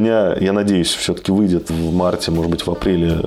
[0.00, 3.18] меня, я надеюсь, все-таки выйдет в марте, может быть, в апреле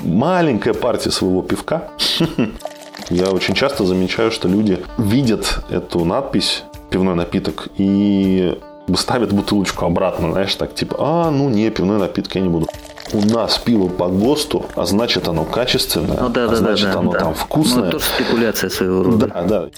[0.00, 1.90] маленькая партия своего пивка.
[3.10, 8.56] Я очень часто замечаю, что люди видят эту надпись пивной напиток и
[8.96, 12.66] ставят бутылочку обратно, знаешь, так типа, а, ну не, пивной напиток я не буду.
[13.14, 16.98] У нас пиво по ГОСТу, а значит оно качественное, ну, да, а да, значит да,
[16.98, 17.20] оно да.
[17.20, 17.84] там вкусное.
[17.84, 19.26] Ну, тоже спекуляция своего рода.
[19.28, 19.68] Да, да.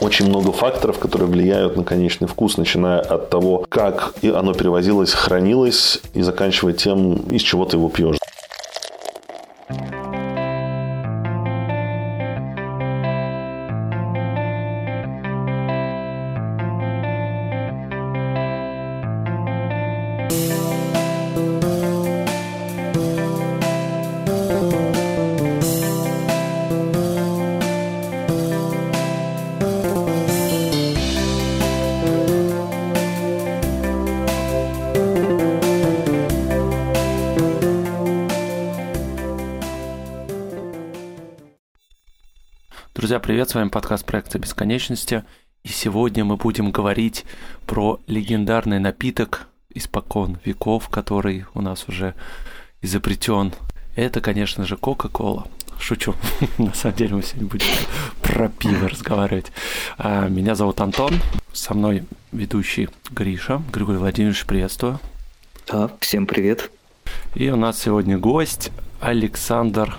[0.00, 6.00] Очень много факторов, которые влияют на конечный вкус, начиная от того, как оно перевозилось, хранилось,
[6.14, 8.16] и заканчивая тем, из чего ты его пьешь.
[43.44, 45.22] Привет, с вами подкаст проекта Бесконечности.
[45.64, 47.26] И сегодня мы будем говорить
[47.66, 52.14] про легендарный напиток испокон веков, который у нас уже
[52.80, 53.52] изобретен.
[53.96, 55.46] Это, конечно же, Кока-Кола.
[55.78, 56.14] Шучу.
[56.58, 57.66] На самом деле мы сегодня будем
[58.22, 59.52] про пиво разговаривать.
[59.98, 61.20] А, меня зовут Антон.
[61.52, 63.60] Со мной ведущий Гриша.
[63.70, 65.00] Григорий Владимирович, приветствую.
[65.66, 66.70] Да, всем привет.
[67.34, 68.70] И у нас сегодня гость
[69.02, 69.98] Александр.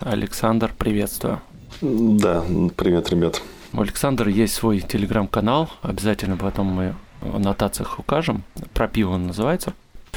[0.00, 1.40] Александр, приветствую.
[1.82, 2.44] Да,
[2.76, 3.42] привет, ребят.
[3.72, 8.44] У Александра есть свой телеграм-канал, обязательно потом мы в аннотациях укажем.
[8.72, 9.72] Про пиво он называется.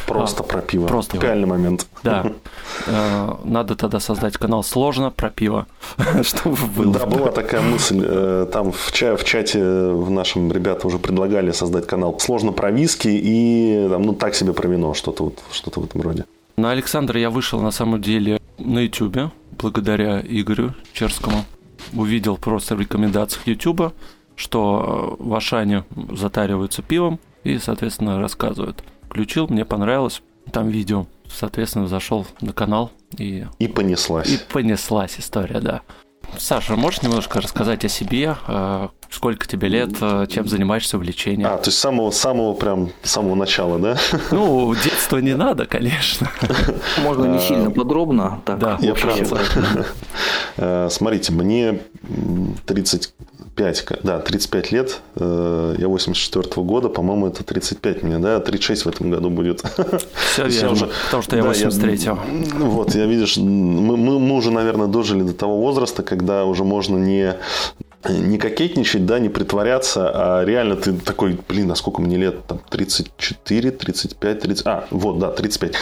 [0.05, 0.85] Просто а, про пиво.
[0.85, 1.87] Просто Реальный момент.
[2.03, 2.31] Да.
[3.43, 5.65] Надо тогда создать канал сложно про пиво,
[6.21, 6.93] чтобы было.
[6.93, 8.45] Да, была такая мысль.
[8.51, 13.07] Там в, ча- в чате в нашем ребята уже предлагали создать канал сложно про виски
[13.07, 16.25] и там, ну так себе про вино, что-то вот, что-то в этом роде.
[16.57, 21.43] На Александра я вышел на самом деле на Ютубе, благодаря Игорю Черскому
[21.95, 23.93] увидел просто в рекомендациях YouTube,
[24.35, 28.83] что в Ашане затариваются пивом и, соответственно, рассказывают.
[29.03, 30.21] Включил, мне понравилось.
[30.51, 33.47] Там видео, соответственно, зашел на канал и...
[33.59, 34.29] И понеслась.
[34.29, 35.81] И понеслась история, да.
[36.37, 38.35] Саша, можешь немножко рассказать о себе?
[39.09, 39.91] Сколько тебе лет,
[40.29, 41.47] чем занимаешься увлечением?
[41.47, 43.97] А, то есть с самого, самого прям, с самого начала, да?
[44.31, 46.29] Ну, детства не надо, конечно.
[47.03, 48.41] Можно не сильно подробно.
[48.45, 48.95] Так, да, я
[50.89, 51.79] Смотрите, мне
[52.65, 58.89] 35, да, 35 лет, я 84 -го года, по-моему, это 35 мне, да, 36 в
[58.89, 59.63] этом году будет.
[60.33, 62.65] Все верно, уже, потому что я да, 83-го.
[62.65, 66.97] Вот, я видишь, мы, мы, мы уже, наверное, дожили до того возраста, когда уже можно
[66.97, 67.35] не
[68.09, 72.45] не кокетничать, да, не притворяться, а реально ты такой, блин, а сколько мне лет?
[72.47, 74.67] Там 34, 35, 30...
[74.67, 75.73] А, вот, да, 35.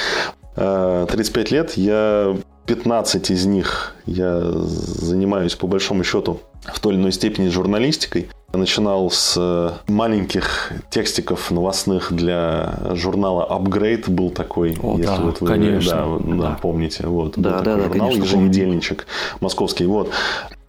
[0.56, 2.36] 35 лет, я
[2.66, 8.30] 15 из них я занимаюсь по большому счету в той или иной степени журналистикой.
[8.54, 15.42] Я начинал с маленьких текстиков новостных для журнала Upgrade был такой, О, если да, вот
[15.42, 16.20] вы конечно.
[16.24, 16.60] Да, да.
[16.62, 17.08] помните.
[17.08, 19.08] Вот, да, да, такой да, журнал, конечно, еженедельничек
[19.42, 19.86] московский.
[19.88, 20.12] Вот.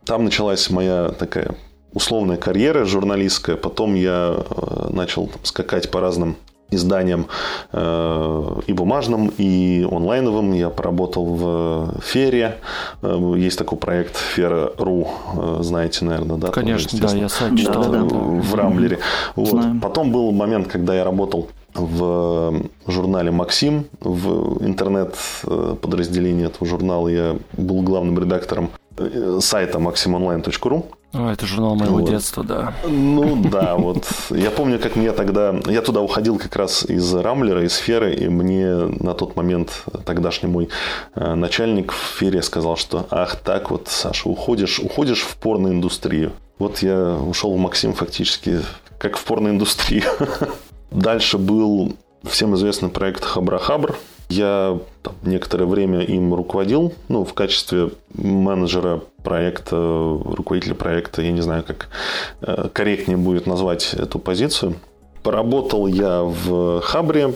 [0.04, 1.54] Там началась моя такая
[1.92, 3.56] условная карьера журналистская.
[3.56, 4.36] Потом я
[4.90, 6.36] начал там, скакать по разным
[6.70, 7.26] изданиям
[7.72, 10.52] э, и бумажным, и онлайновым.
[10.52, 12.58] Я поработал в Фере.
[13.02, 16.48] Э, есть такой проект Фера.ру, э, знаете, наверное, да?
[16.48, 17.84] Конечно, тоже, да, я сайт читал.
[17.84, 18.16] Да, да, да.
[18.16, 18.98] В Рамблере.
[19.36, 19.62] Вот.
[19.80, 27.82] Потом был момент, когда я работал в журнале «Максим», в интернет-подразделении этого журнала я был
[27.82, 28.70] главным редактором
[29.40, 30.84] сайта maximonline.ru.
[31.12, 32.10] О, это журнал моего вот.
[32.10, 32.74] детства, да.
[32.84, 34.04] Ну да, вот.
[34.30, 35.54] Я помню, как мне тогда...
[35.66, 40.48] Я туда уходил как раз из Рамблера, из сферы, и мне на тот момент тогдашний
[40.48, 40.68] мой
[41.14, 46.32] начальник в сфере сказал, что ах так вот, Саша, уходишь, уходишь в порноиндустрию.
[46.58, 48.60] Вот я ушел в Максим фактически
[48.98, 50.04] как в порноиндустрию.
[50.90, 53.96] Дальше был всем известный проект Хабрахабр.
[54.34, 61.40] Я там, некоторое время им руководил, ну, в качестве менеджера проекта, руководителя проекта, я не
[61.40, 61.88] знаю, как
[62.40, 64.74] э, корректнее будет назвать эту позицию.
[65.22, 67.34] Поработал я в Хабре,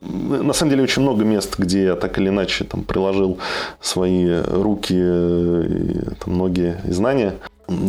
[0.00, 3.38] на самом деле очень много мест, где я так или иначе там, приложил
[3.80, 7.34] свои руки, и, там, ноги и знания.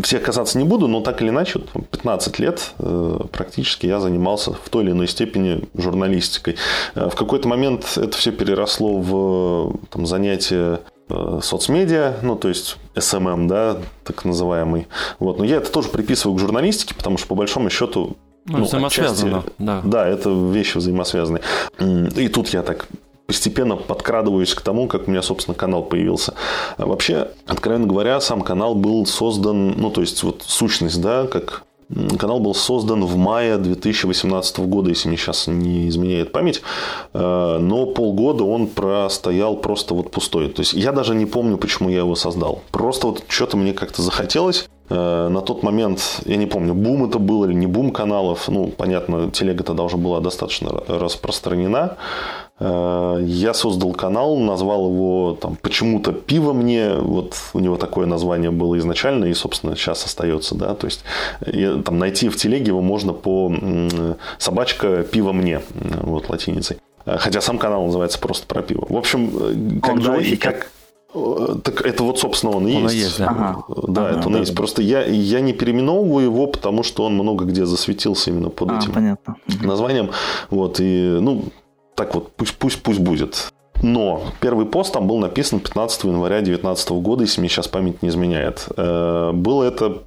[0.02, 1.60] Всех касаться не буду, но так или иначе,
[1.92, 6.56] 15 лет э, практически я занимался в той или иной степени журналистикой.
[6.96, 10.80] Э, в какой-то момент это все переросло в там, занятие
[11.10, 14.88] э, соцмедиа, ну, то есть SMM, да, так называемый.
[15.20, 15.38] Вот.
[15.38, 19.52] Но я это тоже приписываю к журналистике, потому что, по большому счету, Ну, взаимосвязано, отчасти-
[19.58, 19.82] да.
[19.84, 21.42] Да, это вещи взаимосвязанные.
[21.80, 22.88] М, И тут я так
[23.26, 26.34] постепенно подкрадываюсь к тому, как у меня, собственно, канал появился.
[26.78, 31.64] Вообще, откровенно говоря, сам канал был создан, ну, то есть, вот сущность, да, как
[32.20, 36.62] канал был создан в мае 2018 года, если мне сейчас не изменяет память,
[37.14, 40.50] Э, но полгода он простоял просто вот пустой.
[40.50, 42.62] То есть, я даже не помню, почему я его создал.
[42.72, 44.68] Просто вот что-то мне как-то захотелось.
[44.90, 48.48] Э, На тот момент, я не помню, бум это был или не бум каналов.
[48.48, 51.98] Ну, понятно, телега тогда уже была достаточно ра- распространена.
[52.60, 56.94] Э, Я создал канал, назвал его там почему-то «Пиво мне».
[56.96, 60.56] Вот у него такое название было изначально и, собственно, сейчас остается.
[60.56, 60.74] Да?
[60.74, 61.04] То есть,
[61.46, 63.52] я- там, найти в телеге его можно по
[64.38, 65.62] «Собачка пиво мне».
[66.04, 66.78] Вот латиницей.
[67.06, 68.86] Э, Хотя сам канал называется просто про пиво.
[68.90, 70.72] В общем, э, когда и как...
[71.40, 72.96] Э, Так это вот, собственно, он и Он есть.
[72.96, 73.28] есть, да.
[73.30, 73.64] Ага.
[73.88, 74.52] Да, Ага, это он да, есть.
[74.54, 74.58] да.
[74.58, 78.78] Просто я, я не переименовываю его, потому что он много где засветился именно под А,
[78.80, 79.36] этим понятно.
[79.62, 80.12] Названием.
[80.50, 81.44] Вот, и, ну,
[81.96, 83.52] так вот, пусть, пусть, пусть будет.
[83.84, 88.10] Но первый пост там был написан 15 января 2019 года, если мне сейчас память не
[88.10, 88.68] изменяет.
[88.76, 90.04] Э, Было это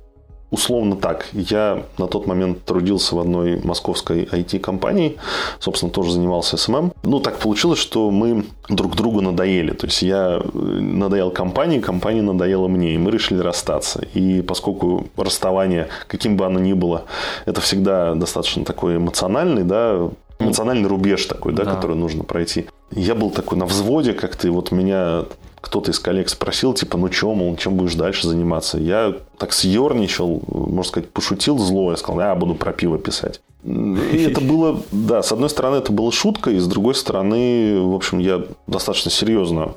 [0.51, 1.29] условно так.
[1.33, 5.17] Я на тот момент трудился в одной московской IT-компании,
[5.59, 6.93] собственно, тоже занимался SMM.
[7.03, 9.73] Ну, так получилось, что мы друг другу надоели.
[9.73, 14.03] То есть, я э, надоел компании, компания надоела мне, и мы решили расстаться.
[14.15, 17.05] И поскольку расставание, каким бы оно ни было,
[17.47, 21.75] это всегда достаточно такой эмоциональный, да, эмоциональный рубеж такой, да, Да.
[21.75, 22.67] который нужно пройти.
[22.91, 25.25] Я был такой на взводе как-то, и вот меня
[25.71, 28.77] кто-то из коллег спросил, типа, ну что, мол, чем будешь дальше заниматься?
[28.77, 33.41] Я так съерничал, можно сказать, пошутил зло, я сказал, я буду про пиво писать.
[33.65, 38.19] И это было, да, с одной стороны, это было шуткой, с другой стороны, в общем,
[38.19, 39.75] я достаточно серьезно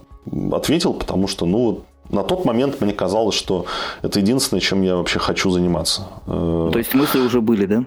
[0.51, 3.65] ответил, потому что, ну, вот на тот момент мне казалось, что
[4.01, 6.07] это единственное, чем я вообще хочу заниматься.
[6.25, 7.83] Э, То есть мысли уже были, да?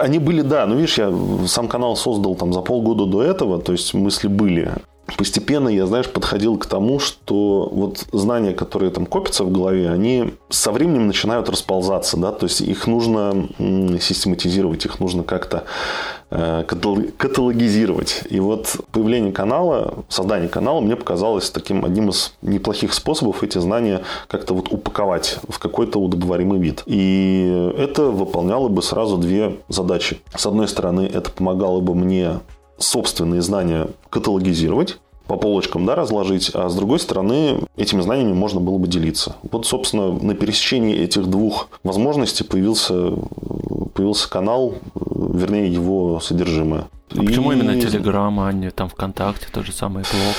[0.00, 1.12] они были, да, но видишь, я
[1.46, 4.72] сам канал создал там за полгода до этого, то есть мысли были.
[5.16, 10.34] Постепенно я, знаешь, подходил к тому, что вот знания, которые там копятся в голове, они
[10.48, 13.48] со временем начинают расползаться, да, то есть их нужно
[14.00, 15.64] систематизировать, их нужно как-то
[16.30, 18.22] э, катал- каталогизировать.
[18.30, 24.02] И вот появление канала, создание канала мне показалось таким одним из неплохих способов эти знания
[24.28, 26.82] как-то вот упаковать в какой-то удобоваримый вид.
[26.86, 30.20] И это выполняло бы сразу две задачи.
[30.34, 32.40] С одной стороны, это помогало бы мне
[32.80, 34.98] собственные знания каталогизировать,
[35.30, 39.36] по полочкам да, разложить, а с другой стороны, этими знаниями можно было бы делиться.
[39.48, 43.12] Вот, собственно, на пересечении этих двух возможностей появился,
[43.94, 46.88] появился канал, вернее, его содержимое.
[47.12, 50.36] А почему И именно Телеграм, а не там ВКонтакте, тот же самый блог?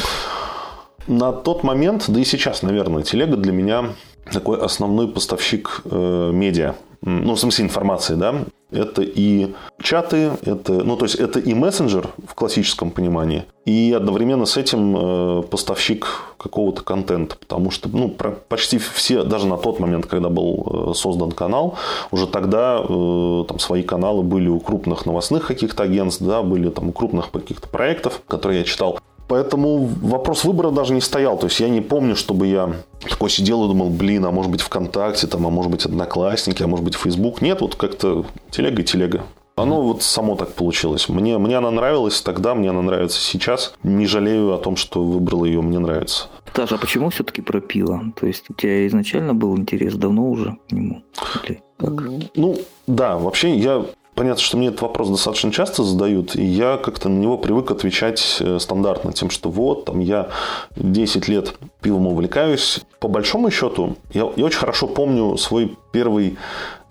[1.07, 3.85] На тот момент, да и сейчас, наверное, телега для меня
[4.31, 6.75] такой основной поставщик э, медиа.
[7.03, 8.35] Ну, в смысле информации, да.
[8.69, 14.45] Это и чаты, это, ну, то есть это и мессенджер в классическом понимании, и одновременно
[14.45, 16.07] с этим э, поставщик
[16.37, 18.15] какого-то контента, потому что, ну,
[18.47, 21.75] почти все, даже на тот момент, когда был э, создан канал,
[22.11, 26.89] уже тогда э, там свои каналы были у крупных новостных каких-то агентств, да, были там
[26.89, 28.99] у крупных каких-то проектов, которые я читал.
[29.31, 31.37] Поэтому вопрос выбора даже не стоял.
[31.37, 32.73] То есть я не помню, чтобы я
[33.09, 36.67] такой сидел и думал, блин, а может быть ВКонтакте, там, а может быть Одноклассники, а
[36.67, 37.41] может быть Фейсбук.
[37.41, 39.23] Нет, вот как-то телега и телега.
[39.55, 41.07] Оно вот само так получилось.
[41.07, 43.73] Мне, мне она нравилась тогда, мне она нравится сейчас.
[43.83, 46.27] Не жалею о том, что выбрал ее, мне нравится.
[46.53, 48.11] Саша, а почему все-таки про пиво?
[48.19, 51.03] То есть у тебя изначально был интерес давно уже к нему?
[51.45, 51.93] Или как?
[52.35, 53.85] Ну, да, вообще я...
[54.21, 58.37] Понятно, что мне этот вопрос достаточно часто задают, и я как-то на него привык отвечать
[58.39, 60.27] э, стандартно, тем, что вот, там, я
[60.75, 62.81] 10 лет пивом увлекаюсь.
[62.99, 66.37] По большому счету, я, я очень хорошо помню свой первый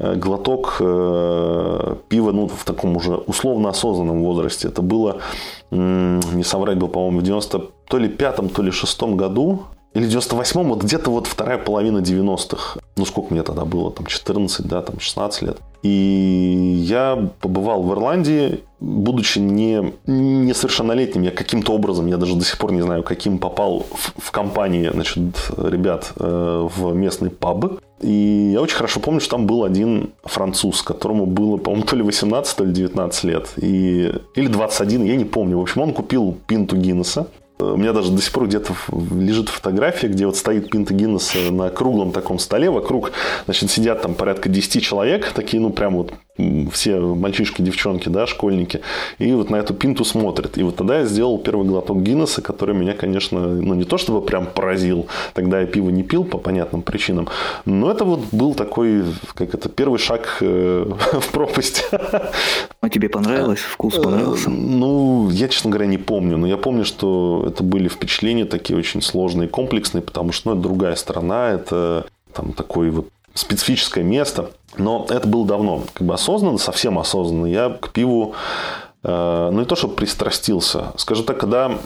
[0.00, 4.66] э, глоток э, пива, ну, в таком уже условно осознанном возрасте.
[4.66, 5.18] Это было,
[5.70, 10.08] не соврать бы, по-моему, в 90 то ли пятом, то ли шестом году, или в
[10.08, 12.78] 98-м, вот где-то вот вторая половина 90-х.
[12.96, 13.90] Ну, сколько мне тогда было?
[13.90, 15.58] Там 14, да, там 16 лет.
[15.82, 22.58] И я побывал в Ирландии, будучи не, несовершеннолетним, я каким-то образом, я даже до сих
[22.58, 25.18] пор не знаю, каким попал в, в компании, значит,
[25.56, 27.80] ребят э, в местный паб.
[28.00, 32.02] И я очень хорошо помню, что там был один француз, которому было, по-моему, то ли
[32.02, 33.52] 18, то ли 19 лет.
[33.56, 35.58] И, или 21, я не помню.
[35.58, 37.28] В общем, он купил пинту Гиннесса.
[37.60, 41.70] У меня даже до сих пор где-то лежит фотография, где вот стоит пинта Гиннесса на
[41.70, 42.70] круглом таком столе.
[42.70, 43.12] Вокруг,
[43.44, 45.32] значит, сидят там порядка 10 человек.
[45.32, 46.12] Такие, ну, прям вот
[46.72, 48.80] все мальчишки, девчонки, да, школьники,
[49.18, 50.58] и вот на эту пинту смотрят.
[50.58, 54.22] И вот тогда я сделал первый глоток Гиннесса, который меня, конечно, ну не то чтобы
[54.22, 57.28] прям поразил, тогда я пиво не пил по понятным причинам,
[57.64, 59.04] но это вот был такой,
[59.34, 61.84] как это, первый шаг э, в пропасть.
[62.80, 63.60] А тебе понравилось?
[63.60, 64.48] Вкус понравился?
[64.48, 68.78] Э, ну, я, честно говоря, не помню, но я помню, что это были впечатления такие
[68.78, 74.50] очень сложные, комплексные, потому что, ну, это другая сторона, это там такой вот специфическое место.
[74.76, 75.82] Но это было давно.
[75.92, 77.46] Как бы осознанно, совсем осознанно.
[77.46, 78.34] Я к пиву
[79.02, 80.92] ну, не то, что пристрастился.
[80.96, 81.78] Скажу так, когда,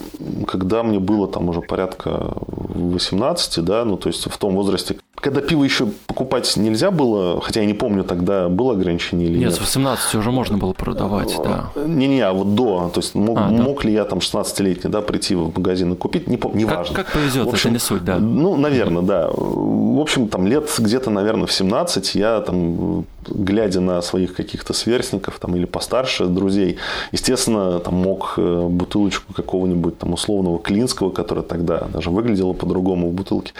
[0.47, 2.33] когда мне было там уже порядка
[2.75, 7.61] 18, да, ну, то есть в том возрасте, когда пиво еще покупать нельзя было, хотя
[7.61, 9.51] я не помню тогда, было ограничение или нет.
[9.51, 11.71] Нет, с 18 уже можно было продавать, да.
[11.77, 13.63] Не-не, а вот до, то есть мог, а, да.
[13.63, 16.97] мог ли я там 16-летний, да, прийти в магазин и купить, не, не как, важно.
[16.97, 18.19] Как повезет, в общем, это не суть, да.
[18.19, 19.31] Ну, наверное, да.
[19.33, 25.39] В общем, там лет где-то, наверное, в 17 я там, глядя на своих каких-то сверстников
[25.39, 26.79] там или постарше друзей,
[27.13, 33.13] Естественно, там мог э, бутылочку какого-нибудь там условного Клинского, которая тогда даже выглядела по-другому в
[33.13, 33.53] бутылке,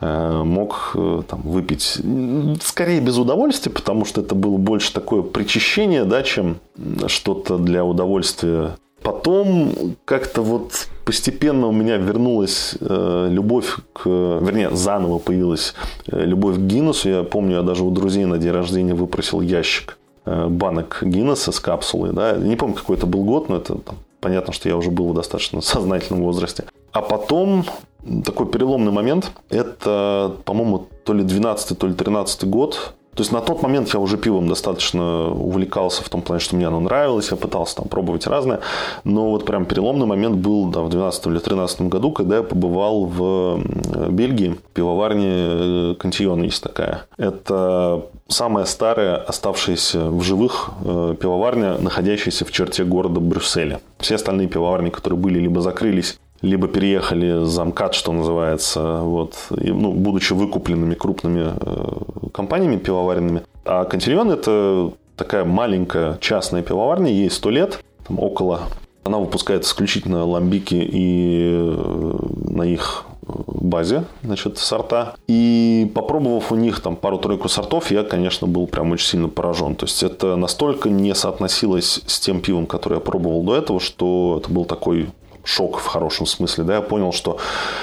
[0.00, 1.98] э, мог э, там выпить.
[2.62, 6.58] Скорее без удовольствия, потому что это было больше такое причащение, да, чем
[7.06, 14.06] что-то для удовольствия Потом как-то вот постепенно у меня вернулась э, любовь к...
[14.06, 15.74] Вернее, заново появилась
[16.06, 17.08] э, любовь к Гиннесу.
[17.08, 21.60] Я помню, я даже у друзей на день рождения выпросил ящик Э, банок Гиннесса с
[21.60, 22.12] капсулой.
[22.12, 22.36] Да?
[22.36, 25.14] Не помню, какой это был год, но это там, понятно, что я уже был в
[25.14, 26.64] достаточно сознательном возрасте.
[26.90, 27.64] А потом
[28.24, 29.30] такой переломный момент.
[29.50, 32.94] Это, по-моему, то ли 12 то ли 13 год.
[33.16, 36.66] То есть на тот момент я уже пивом достаточно увлекался в том плане, что мне
[36.66, 38.60] оно нравилось, я пытался там пробовать разное.
[39.04, 43.06] Но вот прям переломный момент был да, в 12 или 13 году, когда я побывал
[43.06, 43.62] в
[44.10, 47.06] Бельгии, пивоварне Кантион есть такая.
[47.16, 53.80] Это самая старая оставшаяся в живых э, пивоварня, находящаяся в черте города Брюсселя.
[53.98, 59.92] Все остальные пивоварни, которые были, либо закрылись, либо переехали за что называется, вот, и, ну,
[59.92, 63.42] будучи выкупленными крупными э, компаниями пивоваренными.
[63.64, 68.62] А Контильон– это такая маленькая частная пивоварня, ей 100 лет, там около.
[69.04, 72.16] Она выпускает исключительно ламбики и э,
[72.50, 75.14] на их базе, значит, сорта.
[75.26, 79.74] И попробовав у них там пару-тройку сортов, я, конечно, был прям очень сильно поражен.
[79.74, 84.40] То есть это настолько не соотносилось с тем пивом, которое я пробовал до этого, что
[84.40, 85.08] это был такой
[85.46, 86.64] шок в хорошем смысле.
[86.64, 87.38] Да, я понял, что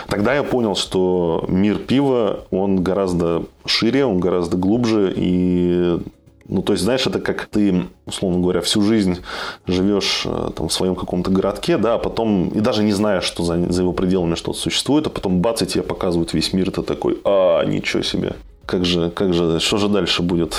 [0.08, 6.00] тогда я понял, что мир пива, он гораздо шире, он гораздо глубже и
[6.46, 9.20] ну, то есть, знаешь, это как ты, условно говоря, всю жизнь
[9.66, 13.44] живешь э, там, в своем каком-то городке, да, а потом, и даже не знаешь, что
[13.44, 16.82] за, за его пределами что-то существует, а потом бац, и тебе показывают весь мир, ты
[16.82, 20.56] такой, а, ничего себе как же, как же, что же дальше будет?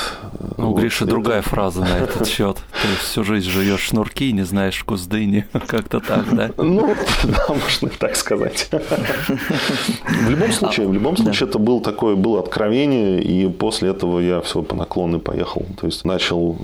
[0.59, 1.13] Ну, Гриши это...
[1.13, 2.59] другая фраза на этот счет.
[2.85, 5.47] Есть всю жизнь живешь шнурки, не знаешь вкус дыни.
[5.67, 6.51] Как-то так, да?
[6.59, 6.95] Ну,
[7.25, 8.69] да, можно так сказать.
[8.71, 14.43] В любом случае, в любом случае, это был такое, было откровение, и после этого я
[14.43, 15.65] все по наклонной поехал.
[15.81, 16.59] То есть начал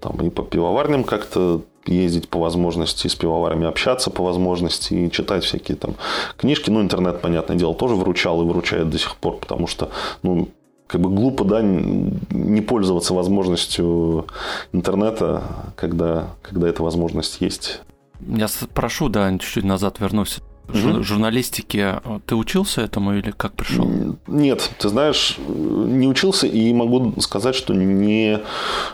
[0.00, 5.44] там и по пивоварням как-то ездить по возможности, с пивоварами общаться по возможности и читать
[5.44, 5.94] всякие там
[6.36, 6.70] книжки.
[6.70, 9.90] Ну, интернет, понятное дело, тоже выручал и выручает до сих пор, потому что,
[10.22, 10.48] ну,
[10.92, 14.26] как бы глупо, да, не пользоваться возможностью
[14.74, 15.42] интернета,
[15.74, 17.80] когда, когда эта возможность есть.
[18.20, 20.40] Я прошу, да, чуть-чуть назад вернусь.
[20.68, 21.02] Угу.
[21.02, 23.88] Журналистике ты учился этому или как пришел?
[24.26, 28.40] Нет, ты знаешь, не учился и могу сказать, что не,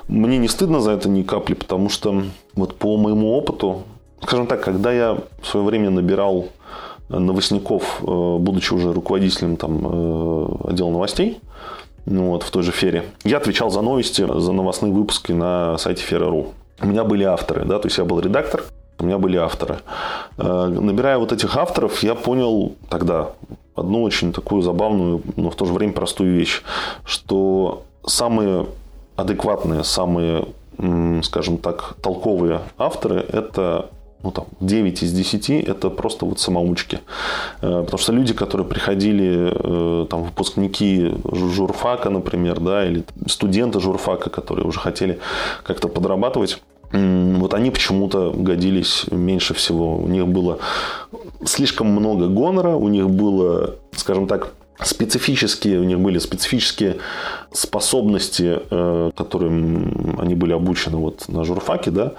[0.07, 2.23] мне не стыдно за это ни капли, потому что
[2.55, 3.83] вот по моему опыту,
[4.23, 6.49] скажем так, когда я в свое время набирал
[7.09, 11.41] новостников, э, будучи уже руководителем там, э, отдела новостей,
[12.09, 13.05] ну, вот, в той же Фере.
[13.25, 16.55] Я отвечал за новости, за новостные выпуски на сайте Фера.ру.
[16.81, 18.63] У меня были авторы, да, то есть я был редактор,
[18.99, 19.79] у меня были авторы.
[20.39, 23.31] Э, набирая вот этих авторов, я понял тогда
[23.75, 26.63] одну очень такую забавную, но в то же время простую вещь,
[27.05, 28.67] что самые
[29.17, 30.47] адекватные, самые,
[31.23, 33.91] скажем так, толковые авторы– это
[34.23, 37.01] ну, там, 9 из 10 это просто вот самоучки.
[37.61, 44.31] Э, потому что люди, которые приходили, э, там, выпускники журфака, например, да, или студенты журфака,
[44.31, 45.19] которые уже хотели
[45.63, 46.61] как-то подрабатывать,
[46.91, 49.99] вот они почему-то годились меньше всего.
[49.99, 50.59] У них было
[51.45, 56.97] слишком много гонора, у них было, скажем так, специфические, у них были специфические
[57.53, 62.15] способности, э, которым они были обучены вот на журфаке, да,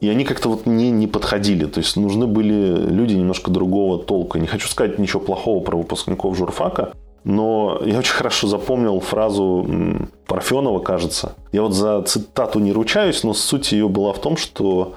[0.00, 1.64] и они как-то вот не, не подходили.
[1.64, 4.38] То есть нужны были люди немножко другого толка.
[4.38, 6.92] Не хочу сказать ничего плохого про выпускников журфака.
[7.24, 9.66] но я очень хорошо запомнил фразу
[10.26, 11.34] Парфенова, кажется.
[11.52, 14.94] Я вот за цитату не ручаюсь, но суть ее была в том, что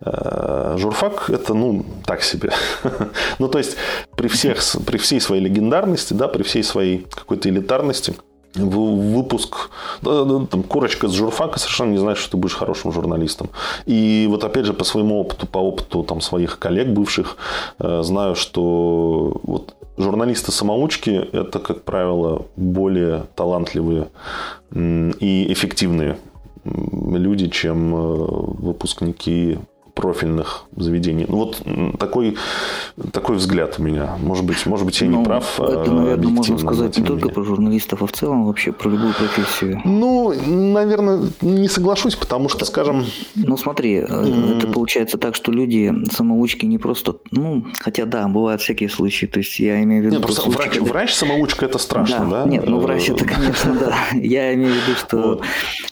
[0.00, 2.50] э, журфак это, ну, так себе.
[3.38, 3.76] ну, то есть,
[4.16, 8.14] при, всех, при всей своей легендарности, да, при всей своей какой-то элитарности,
[8.54, 9.70] выпуск,
[10.02, 13.48] там, корочка с журфака совершенно не значит, что ты будешь хорошим журналистом.
[13.86, 17.36] И вот опять же по своему опыту, по опыту там, своих коллег бывших,
[17.78, 24.08] э, знаю, что вот журналисты-самоучки– это, как правило, более талантливые
[24.74, 26.18] и эффективные
[26.64, 29.58] люди, чем э, выпускники
[29.94, 31.26] профильных заведений.
[31.28, 31.62] Ну, вот
[31.98, 32.36] такой,
[33.12, 34.16] такой взгляд у меня.
[34.20, 35.60] Может быть, может быть я ну, не прав.
[35.60, 39.12] Это, а наверное, можно сказать не только про журналистов, а в целом вообще про любую
[39.14, 39.80] профессию.
[39.84, 43.04] Ну, наверное, не соглашусь, потому что, скажем...
[43.34, 44.58] Ну, смотри, mm-hmm.
[44.58, 47.16] это получается так, что люди, самоучки, не просто...
[47.30, 49.26] Ну, хотя да, бывают всякие случаи.
[49.26, 50.16] То есть я имею в виду...
[50.16, 50.90] Нет, просто случаи, врач, когда...
[50.90, 52.44] врач-самоучка– это страшно, да?
[52.44, 52.50] да?
[52.50, 53.94] Нет, ну врач– это, конечно, да.
[54.18, 55.40] Я имею в виду, что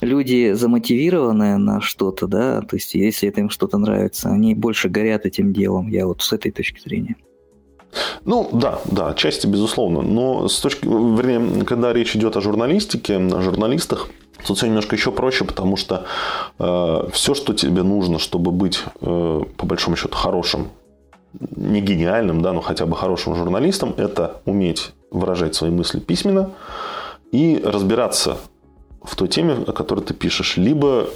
[0.00, 4.88] люди замотивированы на что-то, да, то есть если это им что-то нравится, нравится, они больше
[4.88, 5.88] горят этим делом.
[5.88, 7.16] Я вот с этой точки зрения.
[8.25, 10.02] Ну, да, да, отчасти, безусловно.
[10.02, 14.09] Но с точки, вернее, когда речь идет о журналистике, о журналистах,
[14.47, 16.04] тут все немножко еще проще, потому что
[16.59, 20.68] э, все, что тебе нужно, чтобы быть, э, по большому счету, хорошим,
[21.56, 26.50] не гениальным, да, но хотя бы хорошим журналистом, это уметь выражать свои мысли письменно
[27.32, 28.38] и разбираться
[29.02, 31.09] в той теме, о которой ты пишешь, либо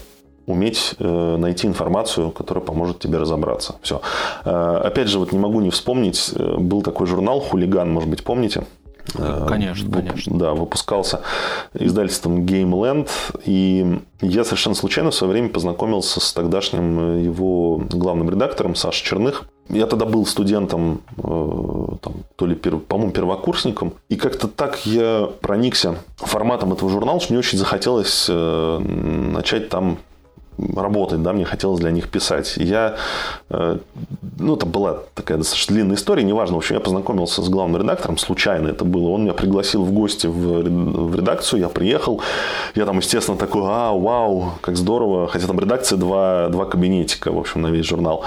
[0.46, 3.76] уметь э, найти информацию, которая поможет тебе разобраться.
[3.82, 4.00] Все.
[4.44, 8.24] Э, опять же, вот не могу не вспомнить, э, был такой журнал «Хулиган», может быть,
[8.24, 8.64] помните?
[9.46, 10.38] Конечно, конечно.
[10.38, 11.20] Да, выпускался
[11.74, 13.10] издательством Gameland.
[13.44, 19.44] И я совершенно случайно в свое время познакомился с тогдашним его главным редактором Сашей Черных.
[19.68, 23.92] Я тогда был студентом, там, то ли, по-моему, первокурсником.
[24.08, 29.98] И как-то так я проникся форматом этого журнала, что мне очень захотелось начать там
[30.58, 32.54] работать, да, мне хотелось для них писать.
[32.56, 32.96] Я,
[33.50, 33.78] э,
[34.38, 38.18] ну, это была такая достаточно длинная история, неважно, в общем, я познакомился с главным редактором,
[38.18, 42.20] случайно это было, он меня пригласил в гости в редакцию, я приехал,
[42.74, 47.38] я там, естественно, такой, а, вау, как здорово, хотя там редакция два, два кабинетика, в
[47.38, 48.24] общем, на весь журнал.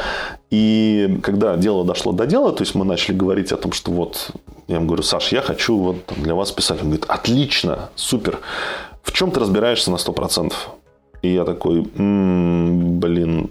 [0.50, 4.32] И когда дело дошло до дела, то есть мы начали говорить о том, что вот,
[4.68, 6.80] я ему говорю, Саш, я хочу вот для вас писать.
[6.82, 8.40] Он говорит, отлично, супер.
[9.04, 10.54] В чем ты разбираешься на 100%?
[11.28, 13.50] И я такой, м-м, блин,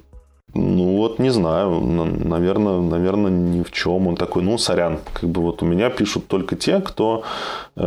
[0.54, 4.06] ну вот не знаю, наверное, наверное, ни в чем.
[4.06, 7.22] Он такой, ну, сорян, как бы вот у меня пишут только те, кто
[7.76, 7.82] э,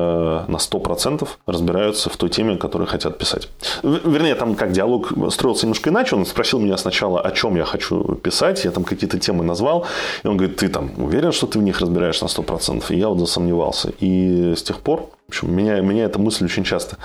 [0.47, 3.49] на 100% разбираются в той теме, которую хотят писать.
[3.81, 6.15] Вернее, там как диалог строился немножко иначе.
[6.15, 8.65] Он спросил меня сначала, о чем я хочу писать.
[8.65, 9.85] Я там какие-то темы назвал.
[10.23, 12.83] И он говорит, ты там уверен, что ты в них разбираешь на 100%?
[12.89, 13.91] И я вот засомневался.
[13.99, 16.97] И с тех пор в общем, меня, меня эта мысль очень часто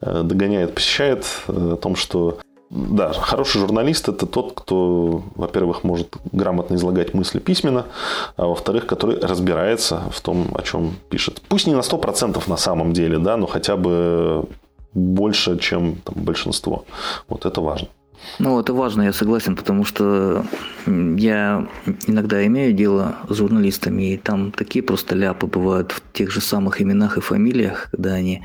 [0.00, 2.38] э, догоняет, посещает э, о том, что
[2.70, 7.86] да, хороший журналист– это тот, кто, во-первых, может грамотно излагать мысли письменно,
[8.36, 11.42] а во-вторых, который разбирается в том, о чем пишет.
[11.48, 14.46] Пусть не на 100% на самом деле, да, но хотя бы
[14.94, 16.84] больше, чем там, большинство.
[17.28, 17.88] Вот это важно.
[18.38, 20.44] Ну, это важно, я согласен, потому что
[20.86, 21.68] я
[22.06, 26.80] иногда имею дело с журналистами, и там такие просто ляпы бывают в тех же самых
[26.80, 28.42] именах и фамилиях, когда они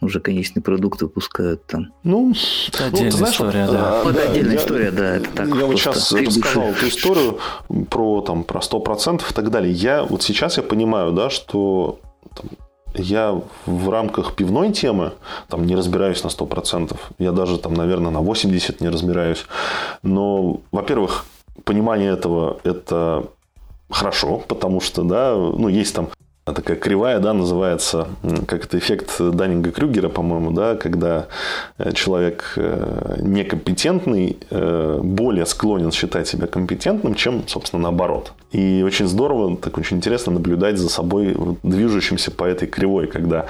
[0.00, 1.92] уже конечный продукт выпускают там.
[2.04, 2.32] Ну,
[2.68, 4.02] это ну, отдельная знаешь, история, да.
[4.04, 5.48] Вот отдельная да, история, да, это так.
[5.48, 7.38] Я вот сейчас рассказал эту историю
[7.90, 9.72] про там про сто процентов и так далее.
[9.72, 12.00] Я вот сейчас я понимаю, да, что
[12.34, 12.50] там,
[12.94, 15.12] я в рамках пивной темы
[15.48, 16.96] там не разбираюсь на 100%.
[17.18, 19.46] Я даже там, наверное, на 80% не разбираюсь.
[20.02, 21.24] Но, во-первых,
[21.64, 23.26] понимание этого– это
[23.90, 26.08] хорошо, потому что, да, ну, есть там
[26.52, 28.08] такая кривая, да, называется,
[28.46, 31.26] как это эффект Даннинга-Крюгера, по-моему, да, когда
[31.78, 38.32] э, человек э, некомпетентный э, более склонен считать себя компетентным, чем, собственно, наоборот.
[38.52, 43.46] И очень здорово, так очень интересно наблюдать за собой движущимся по этой кривой, когда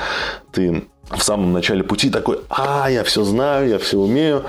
[0.53, 4.45] ты в самом начале пути такой, а, я все знаю, я все умею,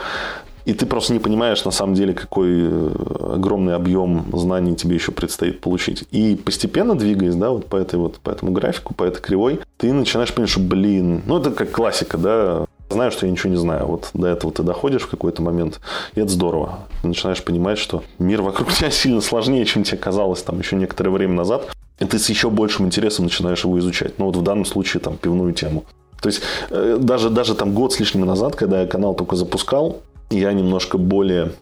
[0.69, 5.12] и ты просто не понимаешь, на самом деле, какой э, огромный объем знаний тебе еще
[5.12, 6.03] предстоит получить.
[6.12, 9.91] И постепенно двигаясь, да, вот по этой вот, по этому графику, по этой кривой, ты
[9.91, 13.88] начинаешь понимать, что, блин, ну, это как классика, да, знаю, что я ничего не знаю.
[13.88, 15.79] Вот до этого ты доходишь в какой-то момент,
[16.13, 16.82] и это здорово.
[17.01, 21.10] Ты начинаешь понимать, что мир вокруг тебя сильно сложнее, чем тебе казалось там еще некоторое
[21.10, 21.63] время назад.
[21.97, 24.19] И ты с еще большим интересом начинаешь его изучать.
[24.19, 25.86] Ну, вот в данном случае там пивную тему.
[26.21, 30.01] То есть э, даже, даже там год с лишним назад, когда я канал только запускал,
[30.30, 31.54] я немножко более,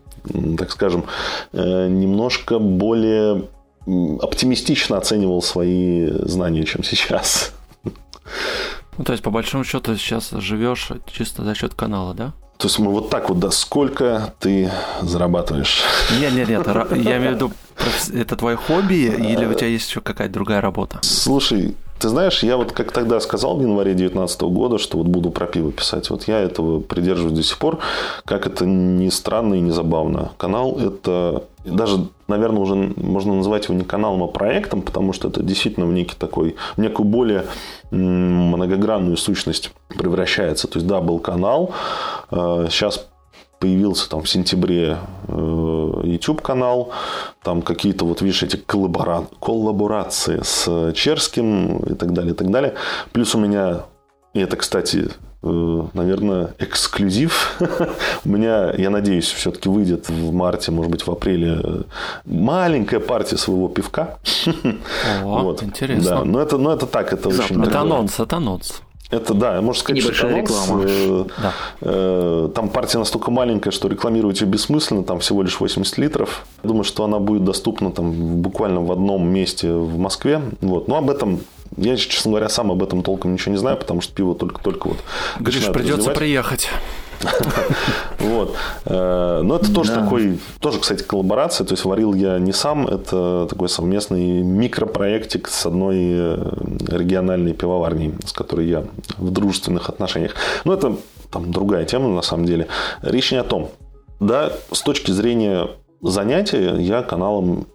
[0.57, 1.05] так скажем,
[1.53, 3.45] э, немножко более
[3.85, 7.53] оптимистично оценивал свои знания, чем сейчас.
[7.83, 12.33] Ну, то есть, по большому счету, сейчас живешь чисто за счет канала, да?
[12.57, 15.83] То есть мы вот так вот, да, сколько ты зарабатываешь?
[16.19, 17.51] Нет, нет, нет, я имею в виду,
[18.13, 20.97] это твое хобби или у тебя есть еще какая-то другая работа?
[21.03, 25.29] Слушай, ты знаешь, я вот как тогда сказал в январе 2019 года, что вот буду
[25.31, 26.09] про пиво писать.
[26.09, 27.79] Вот я этого придерживаюсь до сих пор.
[28.25, 30.31] Как это не странно и не забавно.
[30.37, 35.43] Канал– это даже, наверное, уже можно называть его не каналом, а проектом, потому что это
[35.43, 37.45] действительно в некий такой, в некую более
[37.91, 40.67] многогранную сущность превращается.
[40.67, 41.73] То есть, да, был канал,
[42.31, 43.07] э, сейчас
[43.59, 46.91] появился там в сентябре э, YouTube канал,
[47.43, 49.27] там какие-то вот, видишь, эти коллабора...
[49.39, 52.73] коллаборации с Черским и так далее, и так далее.
[53.11, 53.85] Плюс у меня,
[54.33, 55.09] и это, кстати,
[55.43, 57.59] э, наверное, эксклюзив.
[58.25, 61.81] У меня, я надеюсь, все-таки выйдет в марте, может быть, в апреле э,
[62.25, 64.19] маленькая партия своего пивка.
[65.23, 65.63] О, вот.
[65.63, 66.09] интересно.
[66.09, 67.63] Да, но это, но это так, это очень...
[67.63, 68.81] Это анонс, это анонс.
[69.09, 70.83] Это да, можно сказать, Небольшая что реклама.
[70.85, 71.53] Э, да.
[71.81, 76.45] э, там партия настолько маленькая, что рекламировать ее бессмысленно, там всего лишь 80 литров.
[76.63, 80.41] Думаю, что она будет доступна там буквально в одном месте в Москве.
[80.59, 80.89] Вот.
[80.89, 81.39] Но об этом
[81.77, 84.97] я, честно говоря, сам об этом толком ничего не знаю, потому что пиво только-только вот.
[85.39, 86.17] Гриш, придется развивать.
[86.17, 86.69] приехать.
[88.19, 88.55] Вот.
[88.85, 91.65] Э, но это тоже такой, тоже, кстати, коллаборация.
[91.65, 96.53] То есть варил я не сам, это такой совместный микропроектик с одной э,
[96.87, 98.83] региональной пивоварней, с которой я
[99.17, 100.35] в дружественных отношениях.
[100.65, 100.97] Но это
[101.31, 102.67] там другая тема на самом деле.
[103.01, 103.69] Речь не о том.
[104.19, 105.67] Да, с точки зрения
[106.01, 107.67] занятия я каналом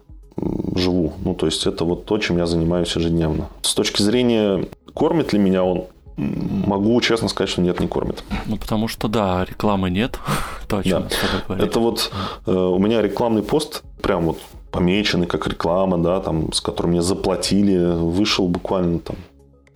[0.75, 1.13] живу.
[1.23, 3.49] Ну, то есть, это вот то, чем я занимаюсь ежедневно.
[3.61, 5.85] С точки зрения, кормит ли меня он,
[6.17, 8.23] Могу честно сказать, что нет, не кормит.
[8.45, 10.19] Ну, потому что, да, рекламы нет.
[10.67, 11.07] Точно.
[11.47, 11.57] Да.
[11.57, 12.11] Это вот
[12.45, 14.39] э, у меня рекламный пост, прям вот
[14.71, 19.15] помеченный как реклама, да, там, с которым мне заплатили, вышел буквально там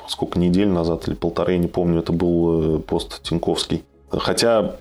[0.07, 3.83] сколько недель назад или полторы, я не помню, это был э, пост Тиньковский.
[4.09, 4.77] Хотя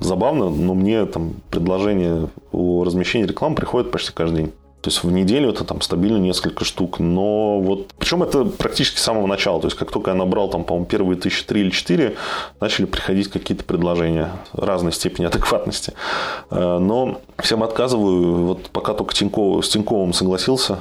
[0.00, 4.52] забавно, но мне там предложение о размещении рекламы приходит почти каждый день.
[4.82, 6.98] То есть в неделю это там стабильно несколько штук.
[6.98, 7.92] Но вот...
[7.98, 9.60] Причем это практически с самого начала.
[9.60, 12.16] То есть как только я набрал там, по-моему, первые тысячи три или четыре,
[12.60, 15.94] начали приходить какие-то предложения разной степени адекватности.
[16.50, 18.44] Э, но всем отказываю.
[18.44, 20.80] Вот пока только Тиньков, с Тиньковым согласился,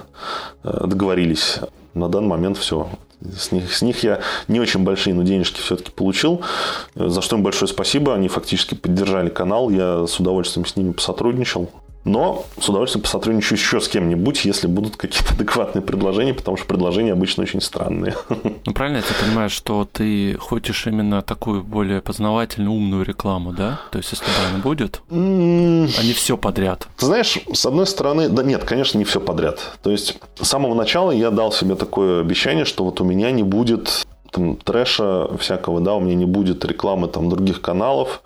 [0.64, 1.60] э, договорились.
[1.94, 2.90] На данный момент все.
[3.38, 6.42] С них, с них я не очень большие, но денежки все-таки получил,
[6.96, 8.16] за что им большое спасибо.
[8.16, 11.70] Они фактически поддержали канал, я с удовольствием с ними посотрудничал.
[12.04, 17.14] Но с удовольствием посотрудничаю еще с кем-нибудь, если будут какие-то адекватные предложения, потому что предложения
[17.14, 18.16] обычно очень странные.
[18.64, 23.82] Ну, правильно я тебя понимаю, что ты хочешь именно такую более познавательную, умную рекламу, да?
[23.92, 26.88] То есть, если она будет, а не все подряд.
[26.98, 29.60] Ты знаешь, с одной стороны, да нет, конечно, не все подряд.
[29.82, 33.44] То есть, с самого начала я дал себе такое обещание, что вот у меня не
[33.44, 38.24] будет там, трэша всякого, да, у меня не будет рекламы там других каналов,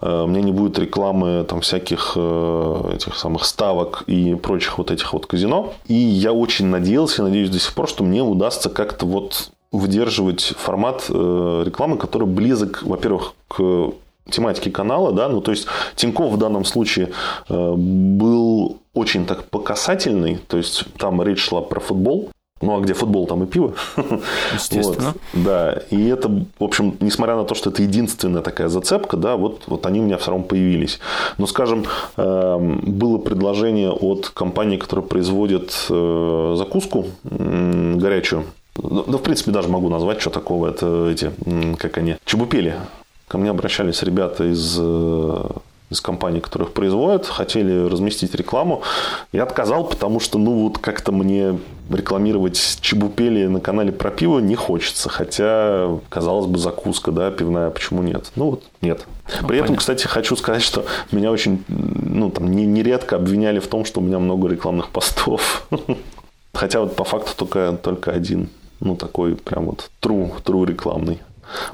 [0.00, 4.90] э, у меня не будет рекламы там всяких э, этих самых ставок и прочих вот
[4.90, 5.74] этих вот казино.
[5.88, 11.06] И я очень надеялся, надеюсь до сих пор, что мне удастся как-то вот выдерживать формат
[11.08, 13.92] э, рекламы, который близок, во-первых, к
[14.30, 17.10] тематике канала, да, ну то есть Тиньков в данном случае
[17.48, 23.26] был очень так показательный, то есть там речь шла про футбол, ну, а где футбол,
[23.26, 23.74] там и пиво.
[24.54, 25.14] Естественно.
[25.32, 29.36] вот, да, и это, в общем, несмотря на то, что это единственная такая зацепка, да,
[29.36, 31.00] вот, вот они у меня все равно появились.
[31.38, 31.84] Но, скажем,
[32.16, 38.44] эм, было предложение от компании, которая производит э, закуску горячую.
[38.76, 40.68] Да, в принципе, даже могу назвать, что такого.
[40.68, 41.32] Это эти,
[41.78, 42.74] как они, чебупели.
[43.28, 45.44] Ко мне обращались ребята из э,
[45.90, 48.82] из компаний, которых производят, хотели разместить рекламу.
[49.32, 51.58] Я отказал, потому что, ну, вот как-то мне
[51.90, 55.08] рекламировать чебупели на канале про пиво не хочется.
[55.08, 58.30] Хотя, казалось бы, закуска, да, пивная, почему нет?
[58.36, 59.04] Ну, вот нет.
[59.42, 63.84] Ну, При этом, кстати, хочу сказать, что меня очень, ну, там, нередко обвиняли в том,
[63.84, 65.66] что у меня много рекламных постов.
[66.54, 68.48] Хотя вот по факту только, только один.
[68.78, 71.18] Ну, такой прям вот true, true рекламный.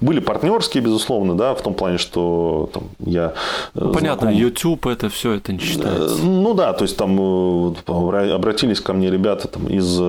[0.01, 3.35] Были партнерские, безусловно, да, в том плане, что там, я...
[3.75, 4.41] Э, ну, понятно, знаком...
[4.41, 6.17] YouTube это все это не считается.
[6.17, 10.01] Э, ну да, то есть там э, обратились ко мне ребята там, из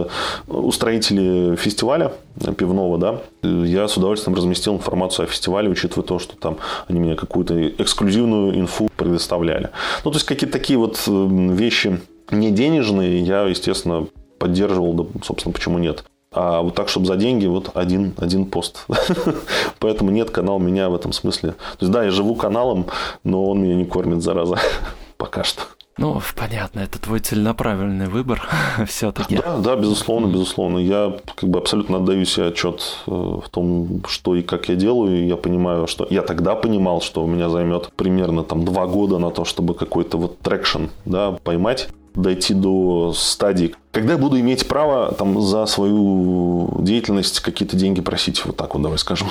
[0.48, 2.14] устроителей фестиваля
[2.58, 7.16] пивного, да, я с удовольствием разместил информацию о фестивале, учитывая то, что там они мне
[7.16, 9.70] какую-то эксклюзивную инфу предоставляли.
[10.04, 12.00] Ну, то есть какие-то такие вот вещи
[12.32, 16.04] не денежные, я, естественно, поддерживал, да, собственно, почему нет.
[16.40, 18.86] А вот так, чтобы за деньги, вот один, один пост.
[19.80, 21.54] Поэтому нет, канал меня в этом смысле.
[21.54, 22.86] То есть, да, я живу каналом,
[23.24, 24.60] но он меня не кормит, зараза.
[25.18, 25.64] Пока что.
[25.98, 28.48] Ну, понятно, это твой целенаправленный выбор
[28.88, 29.38] все-таки.
[29.38, 30.78] Да, да, безусловно, безусловно.
[30.78, 35.26] Я как бы абсолютно отдаю себе отчет э, в том, что и как я делаю.
[35.26, 39.32] Я понимаю, что я тогда понимал, что у меня займет примерно там два года на
[39.32, 45.12] то, чтобы какой-то вот traction да, поймать дойти до стадии, когда я буду иметь право
[45.12, 49.28] там за свою деятельность какие-то деньги просить, вот так вот давай скажем.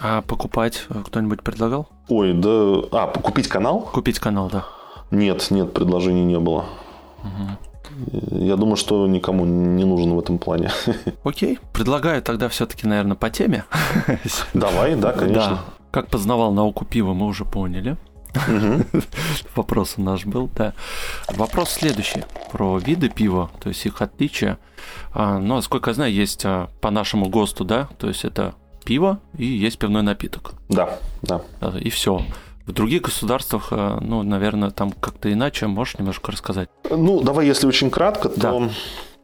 [0.00, 1.88] А покупать кто-нибудь предлагал?
[2.08, 2.82] Ой, да...
[2.92, 3.80] А, купить канал?
[3.80, 4.66] Купить канал, да.
[5.10, 6.66] Нет, нет, предложений не было.
[7.22, 8.38] Угу.
[8.38, 10.70] Я думаю, что никому не нужен в этом плане.
[11.24, 13.64] Окей, предлагаю тогда все-таки, наверное, по теме.
[14.54, 15.50] Давай, да, конечно.
[15.50, 15.64] Да.
[15.90, 17.96] Как познавал науку пива, мы уже поняли.
[19.56, 20.74] Вопрос у нас был, да.
[21.28, 24.58] Вопрос следующий про виды пива, то есть их отличия.
[25.12, 29.18] А, ну, насколько я знаю, есть а, по нашему ГОСТу, да, то есть это пиво
[29.36, 30.52] и есть пивной напиток.
[30.68, 31.42] Да, да.
[31.80, 32.22] И все.
[32.68, 35.66] В других государствах, а, ну, наверное, там как-то иначе.
[35.66, 36.68] Можешь немножко рассказать?
[36.90, 38.70] Ну, давай, если очень кратко, то да.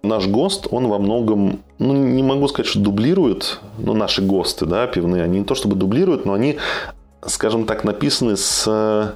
[0.02, 4.86] наш ГОСТ, он во многом, ну, не могу сказать, что дублирует, ну, наши ГОСТы, да,
[4.86, 6.56] пивные, они не то чтобы дублируют, но они
[7.26, 8.64] скажем так, написаны с,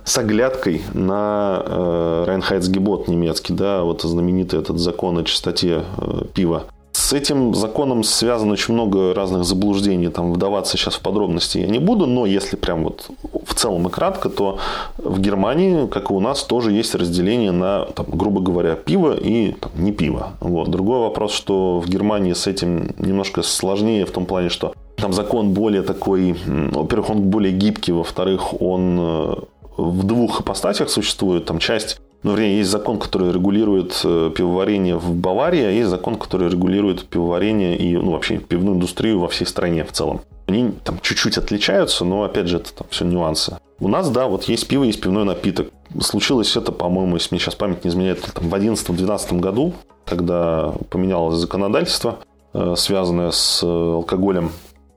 [0.04, 6.64] с оглядкой на э, Райнхайцгебот немецкий, да, вот знаменитый этот закон о чистоте э, пива.
[6.98, 11.78] С этим законом связано очень много разных заблуждений, там вдаваться сейчас в подробности я не
[11.78, 13.08] буду, но если прям вот
[13.46, 14.58] в целом и кратко, то
[14.98, 19.52] в Германии, как и у нас, тоже есть разделение на, там, грубо говоря, пиво и
[19.52, 20.32] там, не пиво.
[20.40, 20.70] Вот.
[20.70, 25.50] Другой вопрос, что в Германии с этим немножко сложнее в том плане, что там закон
[25.50, 29.34] более такой, во-первых, он более гибкий, во-вторых, он э,
[29.76, 31.44] в двух ипостасях существует.
[31.44, 36.16] Там часть ну, вернее, есть закон, который регулирует э, пивоварение в Баварии, а есть закон,
[36.16, 40.22] который регулирует пивоварение и ну, вообще пивную индустрию во всей стране в целом.
[40.48, 43.58] Они там чуть-чуть отличаются, но опять же это там все нюансы.
[43.78, 45.68] У нас, да, вот есть пиво, есть пивной напиток.
[46.00, 51.36] Случилось это, по-моему, если мне сейчас память не изменяет, там, в 2011-2012 году, когда поменялось
[51.36, 52.18] законодательство,
[52.52, 54.50] э, связанное с э, алкоголем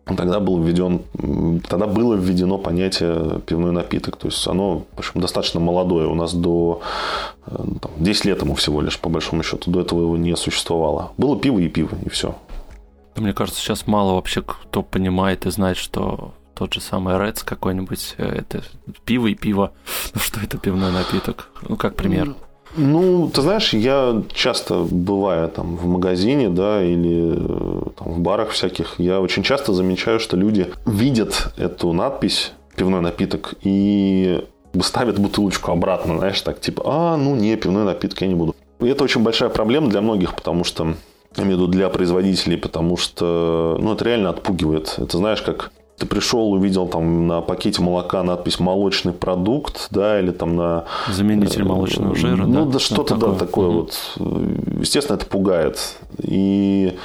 [0.05, 1.01] тогда был введен,
[1.67, 4.17] тогда было введено понятие пивной напиток.
[4.17, 6.07] То есть оно, в общем, достаточно молодое.
[6.07, 6.81] У нас до
[7.45, 9.71] э, там, 10 лет ему всего лишь, по большому счету.
[9.71, 11.11] До этого его не существовало.
[11.17, 12.35] Было пиво и пиво, и все.
[13.15, 18.15] Мне кажется, сейчас мало вообще кто понимает и знает, что тот же самый Рец какой-нибудь,
[18.17, 18.63] э, это
[19.05, 19.71] пиво и пиво.
[20.13, 21.49] Ну что это пивной напиток?
[21.67, 22.35] Ну, как пример.
[22.75, 28.49] Ну, ты знаешь, я часто бывая там в магазине, да, или э, там, в барах
[28.49, 34.43] всяких, я очень часто замечаю, что люди видят эту надпись пивной напиток и
[34.81, 38.55] ставят бутылочку обратно, знаешь, так типа, а, ну не, пивной напиток я не буду.
[38.79, 40.95] И это очень большая проблема для многих, потому что
[41.35, 44.95] я имею в виду для производителей, потому что ну, это реально отпугивает.
[44.97, 50.31] Это знаешь, как ты пришел, увидел там на пакете молока надпись «молочный продукт», да, или
[50.31, 50.85] там на...
[51.11, 52.71] Заменитель молочного жира, ну, да?
[52.73, 53.87] да что-то, да, такое угу.
[54.17, 54.79] вот.
[54.79, 55.97] Естественно, это пугает.
[56.17, 56.97] И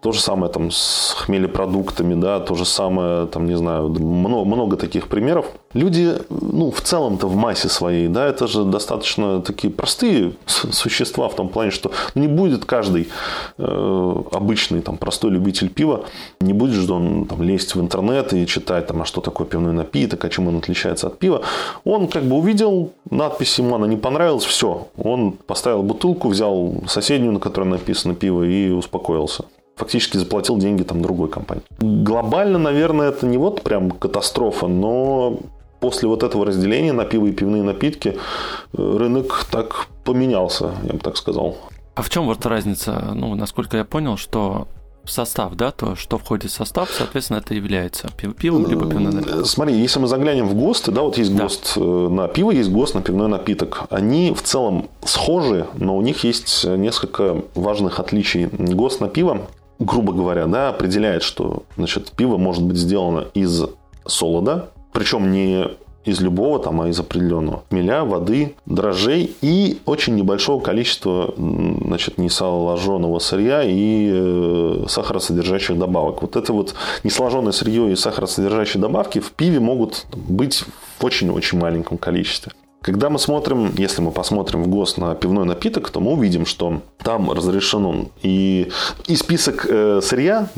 [0.00, 4.76] то же самое там с хмелепродуктами, да, то же самое, там, не знаю, много, много
[4.76, 5.46] таких примеров.
[5.72, 11.34] Люди, ну, в целом-то в массе своей, да, это же достаточно такие простые существа в
[11.34, 13.08] том плане, что не будет каждый
[13.56, 16.04] э, обычный, там, простой любитель пива,
[16.40, 19.72] не будет же он там лезть в интернет и читать, там, а что такое пивной
[19.72, 21.42] напиток, а чем он отличается от пива.
[21.84, 24.88] Он как бы увидел надпись, ему она не понравилась, все.
[24.96, 29.44] Он поставил бутылку, взял соседнюю, на которой написано пиво, и успокоился
[29.78, 31.62] фактически заплатил деньги там другой компании.
[31.78, 35.38] Глобально, наверное, это не вот прям катастрофа, но
[35.80, 38.18] после вот этого разделения на пиво и пивные напитки
[38.72, 41.56] э, рынок так поменялся, я бы так сказал.
[41.94, 43.12] А в чем вот разница?
[43.14, 44.68] Ну, насколько я понял, что
[45.04, 49.46] состав, да, то, что входит в состав, соответственно, это является пивом либо пивной напиток.
[49.46, 51.44] Смотри, если мы заглянем в ГОСТ, да, вот есть да.
[51.44, 53.84] ГОСТ э, на пиво, есть ГОСТ на пивной напиток.
[53.90, 58.46] Они в целом схожи, но у них есть несколько важных отличий.
[58.46, 59.46] ГОСТ на пиво
[59.78, 63.64] грубо говоря, да, определяет, что значит, пиво может быть сделано из
[64.06, 65.66] солода, причем не
[66.04, 67.64] из любого, там, а из определенного.
[67.70, 76.22] Меля, воды, дрожжей и очень небольшого количества значит, несоложенного сырья и э, сахаросодержащих добавок.
[76.22, 80.64] Вот это вот несоложенное сырье и сахаросодержащие добавки в пиве могут быть
[80.98, 82.52] в очень-очень маленьком количестве.
[82.80, 86.80] Когда мы смотрим, если мы посмотрим в ГОС на пивной напиток, то мы увидим, что
[86.98, 88.70] там разрешен и,
[89.06, 90.48] и список э, сырья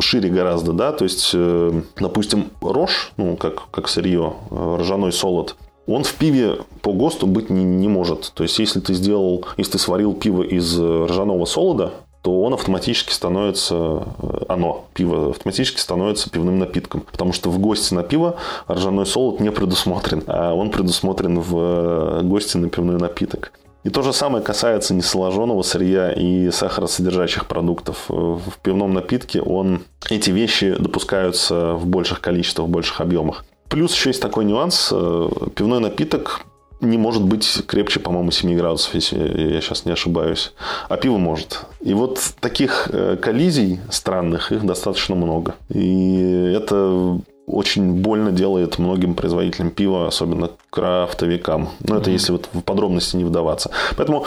[0.00, 5.56] шире гораздо, да, то есть, э, допустим, рожь, ну, как, как сырье, э, ржаной солод,
[5.86, 8.32] он в пиве по ГОСТу быть не, не может.
[8.34, 13.12] То есть, если ты сделал, если ты сварил пиво из ржаного солода, то он автоматически
[13.12, 17.02] становится, э, оно, пиво, автоматически становится пивным напитком.
[17.10, 18.36] Потому что в гости на пиво
[18.70, 23.52] ржаной солод не предусмотрен, а он предусмотрен в э, гости на пивной напиток.
[23.84, 28.06] И то же самое касается несоложенного сырья и сахаросодержащих продуктов.
[28.08, 33.44] В пивном напитке он, эти вещи допускаются в больших количествах, в больших объемах.
[33.68, 34.90] Плюс еще есть такой нюанс.
[34.92, 36.40] Э, пивной напиток
[36.80, 40.52] не может быть крепче, по-моему, 7 градусов, если я сейчас не ошибаюсь.
[40.88, 41.62] А пиво может.
[41.80, 45.54] И вот таких э, коллизий странных, их достаточно много.
[45.72, 51.70] И это очень больно делает многим производителям пива, особенно крафтовикам.
[51.80, 53.70] Но это если вот в подробности не вдаваться.
[53.96, 54.26] Поэтому,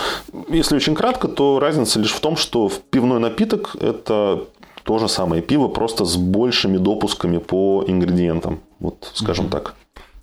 [0.49, 4.45] если очень кратко, то разница лишь в том, что в пивной напиток это
[4.83, 8.61] то же самое пиво, просто с большими допусками по ингредиентам.
[8.79, 9.49] Вот, скажем mm-hmm.
[9.51, 9.75] так.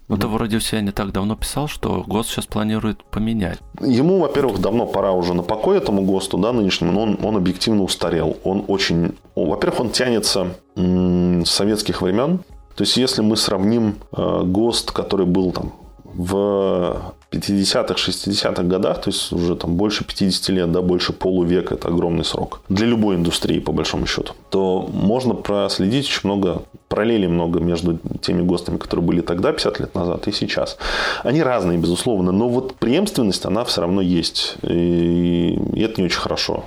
[0.08, 3.58] Ну, ты вроде все не так давно писал, что ГОСТ сейчас планирует поменять.
[3.80, 7.82] Ему, во-первых, давно пора уже на покой этому ГОСТу, да, нынешнему, но он, он объективно
[7.82, 8.38] устарел.
[8.42, 9.16] Он очень...
[9.34, 12.38] Во-первых, он тянется с советских времен.
[12.74, 15.72] То есть, если мы сравним э, ГОСТ, который был там
[16.18, 21.88] в 50-х, 60-х годах, то есть уже там больше 50 лет, да, больше полувека, это
[21.88, 27.60] огромный срок для любой индустрии, по большому счету, то можно проследить очень много, параллелей много
[27.60, 30.76] между теми ГОСТами, которые были тогда, 50 лет назад, и сейчас.
[31.22, 36.64] Они разные, безусловно, но вот преемственность, она все равно есть, и это не очень хорошо.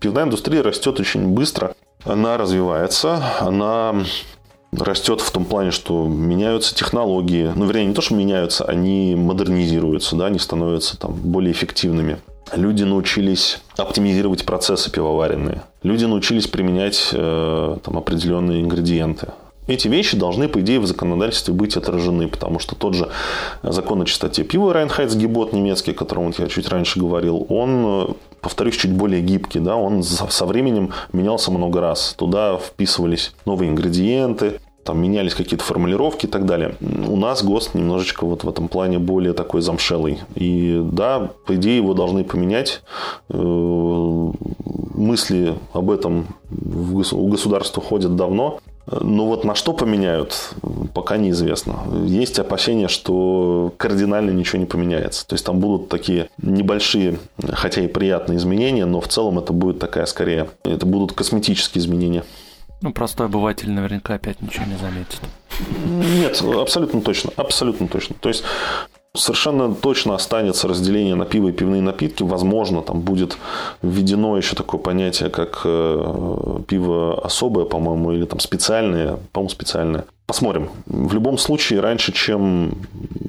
[0.00, 4.04] Пивная индустрия растет очень быстро, она развивается, она
[4.72, 7.52] растет в том плане, что меняются технологии.
[7.54, 12.18] Ну, вернее, не то, что меняются, они модернизируются, да, они становятся там более эффективными.
[12.54, 15.62] Люди научились оптимизировать процессы пивоваренные.
[15.82, 19.28] Люди научились применять э, там, определенные ингредиенты.
[19.66, 23.10] Эти вещи должны, по идее, в законодательстве быть отражены, потому что тот же
[23.62, 28.92] закон о чистоте пива Райнхайцгебот немецкий, о котором я чуть раньше говорил, он, повторюсь, чуть
[28.92, 32.14] более гибкий, да, он со временем менялся много раз.
[32.18, 36.74] Туда вписывались новые ингредиенты, там менялись какие-то формулировки и так далее.
[36.80, 40.18] У нас ГОСТ немножечко вот в этом плане более такой замшелый.
[40.34, 42.82] И да, по идее его должны поменять.
[43.28, 44.32] Э,
[44.94, 48.58] мысли об этом у государства ходят давно.
[48.86, 50.54] Ну вот на что поменяют,
[50.92, 51.80] пока неизвестно.
[52.04, 55.26] Есть опасения, что кардинально ничего не поменяется.
[55.26, 57.18] То есть там будут такие небольшие,
[57.52, 62.24] хотя и приятные изменения, но в целом это будет такая скорее, это будут косметические изменения.
[62.80, 65.20] Ну, простой обыватель наверняка опять ничего не заметит.
[65.86, 68.16] Нет, абсолютно точно, абсолютно точно.
[68.18, 68.42] То есть
[69.14, 72.22] Совершенно точно останется разделение на пиво и пивные напитки.
[72.22, 73.36] Возможно, там будет
[73.82, 79.18] введено еще такое понятие, как э, пиво особое, по-моему, или там специальное.
[79.32, 80.06] По-моему, специальное.
[80.26, 80.70] Посмотрим.
[80.86, 82.72] В любом случае, раньше, чем...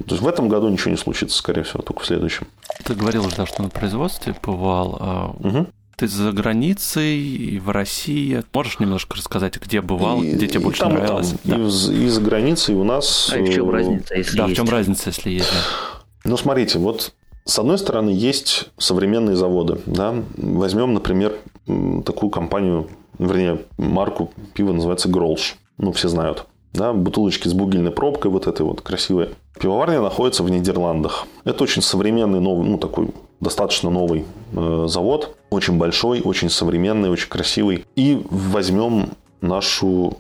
[0.08, 2.48] То есть в этом году ничего не случится, скорее всего, только в следующем.
[2.86, 5.36] Ты говорил уже, что на производстве бывал.
[5.40, 5.68] Угу.
[5.96, 8.44] Ты за границей и в России.
[8.54, 11.30] Можешь немножко рассказать, где бывал, и, где тебе больше там, нравилось?
[11.30, 11.40] Там.
[11.44, 11.58] Да.
[11.58, 13.32] И, и за границей у нас...
[13.34, 14.54] А в чем э, разница, если Да, есть?
[14.54, 15.52] в чем разница, если есть?
[16.26, 17.14] Ну, смотрите, вот
[17.46, 19.80] с одной стороны, есть современные заводы.
[19.86, 20.16] Да?
[20.38, 21.36] Возьмем, например,
[22.06, 22.88] такую компанию,
[23.20, 25.58] вернее, марку пива называется Гролш.
[25.78, 26.46] Ну, все знают.
[26.72, 29.30] Да, бутылочки с бугельной пробкой, вот этой вот красивой.
[29.60, 31.28] Пивоварня находится в Нидерландах.
[31.44, 33.10] Это очень современный, новый, ну, такой
[33.44, 35.38] достаточно новый э, завод.
[35.50, 37.86] Очень большой, очень современный, очень красивый.
[37.96, 39.10] И возьмем
[39.42, 40.18] нашу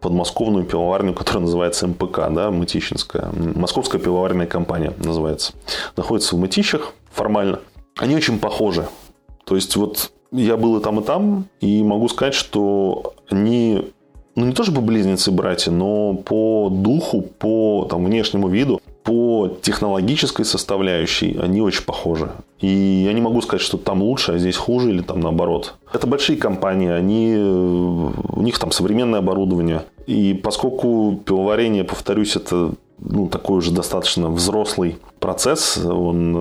[0.00, 3.30] подмосковную пивоварню, которая называется МПК, да, Мытищинская.
[3.32, 5.54] Московская пивоваренная компания называется.
[5.96, 7.60] Находится в Мытищах формально.
[7.96, 8.86] Они очень похожи.
[9.44, 13.92] То есть вот я был и там, и там, и могу сказать, что они
[14.36, 21.38] ну не то чтобы близнецы-братья, но по духу, по там, внешнему виду, по технологической составляющей
[21.40, 22.28] они очень похожи.
[22.58, 25.74] И я не могу сказать, что там лучше, а здесь хуже или там наоборот.
[25.92, 29.84] Это большие компании, они, у них там современное оборудование.
[30.08, 36.34] И поскольку пивоварение, повторюсь, это ну, такой уже достаточно взрослый процесс, он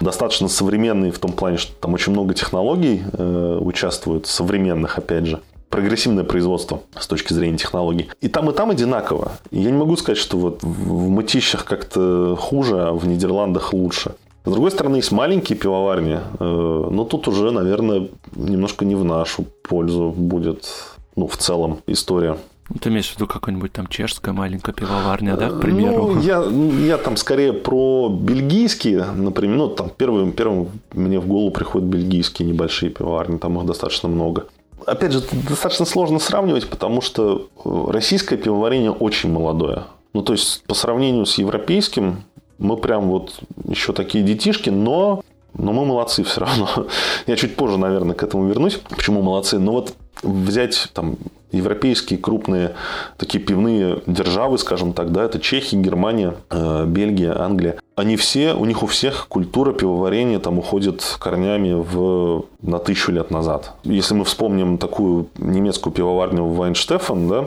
[0.00, 5.26] э, достаточно современный в том плане, что там очень много технологий э, участвуют, современных, опять
[5.26, 8.08] же прогрессивное производство с точки зрения технологий.
[8.20, 9.32] И там, и там одинаково.
[9.50, 14.14] я не могу сказать, что вот в мытищах как-то хуже, а в Нидерландах лучше.
[14.44, 19.44] С другой стороны, есть маленькие пивоварни, э, но тут уже, наверное, немножко не в нашу
[19.68, 20.68] пользу будет,
[21.16, 22.36] ну, в целом история.
[22.80, 26.14] Ты имеешь в виду какую-нибудь там чешская маленькая пивоварня, да, к примеру?
[26.14, 26.44] Ну, я,
[26.86, 32.48] я там скорее про бельгийские, например, ну, там первым, первым мне в голову приходят бельгийские
[32.48, 34.46] небольшие пивоварни, там их достаточно много
[34.84, 39.84] опять же, достаточно сложно сравнивать, потому что э, российское пивоварение очень молодое.
[40.12, 42.24] Ну, то есть, по сравнению с европейским,
[42.58, 43.34] мы прям вот
[43.64, 45.22] еще такие детишки, но,
[45.54, 46.68] но мы молодцы все равно.
[47.26, 48.80] Я чуть позже, наверное, к этому вернусь.
[48.88, 49.58] Почему молодцы?
[49.58, 51.16] Но вот взять там
[51.52, 52.74] европейские крупные
[53.16, 57.76] такие пивные державы, скажем так, да, это Чехия, Германия, э, Бельгия, Англия.
[57.94, 63.30] Они все, у них у всех культура пивоварения там уходит корнями в, на тысячу лет
[63.30, 63.74] назад.
[63.84, 67.46] Если мы вспомним такую немецкую пивоварню Вайнштефан, да,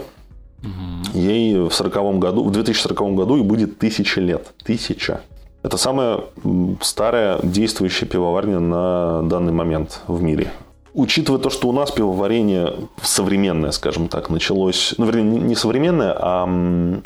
[0.61, 1.17] Угу.
[1.17, 4.51] Ей в 40 году, в 2040 году и будет тысяча лет.
[4.63, 5.21] Тысяча.
[5.63, 6.19] Это самая
[6.81, 10.51] старая действующая пивоварня на данный момент в мире.
[10.93, 16.49] Учитывая то, что у нас пивоварение современное, скажем так, началось, ну, вернее, не современное, а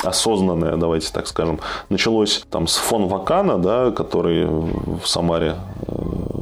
[0.03, 1.59] осознанное, давайте так скажем,
[1.89, 5.55] началось там с фон Вакана, да, который в Самаре
[5.87, 5.93] э,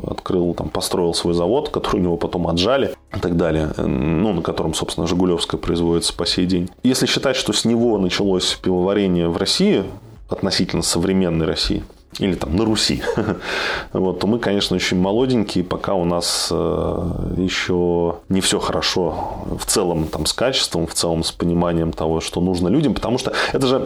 [0.07, 4.41] открыл, там, построил свой завод, который у него потом отжали и так далее, ну, на
[4.41, 6.69] котором, собственно, Жигулевская производится по сей день.
[6.83, 9.83] Если считать, что с него началось пивоварение в России,
[10.29, 11.83] относительно современной России,
[12.19, 13.01] или там на Руси,
[13.93, 19.65] вот, то мы, конечно, очень молоденькие, пока у нас э, еще не все хорошо в
[19.65, 23.67] целом там с качеством, в целом с пониманием того, что нужно людям, потому что это
[23.67, 23.79] же,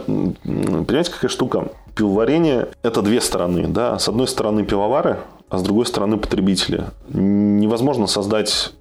[0.44, 1.68] понимаете, какая штука?
[1.94, 5.18] Пивоварение– это две стороны, да, с одной стороны пивовары,
[5.48, 6.84] а с другой стороны потребители.
[7.08, 8.72] Невозможно создать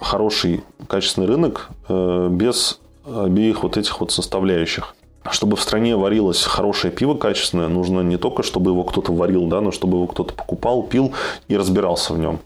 [0.00, 4.94] хороший, качественный рынок э, без обеих вот этих вот составляющих
[5.30, 9.60] чтобы в стране варилось хорошее пиво качественное, нужно не только, чтобы его кто-то варил, да,
[9.60, 11.12] но чтобы его кто-то покупал, пил
[11.48, 12.40] и разбирался в нем.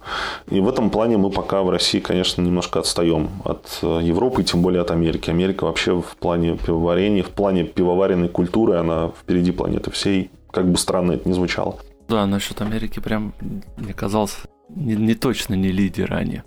[0.50, 4.62] И в этом плане мы пока в России, конечно, немножко отстаем от э, Европы, тем
[4.62, 5.30] более от Америки.
[5.30, 10.76] Америка вообще в плане пивоварения, в плане пивоваренной культуры, она впереди планеты всей, как бы
[10.76, 11.76] странно это ни звучало.
[12.08, 13.32] Да, насчет Америки прям,
[13.76, 14.36] мне казалось,
[14.68, 16.42] не, не точно не лидер они.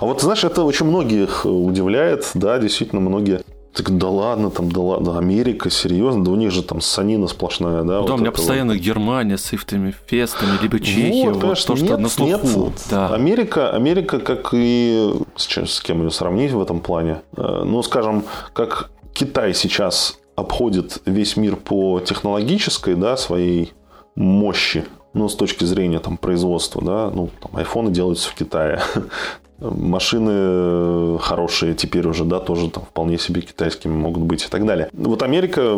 [0.00, 3.42] А вот, знаешь, это очень многих удивляет, да, действительно, многие
[3.72, 7.82] так да ладно, там, да ладно, Америка, серьезно, да у них же там санина сплошная,
[7.82, 7.94] да?
[7.94, 8.82] Да, вот у меня постоянно вот.
[8.82, 12.64] Германия с этими фестами, либо Чехия, вот, вот то, что нет, на слуху.
[12.66, 12.86] Нет.
[12.90, 13.08] Да.
[13.08, 15.12] Америка, Америка, как и...
[15.36, 17.22] С, чем, с кем ее сравнить в этом плане?
[17.36, 23.72] Э, ну, скажем, как Китай сейчас обходит весь мир по технологической, да, своей
[24.14, 28.82] мощи, ну, с точки зрения там, производства, да, ну, там, айфоны делаются в Китае,
[29.62, 34.88] машины хорошие теперь уже, да, тоже там вполне себе китайскими могут быть и так далее.
[34.92, 35.76] Вот Америка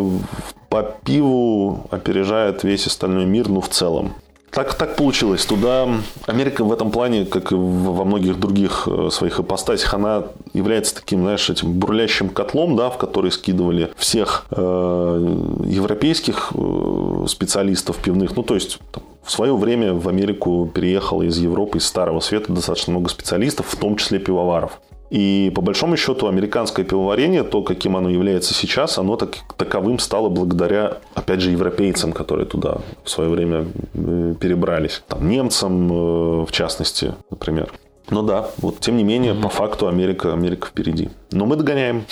[0.69, 4.15] по пиву опережает весь остальной мир, ну, в целом.
[4.55, 5.45] Так, так получилось.
[5.45, 5.89] Туда
[6.27, 11.23] Америка в этом плане, как и во многих других э, своих ипостасях, она является таким,
[11.23, 18.37] знаешь, этим бурлящим котлом, да, в который скидывали всех э, европейских э, специалистов пивных.
[18.37, 22.53] Ну, то есть, там, в свое время в Америку переехало из Европы, из Старого Света
[22.53, 24.81] достаточно много специалистов, в том числе пивоваров.
[25.11, 30.29] И по большому счету американское пивоварение, то, каким оно является сейчас, оно так, таковым стало
[30.29, 35.03] благодаря, опять же, европейцам, которые туда в свое время э, перебрались.
[35.07, 37.73] Там, немцам, э, в частности, например.
[38.11, 41.11] Но да, вот тем не менее, по факту Америка, Америка впереди.
[41.31, 42.05] Но мы догоняем.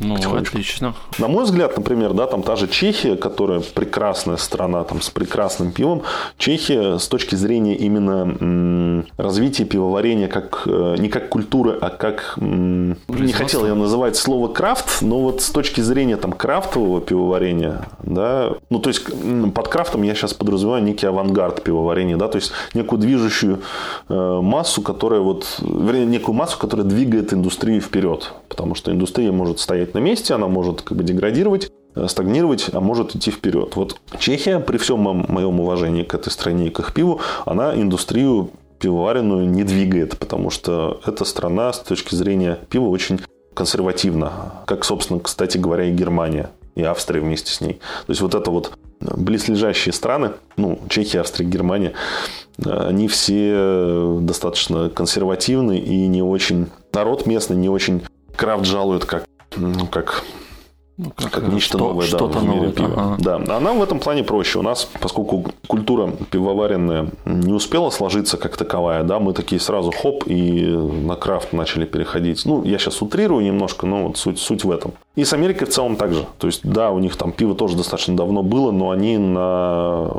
[0.00, 0.94] Ну, отлично.
[1.18, 5.72] На мой взгляд, например, да, там та же Чехия, которая прекрасная страна, там, с прекрасным
[5.72, 6.02] пивом.
[6.38, 12.34] Чехия с точки зрения именно развития пивоварения как, э, не как культуры, а как...
[12.38, 18.54] Не хотел я называть слово крафт, но вот с точки зрения там крафтового пивоварения, да,
[18.70, 19.04] ну, то есть
[19.54, 23.60] под крафтом я сейчас подразумеваю некий авангард пивоварения, да, то есть некую движущую
[24.08, 29.60] э, массу, которая вот, вернее, некую массу, которая двигает индустрию вперед, потому что индустрия может
[29.60, 33.76] стоять стоять на месте, она может как бы деградировать, э, стагнировать, а может идти вперед.
[33.76, 38.50] Вот Чехия, при всем моем уважении к этой стране и к их пиву, она индустрию
[38.78, 43.20] пивоваренную не двигает, потому что эта страна с точки зрения пива очень
[43.54, 44.30] консервативна,
[44.66, 47.74] как, собственно, кстати говоря, и Германия, и Австрия вместе с ней.
[48.06, 51.92] То есть вот это вот близлежащие страны, ну, Чехия, Австрия, Германия,
[52.64, 56.66] они все достаточно консервативны и не очень...
[56.92, 58.02] Народ местный не очень
[58.36, 59.24] крафт жалует как
[59.56, 60.24] ну, как
[61.02, 62.92] ну, как, как нечто что, новое, да, в мире новое, пива.
[62.96, 63.16] Ага.
[63.20, 64.58] Да, а нам в этом плане проще.
[64.58, 70.24] У нас, поскольку культура пивоваренная не успела сложиться как таковая, да, мы такие сразу хоп
[70.26, 72.44] и на крафт начали переходить.
[72.44, 74.92] Ну, я сейчас утрирую немножко, но вот суть, суть в этом.
[75.16, 76.26] И с Америкой в целом так же.
[76.38, 80.10] То есть, да, у них там пиво тоже достаточно давно было, но они на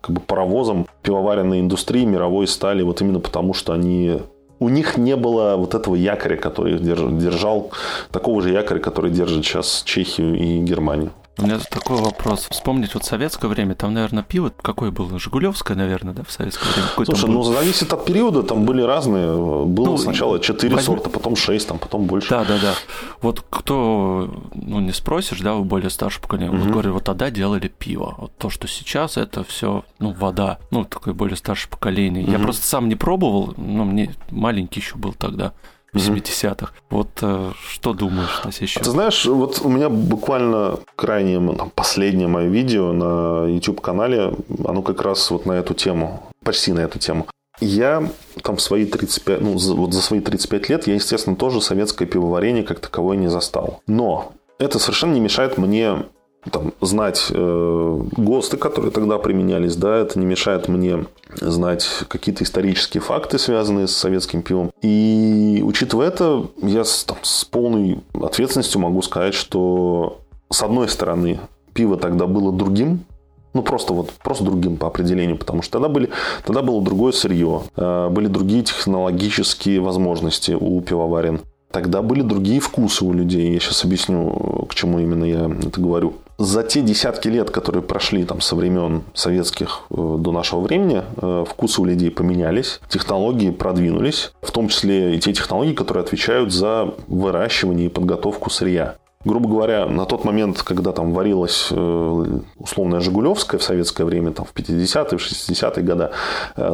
[0.00, 4.18] как бы паровозом пивоваренной индустрии мировой стали вот именно потому, что они
[4.58, 7.70] у них не было вот этого якоря, который их держал,
[8.10, 11.10] такого же якоря, который держит сейчас Чехию и Германию.
[11.38, 12.48] У меня такой вопрос.
[12.50, 15.18] Вспомнить вот советское время, там, наверное, пиво какое было?
[15.18, 16.88] Жигулевское, наверное, да, в советское время?
[16.88, 19.36] Какой Слушай, ну, зависит от периода, там были разные.
[19.66, 20.86] Было ну, сначала 4 возьми...
[20.86, 22.30] сорта, потом 6, там, потом больше.
[22.30, 22.74] Да, да, да.
[23.20, 26.58] Вот кто, ну, не спросишь, да, у более старшего поколения, угу.
[26.58, 28.14] вот говорю, вот тогда делали пиво.
[28.16, 30.58] Вот то, что сейчас, это все, ну, вода.
[30.70, 32.24] Ну, такое более старшее поколение.
[32.24, 32.32] Угу.
[32.32, 35.52] Я просто сам не пробовал, ну, мне маленький еще был тогда
[35.96, 36.72] 70-х.
[36.90, 38.82] Вот э, что думаешь на сей счет?
[38.82, 44.34] Ты знаешь, вот у меня буквально крайнее, там, последнее мое видео на YouTube-канале,
[44.64, 47.26] оно как раз вот на эту тему, почти на эту тему.
[47.60, 48.10] Я
[48.42, 52.64] там свои 35, ну, за, вот за свои 35 лет я, естественно, тоже советское пивоварение
[52.64, 53.80] как таковое не застал.
[53.86, 56.04] Но это совершенно не мешает мне
[56.50, 61.06] там, знать э, ГОСТы, которые тогда применялись, да, это не мешает мне
[61.40, 64.70] знать какие-то исторические факты, связанные с советским пивом.
[64.82, 70.20] И учитывая это, я с, там, с полной ответственностью могу сказать, что
[70.50, 71.40] с одной стороны
[71.74, 73.04] пиво тогда было другим,
[73.52, 76.10] ну, просто вот просто другим по определению, потому что тогда, были,
[76.44, 81.40] тогда было другое сырье, э, были другие технологические возможности у пивоварен.
[81.72, 83.52] Тогда были другие вкусы у людей.
[83.52, 88.24] Я сейчас объясню, к чему именно я это говорю за те десятки лет, которые прошли
[88.24, 94.32] там, со времен советских э, до нашего времени, э, вкусы у людей поменялись, технологии продвинулись,
[94.42, 98.96] в том числе и те технологии, которые отвечают за выращивание и подготовку сырья.
[99.24, 104.44] Грубо говоря, на тот момент, когда там варилась э, условная Жигулевская в советское время, там,
[104.44, 106.10] в 50-е, в 60-е годы,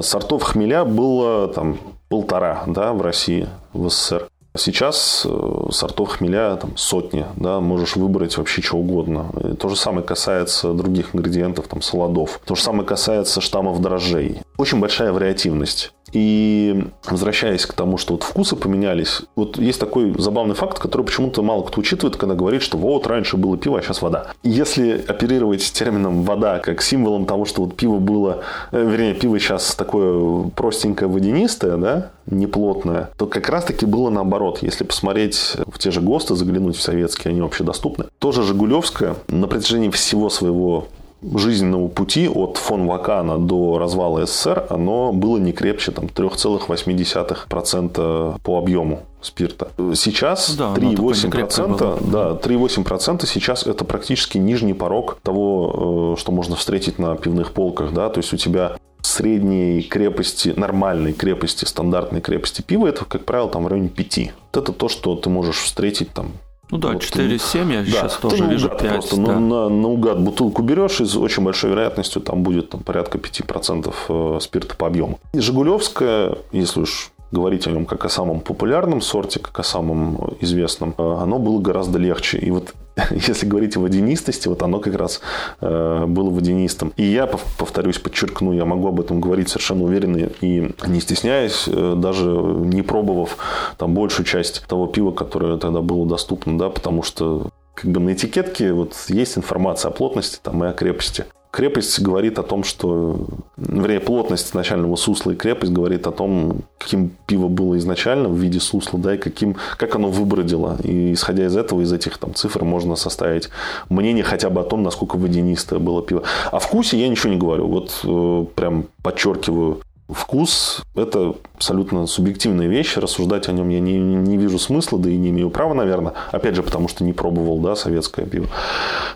[0.03, 4.29] сортов хмеля было там, полтора да, в России, в СССР.
[4.57, 9.31] Сейчас э, сортов хмеля там, сотни, да, можешь выбрать вообще что угодно.
[9.43, 12.41] И то же самое касается других ингредиентов, там, солодов.
[12.45, 14.43] То же самое касается штаммов дрожжей.
[14.59, 15.93] Очень большая вариативность.
[16.13, 21.43] И возвращаясь к тому, что вот вкусы поменялись, вот есть такой забавный факт, который почему-то
[21.43, 24.29] мало кто учитывает, когда говорит, что вот раньше было пиво, а сейчас вода.
[24.43, 28.43] Если оперировать термином вода как символом того, что вот пиво было,
[28.73, 34.59] э, вернее, пиво сейчас такое простенькое водянистое, да, неплотное, то как раз-таки было наоборот.
[34.63, 38.07] Если посмотреть в те же ГОСТы, заглянуть в советские, они вообще доступны.
[38.19, 40.89] Тоже Жигулевская на протяжении всего своего
[41.35, 48.59] жизненного пути от фон Вакана до развала СССР, оно было не крепче там, 3,8% по
[48.59, 49.69] объему спирта.
[49.95, 56.99] Сейчас да, 3,8%, да, 3,8% сейчас это практически нижний порог того, э, что можно встретить
[56.99, 57.93] на пивных полках.
[57.93, 58.09] Да?
[58.09, 63.65] То есть у тебя средней крепости, нормальной крепости, стандартной крепости пива, это, как правило, там
[63.65, 64.33] в районе 5.
[64.53, 66.33] Вот это то, что ты можешь встретить там
[66.73, 68.81] ну да, вот, 4,7 я да, сейчас тоже вижу 5.
[68.81, 69.23] Просто да.
[69.23, 73.95] на, на, наугад бутылку берешь, и с очень большой вероятностью там будет там, порядка 5%
[74.09, 75.21] э, спирта по объему.
[75.35, 80.35] И Жигулевская, если уж говорить о нем как о самом популярном сорте, как о самом
[80.41, 82.39] известном, э, оно было гораздо легче.
[82.39, 82.75] И вот
[83.11, 85.21] если говорить о водянистости, вот оно как раз
[85.61, 86.93] э, было водянистым.
[86.97, 91.95] И я, повторюсь, подчеркну, я могу об этом говорить совершенно уверенно и не стесняясь, э,
[91.97, 93.37] даже не пробовав
[93.79, 98.13] там большую часть того пива, которое тогда было доступно, да, потому что как бы на
[98.13, 101.25] этикетке вот есть информация о плотности там, и о крепости.
[101.53, 103.27] Крепость говорит о том, что,
[103.59, 108.59] вернее, плотность начального сусла и крепость говорит о том, каким пиво было изначально в виде
[108.59, 110.79] сусла, да, и каким, как оно выбродило.
[110.83, 113.51] И исходя из этого, из этих там цифр можно составить
[113.91, 116.23] мнение хотя бы о том, насколько водянистое было пиво.
[116.51, 117.67] О вкусе я ничего не говорю.
[117.67, 122.97] Вот э, прям подчеркиваю, Вкус– это абсолютно субъективная вещь.
[122.97, 126.13] Рассуждать о нем я не, не вижу смысла, да и не имею права, наверное.
[126.33, 128.49] Опять же, потому что не пробовал да, советское пиво.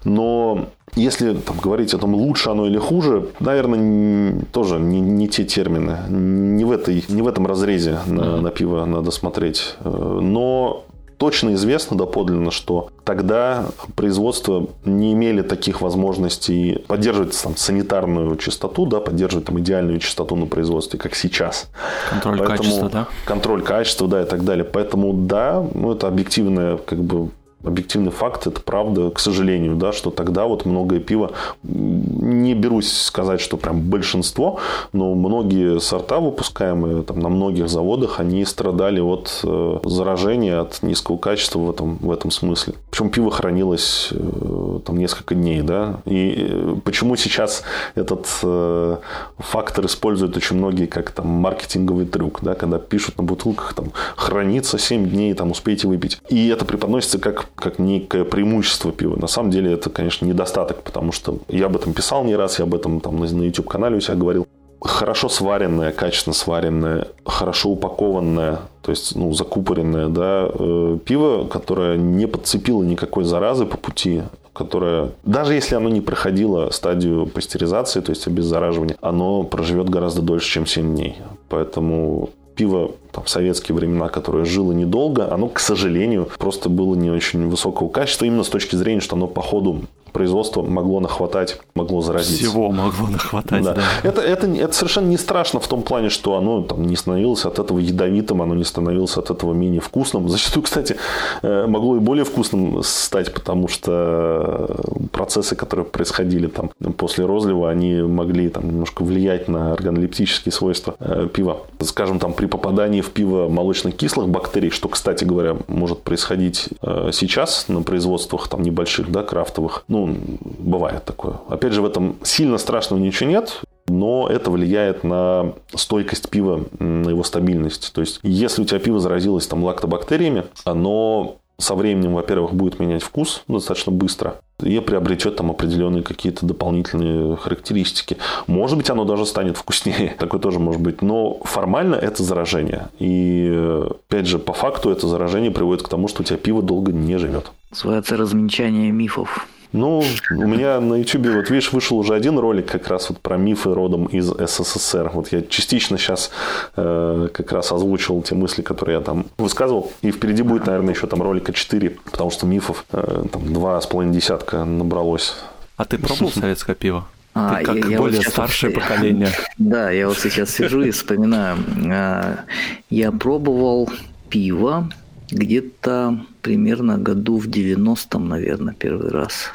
[0.05, 5.45] Но если там, говорить о том, лучше оно или хуже, наверное, тоже не, не те
[5.45, 5.99] термины.
[6.09, 9.74] Не в, этой, не в этом разрезе на, на пиво надо смотреть.
[9.80, 10.86] Э, но
[11.18, 19.00] точно известно доподлинно, что тогда производства не имели таких возможностей поддерживать там, санитарную чистоту, да,
[19.00, 21.68] поддерживать там, идеальную чистоту на производстве, как сейчас.
[22.10, 23.08] Контроль Поэтому, качества, да?
[23.24, 24.64] Контроль качества, да, и так далее.
[24.64, 27.30] Поэтому, да, ну, это объективная как бы
[27.64, 31.32] объективный факт, это правда, к сожалению, да, что тогда вот многое пиво,
[31.62, 34.61] не берусь сказать, что прям большинство,
[34.92, 41.16] но многие сорта, выпускаемые там, на многих заводах, они страдали от э, заражения, от низкого
[41.16, 42.74] качества в этом, в этом смысле.
[42.90, 47.62] Причем пиво хранилось э, там несколько дней, да, и э, почему сейчас
[47.94, 48.96] этот э,
[49.38, 54.78] фактор используют очень многие как там маркетинговый трюк, да, когда пишут на бутылках там хранится
[54.78, 56.20] 7 дней, там успейте выпить.
[56.28, 59.16] И это преподносится как как некое преимущество пива.
[59.16, 62.64] На самом деле это, конечно, недостаток, потому что я об этом писал не раз, я
[62.64, 64.47] об этом там на YouTube-канале у себя говорил.
[64.80, 72.26] Хорошо сваренное, качественно сваренное, хорошо упакованное, то есть ну, закупоренное да, э, пиво, которое не
[72.26, 74.22] подцепило никакой заразы по пути,
[74.53, 80.51] которое, даже если оно не проходило стадию пастеризации, то есть обеззараживания, оно проживет гораздо дольше,
[80.51, 81.16] чем 7 дней.
[81.49, 87.10] Поэтому пиво там, в советские времена, которое жило недолго, оно, к сожалению, просто было не
[87.10, 89.84] очень высокого качества, именно с точки зрения, что оно по ходу
[90.16, 92.38] производство могло нахватать, могло заразиться.
[92.38, 93.74] Всего могло нахватать, да.
[93.74, 93.82] да.
[94.02, 97.58] Это, это, это совершенно не страшно в том плане, что оно там, не становилось от
[97.58, 100.30] этого ядовитым, оно не становилось от этого менее вкусным.
[100.30, 100.96] Зачастую, кстати,
[101.42, 104.74] э, могло и более вкусным стать, потому что
[105.12, 111.28] процессы, которые происходили там после розлива, они могли там, немножко влиять на органолептические свойства э,
[111.30, 111.58] пива.
[111.82, 117.68] Скажем, там при попадании в пиво молочно-кислых бактерий, что, кстати говоря, может происходить э, сейчас
[117.68, 119.84] на производствах там небольших, да, крафтовых.
[119.88, 121.36] Ну, бывает такое.
[121.48, 127.09] Опять же, в этом сильно страшного ничего нет но это влияет на стойкость пива, на
[127.09, 127.92] его стабильность.
[127.92, 133.02] То есть, если у тебя пиво заразилось там лактобактериями, оно со временем, во-первых, будет менять
[133.02, 138.16] вкус достаточно быстро и приобретет там определенные какие-то дополнительные характеристики.
[138.46, 140.16] Может быть, оно даже станет вкуснее.
[140.18, 141.02] Такое тоже может быть.
[141.02, 142.88] Но формально это заражение.
[142.98, 146.92] И, опять же, по факту это заражение приводит к тому, что у тебя пиво долго
[146.92, 147.52] не живет.
[147.70, 149.46] Называется размельчание мифов.
[149.76, 153.36] Ну, у меня на YouTube, вот видишь, вышел уже один ролик как раз вот про
[153.36, 155.10] мифы родом из СССР.
[155.12, 156.30] Вот я частично сейчас
[156.76, 159.92] э, как раз озвучил те мысли, которые я там высказывал.
[160.00, 163.86] И впереди будет, наверное, еще там ролика 4, потому что мифов э, там два с
[163.86, 165.34] половиной десятка набралось.
[165.76, 167.06] А ты пробовал советское пиво?
[167.34, 169.28] А, ты как я, я более вот старшее вот, поколение.
[169.58, 171.58] Да, я вот сейчас сижу и вспоминаю.
[171.92, 172.40] А,
[172.88, 173.90] я пробовал
[174.30, 174.88] пиво
[175.30, 179.52] где-то примерно году в 90-м, наверное, первый раз.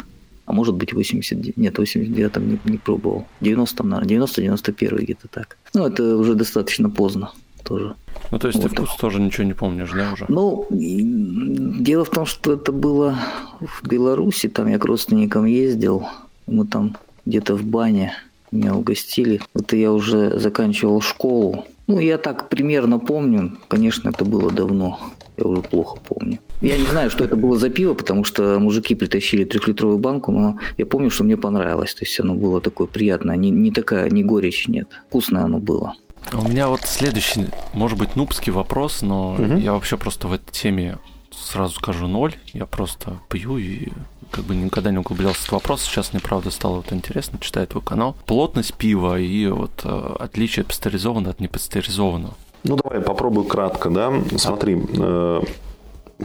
[0.51, 1.55] А может быть 80...
[1.55, 3.25] Нет, 89-м не, не пробовал.
[3.39, 5.57] 90-м, наверное, 90-91 где-то так.
[5.73, 7.31] Ну, это уже достаточно поздно
[7.63, 7.95] тоже.
[8.31, 8.69] Ну, то есть вот.
[8.69, 10.25] ты вкус тоже ничего не помнишь, да, уже?
[10.27, 13.17] Ну, дело в том, что это было
[13.61, 16.05] в Беларуси, там я к родственникам ездил,
[16.47, 18.11] мы там где-то в бане
[18.51, 19.39] меня угостили.
[19.55, 21.63] Это я уже заканчивал школу.
[21.87, 23.57] Ну, я так примерно помню.
[23.69, 24.99] Конечно, это было давно.
[25.37, 26.39] Я уже плохо помню.
[26.61, 30.57] Я не знаю, что это было за пиво, потому что мужики притащили трехлитровую банку, но
[30.77, 31.93] я помню, что мне понравилось.
[31.95, 34.87] То есть оно было такое приятное, не, не такая, не горечь нет.
[35.09, 35.95] Вкусное оно было.
[36.33, 39.57] У меня вот следующий, может быть, нубский вопрос, но угу.
[39.57, 40.97] я вообще просто в этой теме
[41.31, 42.35] сразу скажу ноль.
[42.53, 43.89] Я просто пью и
[44.29, 45.81] как бы никогда не углублялся в этот вопрос.
[45.81, 48.15] Сейчас мне, правда, стало вот интересно, читаю твой канал.
[48.25, 52.33] Плотность пива и вот э, отличие пастеризованного от непастеризованного.
[52.63, 54.13] Ну, давай попробую кратко, да.
[54.37, 55.41] Смотри, э,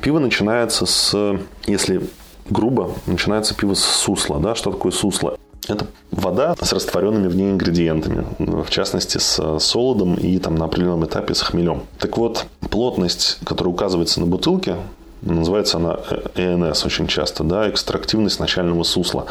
[0.03, 2.09] пиво начинается с, если
[2.49, 4.55] грубо, начинается пиво с сусла, да.
[4.55, 5.37] Что такое сусло?
[5.69, 11.05] Это вода с растворенными в ней ингредиентами, в частности с солодом и там на определенном
[11.07, 11.83] этапе с хмелем.
[11.99, 14.77] Так вот, плотность, которая указывается на бутылке,
[15.23, 15.99] называется она
[16.37, 19.27] ЭНС очень часто, да, экстрактивность начального сусла,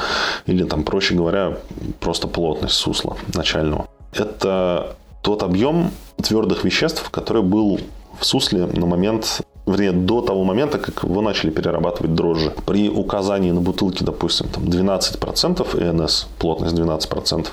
[0.46, 1.58] или там, проще говоря,
[2.02, 3.88] просто плотность сусла начального.
[4.12, 5.92] Это тот объем
[6.22, 7.80] твердых веществ, который был
[8.20, 12.54] в сусле на момент вернее, до того момента, как его начали перерабатывать дрожжи.
[12.66, 17.48] При указании на бутылке, допустим, там 12% ЭНС, плотность 12%,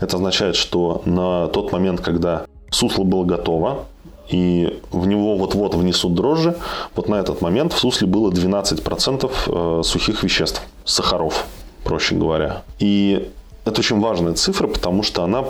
[0.00, 3.84] это означает, что на тот момент, когда сусло было готово,
[4.28, 6.56] и в него вот-вот внесут дрожжи,
[6.94, 11.46] вот на этот момент в сусле было 12% э, сухих веществ, сахаров,
[11.84, 12.62] проще говоря.
[12.78, 13.30] И
[13.64, 15.44] это очень важная цифра, потому что она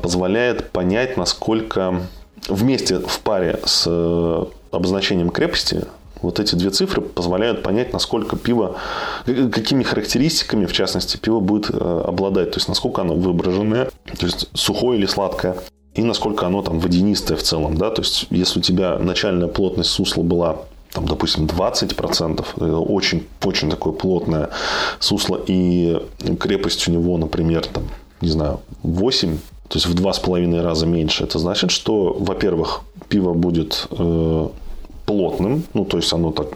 [0.00, 2.02] позволяет понять, насколько
[2.48, 5.84] вместе в паре с э, обозначением крепости
[6.22, 8.76] вот эти две цифры позволяют понять, насколько пиво,
[9.24, 12.52] какими характеристиками, в частности, пиво будет э, обладать.
[12.52, 15.56] То есть, насколько оно выброженное, то есть, сухое или сладкое.
[15.94, 19.90] И насколько оно там водянистое в целом, да, то есть, если у тебя начальная плотность
[19.90, 20.58] сусла была
[20.92, 24.50] там, допустим, 20%, это очень, очень такое плотное
[25.00, 26.00] сусло, и
[26.38, 27.84] крепость у него, например, там,
[28.20, 32.82] не знаю, 8, то есть в два с половиной раза меньше, это значит, что, во-первых,
[33.08, 34.48] пиво будет э,
[35.12, 36.48] плотным, ну, то есть оно так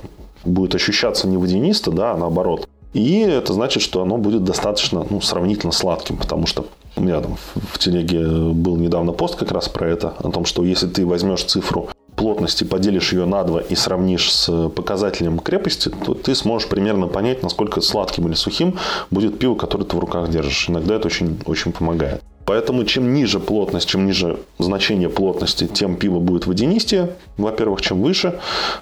[0.44, 2.66] будет ощущаться не водянисто, да, а наоборот.
[2.94, 7.36] И это значит, что оно будет достаточно, ну, сравнительно сладким, потому что у меня там
[7.54, 11.44] в телеге был недавно пост как раз про это, о том, что если ты возьмешь
[11.44, 17.08] цифру плотности, поделишь ее на два и сравнишь с показателем крепости, то ты сможешь примерно
[17.08, 18.78] понять, насколько сладким или сухим
[19.10, 20.70] будет пиво, которое ты в руках держишь.
[20.70, 22.22] Иногда это очень, очень помогает.
[22.46, 28.38] Поэтому чем ниже плотность, чем ниже значение плотности, тем пиво будет водянистее, во-первых, чем выше,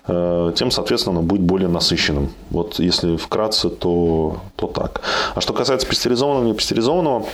[0.07, 2.29] э, тем, соответственно, оно будет более насыщенным.
[2.51, 5.01] Вот если вкратце, то, то так.
[5.35, 7.25] А что касается пастеризованного и непастеризованного,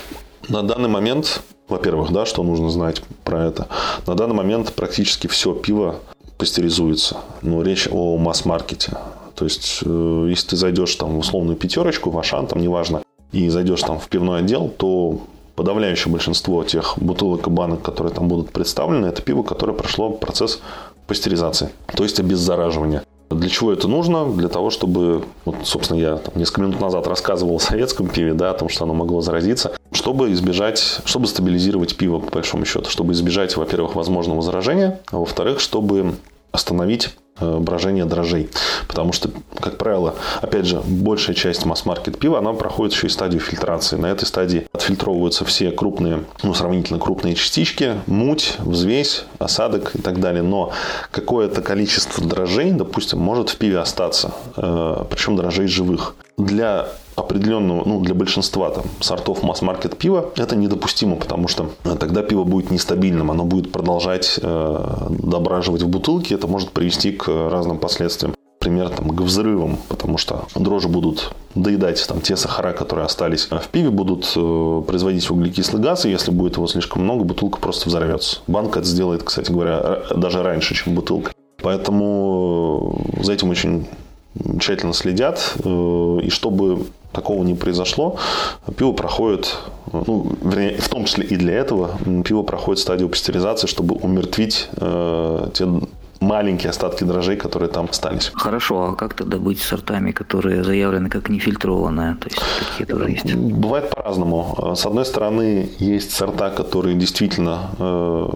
[0.48, 3.66] на данный момент, во-первых, да, что нужно знать про это,
[4.06, 5.96] на данный момент практически все пиво
[6.38, 7.18] пастеризуется.
[7.42, 8.96] Но речь о масс-маркете.
[9.34, 13.02] То есть, э, если ты зайдешь там в условную пятерочку, в Ашан, там неважно,
[13.32, 15.20] и зайдешь там в пивной отдел, то
[15.60, 20.58] подавляющее большинство тех бутылок и банок, которые там будут представлены, это пиво, которое прошло процесс
[21.06, 23.02] пастеризации, то есть обеззараживания.
[23.28, 24.24] Для чего это нужно?
[24.32, 28.52] Для того, чтобы, вот, собственно, я там, несколько минут назад рассказывал о советском пиве, да,
[28.52, 33.12] о том, что оно могло заразиться, чтобы избежать, чтобы стабилизировать пиво, по большому счету, чтобы
[33.12, 36.14] избежать, во-первых, возможного заражения, а во-вторых, чтобы
[36.52, 38.50] остановить Э, брожение дрожжей.
[38.86, 43.40] Потому что, как правило, опять же, большая часть масс-маркет пива, она проходит еще и стадию
[43.40, 43.96] фильтрации.
[43.96, 50.20] На этой стадии отфильтровываются все крупные, ну, сравнительно крупные частички, муть, взвесь, осадок и так
[50.20, 50.42] далее.
[50.42, 50.72] Но
[51.10, 54.32] какое-то количество дрожжей, допустим, может в пиве остаться.
[54.56, 56.16] Э, Причем дрожжей живых.
[56.40, 62.22] Для определенного, ну, для большинства там, сортов масс-маркет пива это недопустимо, потому что э, тогда
[62.22, 67.78] пиво будет нестабильным, оно будет продолжать э, дображивать в бутылке, это может привести к разным
[67.78, 68.34] последствиям.
[68.60, 73.68] Например, там, к взрывам, потому что дрожжи будут доедать там, те сахара, которые остались в
[73.68, 78.40] пиве, будут э, производить углекислый газ, и если будет его слишком много, бутылка просто взорвется.
[78.46, 81.32] Банка это сделает, кстати говоря, даже раньше, чем бутылка.
[81.62, 83.86] Поэтому э, за этим очень
[84.58, 85.56] тщательно следят.
[85.64, 88.16] Э, и чтобы такого не произошло,
[88.76, 89.58] пиво проходит,
[89.92, 95.48] ну, вернее, в том числе и для этого, пиво проходит стадию пастеризации, чтобы умертвить э,
[95.54, 95.66] те
[96.20, 98.30] маленькие остатки дрожжей, которые там остались.
[98.34, 102.14] Хорошо, а как тогда быть сортами, которые заявлены как нефильтрованные?
[102.16, 103.34] То есть такие тоже есть?
[103.34, 104.74] Бывает по-разному.
[104.76, 108.28] С одной стороны, есть сорта, которые действительно э,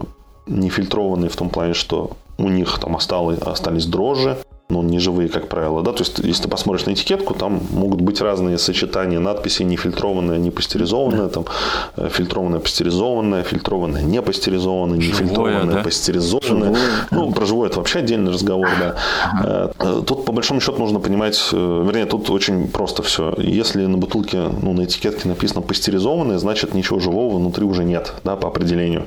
[0.47, 4.39] нефильтрованные в том плане, что у них там осталось, остались дрожжи,
[4.71, 8.01] ну, не живые, как правило, да, то есть, если ты посмотришь на этикетку, там могут
[8.01, 11.45] быть разные сочетания надписей, нефильтрованная, не пастеризованная, там,
[11.97, 15.83] э, фильтрованная, пастеризованная, фильтрованная, не пастеризованная, не фильтрованная, да?
[15.83, 16.75] пастеризованная.
[16.75, 18.97] Живое, ну, про живое это вообще отдельный разговор, да.
[19.25, 19.73] Ага.
[19.79, 23.35] Э, тут, по большому счету, нужно понимать, э, вернее, тут очень просто все.
[23.37, 28.37] Если на бутылке, ну, на этикетке написано пастеризованное, значит, ничего живого внутри уже нет, да,
[28.37, 29.07] по определению.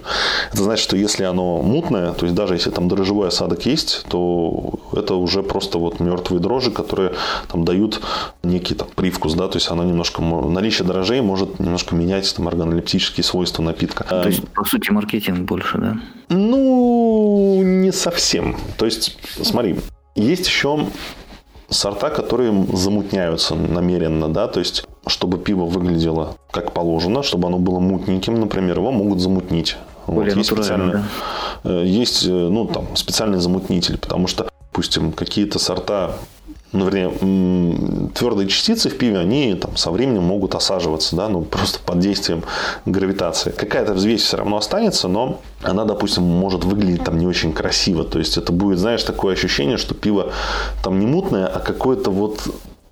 [0.54, 4.76] Это значит, что если оно мутное, то есть даже если там дрожжевой осадок есть, то
[4.94, 7.14] это уже просто вот мертвые дрожжи, которые
[7.48, 8.02] там дают
[8.44, 13.24] некий там привкус, да, то есть она немножко, наличие дрожжей может немножко менять там органолептические
[13.24, 14.04] свойства напитка.
[14.04, 15.98] То есть, по сути, маркетинг больше, да?
[16.30, 18.56] Ну, не совсем.
[18.78, 19.80] То есть, смотри,
[20.16, 20.88] есть еще
[21.70, 27.80] сорта, которые замутняются намеренно, да, то есть чтобы пиво выглядело как положено, чтобы оно было
[27.80, 29.78] мутненьким, например, его могут замутнить.
[30.08, 31.04] Более вот, есть специальные,
[31.64, 31.72] да?
[31.72, 34.48] Э, есть э, ну, там, специальный замутнитель, потому что
[34.78, 36.20] допустим, какие-то сорта,
[36.72, 41.80] ну, вернее, твердые частицы в пиве, они там со временем могут осаживаться, да, ну, просто
[41.80, 42.44] под действием
[42.86, 43.50] гравитации.
[43.50, 48.04] Какая-то взвесь все равно останется, но она, допустим, может выглядеть там не очень красиво.
[48.04, 50.32] То есть, это будет, знаешь, такое ощущение, что пиво
[50.84, 52.40] там не мутное, а какое-то вот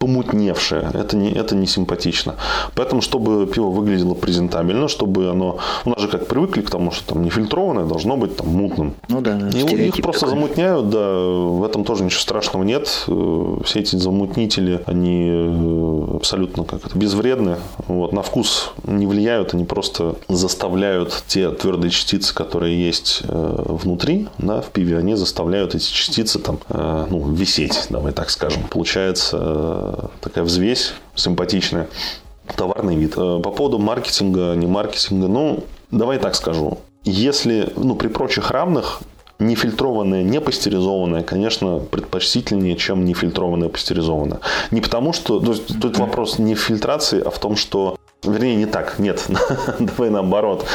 [0.06, 0.92] помутневшее.
[0.94, 2.36] Это не, это не симпатично.
[2.76, 5.58] Поэтому, чтобы пиво выглядело презентабельно, чтобы оно...
[5.84, 8.94] У нас же как привыкли к тому, что там нефильтрованное должно быть там мутным.
[9.10, 9.40] Ну да.
[9.50, 10.36] И их просто такой.
[10.36, 11.18] замутняют, да.
[11.18, 13.06] В этом тоже ничего страшного нет.
[13.08, 17.58] Э, все эти замутнители, они э, абсолютно как это, безвредны.
[17.88, 18.14] Вот.
[18.14, 24.62] На вкус не влияют, они просто заставляют те твердые частицы, которые есть э, внутри, да,
[24.62, 28.64] в пиве, они заставляют эти частицы там, ну, висеть, давай так скажем.
[28.70, 31.88] Получается такая взвесь симпатичная.
[32.56, 33.14] Товарный вид.
[33.18, 36.80] Э, по поводу маркетинга, не маркетинга, ну, давай так скажу.
[37.04, 39.02] Если, ну, при прочих равных,
[39.40, 44.40] нефильтрованное, не пастеризованное, конечно, предпочтительнее, чем нефильтрованное, пастеризованное.
[44.72, 45.40] Не потому что...
[45.40, 49.24] То есть, тут вопрос не в фильтрации, а в том, что Вернее, не так, нет,
[49.80, 50.66] давай наоборот.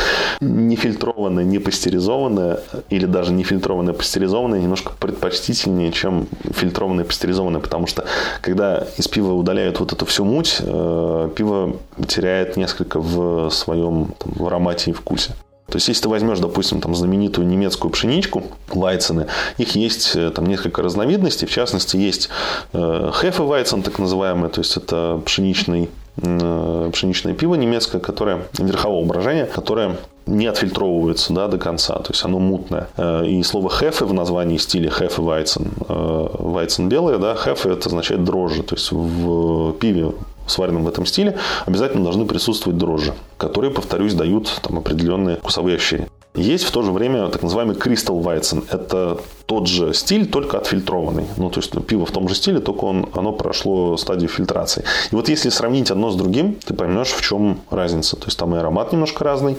[0.41, 2.61] Нефильтрованное, не пастеризованное
[2.91, 8.05] или даже нефильтрованное, пастеризованное немножко предпочтительнее, чем фильтрованное, пастеризованное, потому что
[8.41, 11.76] когда из пива удаляют вот эту всю муть, э, пиво
[12.07, 15.32] теряет несколько в своем там, в аромате и вкусе.
[15.70, 20.47] То есть, если ты возьмешь, допустим, там знаменитую немецкую пшеничку, Вайцены, их есть э, там
[20.47, 21.47] несколько разновидностей.
[21.47, 22.28] В частности, есть
[22.72, 25.88] э, Хефе Вайцен, так называемый, то есть это пшеничный
[26.21, 29.97] пшеничное пиво немецкое, которое верхового брожения, которое
[30.27, 32.89] не отфильтровывается да, до конца, то есть оно мутное.
[32.97, 37.89] Э, и слово хефе в названии стиля хефе вайцен, э, вайцен белое, да, хефе это
[37.89, 40.12] означает дрожжи, то есть в пиве
[40.47, 46.09] сваренном в этом стиле, обязательно должны присутствовать дрожжи, которые, повторюсь, дают там определенные вкусовые ощущения.
[46.35, 48.64] Есть в то же время так называемый Crystal Weizen.
[48.71, 51.26] Это тот же стиль, только отфильтрованный.
[51.36, 54.84] Ну, то есть ну, пиво в том же стиле, только он, оно прошло стадию фильтрации.
[55.11, 58.16] И вот если сравнить одно с другим, ты поймешь, в чем разница.
[58.16, 59.57] То есть там и аромат немножко разный,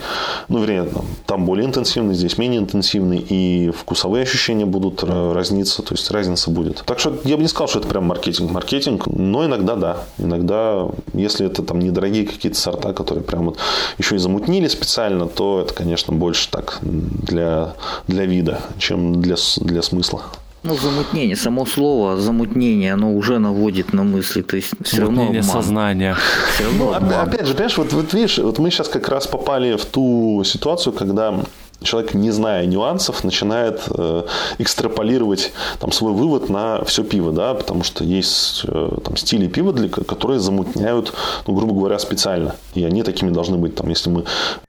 [0.47, 0.87] ну, вернее,
[1.25, 6.83] там более интенсивный, здесь менее интенсивный, и вкусовые ощущения будут разниться, то есть разница будет.
[6.85, 8.51] Так что я бы не сказал, что это прям маркетинг.
[8.51, 9.97] Маркетинг, но иногда да.
[10.17, 13.57] Иногда, если это там недорогие какие-то сорта, которые прям вот
[13.97, 17.73] еще и замутнили специально, то это, конечно, больше так для,
[18.07, 20.23] для вида, чем для, для смысла.
[20.63, 25.43] Ну, замутнение, само слово замутнение, оно уже наводит на мысли, то есть все равно обман.
[25.43, 26.15] сознания.
[26.53, 27.27] Все равно ну, обман.
[27.27, 30.93] Опять же, понимаешь, вот, вот видишь, вот мы сейчас как раз попали в ту ситуацию,
[30.93, 31.43] когда
[31.83, 34.23] человек, не зная нюансов, начинает э,
[34.59, 39.73] экстраполировать там, свой вывод на все пиво, да, потому что есть э, там, стили пива,
[39.73, 41.13] для, которые замутняют,
[41.47, 42.55] ну, грубо говоря, специально.
[42.73, 43.75] И они такими должны быть.
[43.75, 44.25] Там, если мы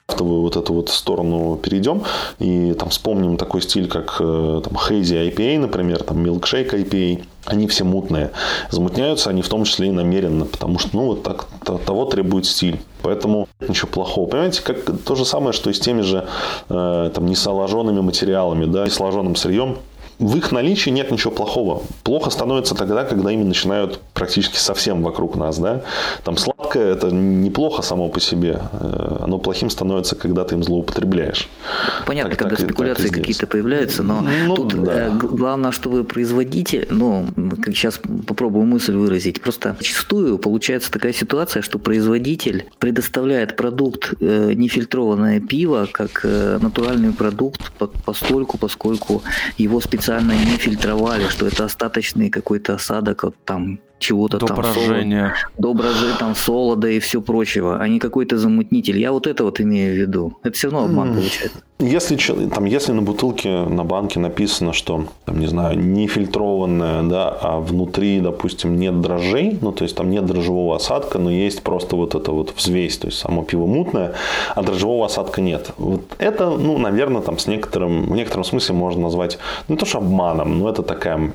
[0.06, 2.02] крафтовую вот эту вот сторону перейдем
[2.38, 7.66] и там вспомним такой стиль, как э, там Hazy IPA, например, там Milkshake IPA, они
[7.66, 8.30] все мутные.
[8.70, 11.46] Замутняются они в том числе и намеренно, потому что, ну, вот так,
[11.84, 12.80] того требует стиль.
[13.02, 14.28] Поэтому ничего плохого.
[14.28, 16.26] Понимаете, как то же самое, что и с теми же
[16.68, 19.78] э, там несоложенными материалами, да, несоложенным сырьем
[20.22, 21.82] в их наличии нет ничего плохого.
[22.04, 25.58] Плохо становится тогда, когда ими начинают практически совсем вокруг нас.
[25.58, 25.82] Да?
[26.22, 28.60] Там сладкое– это неплохо само по себе.
[28.72, 31.48] Э, оно плохим становится, когда ты им злоупотребляешь.
[32.06, 35.08] Понятно, так, когда так, спекуляции какие-то появляются, но ну, тут да.
[35.08, 37.26] Э, главное, что вы производите, ну,
[37.60, 44.52] как сейчас попробую мысль выразить, просто зачастую получается такая ситуация, что производитель предоставляет продукт э,
[44.54, 47.72] нефильтрованное пиво как натуральный продукт
[48.04, 49.22] постольку, поскольку
[49.58, 54.56] его специально специально не фильтровали, что это остаточный какой-то осадок от там чего-то там.
[54.56, 55.34] Брожения.
[55.58, 55.74] До
[56.18, 58.98] там, солода и все прочего, а не какой-то замутнитель.
[58.98, 60.38] Я вот это вот имею в виду.
[60.42, 61.14] Это все равно обман mm.
[61.14, 61.58] получается.
[61.78, 67.36] Если, там, если на бутылке, на банке написано, что, там, не знаю, не фильтрованная, да,
[67.42, 71.96] а внутри, допустим, нет дрожжей, ну, то есть там нет дрожжевого осадка, но есть просто
[71.96, 74.12] вот это вот взвесь, то есть само пиво мутное,
[74.54, 75.72] а дрожжевого осадка нет.
[75.76, 79.84] Вот это, ну, наверное, там с некоторым, в некотором смысле можно назвать, ну, не то,
[79.84, 81.32] что обманом, но это такая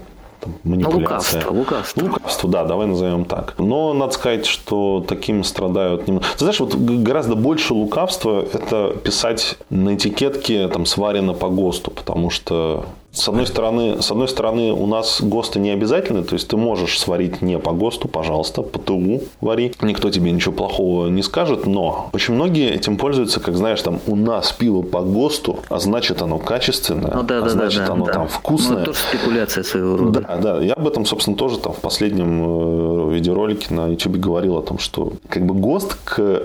[0.48, 1.42] там, манипуляция.
[1.42, 2.04] Лукавство, лукавство.
[2.04, 3.56] Лукавство, да, давай назовем так.
[3.58, 6.06] Но надо сказать, что таким страдают...
[6.06, 12.30] Ты знаешь, вот гораздо больше лукавства– это писать на этикетке там сварено по ГОСТу, потому
[12.30, 12.86] что
[13.18, 17.00] с одной стороны, с одной стороны, у нас ГОСТы не обязательны, то есть ты можешь
[17.00, 22.10] сварить не по ГОСТу, пожалуйста, по ТУ вари, никто тебе ничего плохого не скажет, но
[22.14, 26.38] очень многие этим пользуются, как знаешь, там у нас пиво по ГОСТу, а значит оно
[26.38, 28.14] качественное, ну, да, а да, значит да, оно да.
[28.14, 28.78] там вкусное.
[28.78, 30.22] Ну, это тоже спекуляция своего рода.
[30.22, 34.58] Да, да, я об этом, собственно, тоже там в последнем э, видеоролике на YouTube говорил
[34.58, 36.44] о том, что как бы ГОСТ к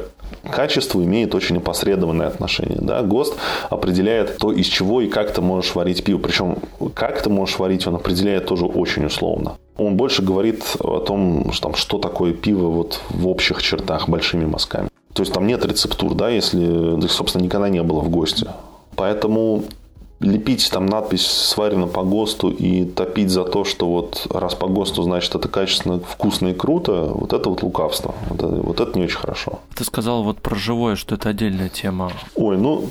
[0.51, 2.79] качеству имеет очень опосредованное отношение.
[2.81, 3.03] Да?
[3.03, 3.35] ГОСТ
[3.71, 6.19] определяет то, из чего и как ты можешь варить пиво.
[6.19, 6.59] Причем,
[6.95, 9.57] как ты можешь варить, он определяет тоже очень условно.
[9.77, 14.45] Он больше говорит о том, что, там, что такое пиво вот в общих чертах большими
[14.45, 14.89] мазками.
[15.13, 18.47] То есть там нет рецептур, да, если, собственно, никогда не было в гости.
[18.97, 19.65] Поэтому
[20.23, 25.03] лепить там надпись «сварено по ГОСТу» и топить за то, что вот раз по ГОСТу,
[25.03, 28.15] значит, это качественно, вкусно и круто, вот это вот лукавство.
[28.29, 29.61] Вот это, вот это не очень хорошо.
[29.75, 32.13] Ты сказал вот про живое, что это отдельная тема.
[32.35, 32.89] Ой, ну,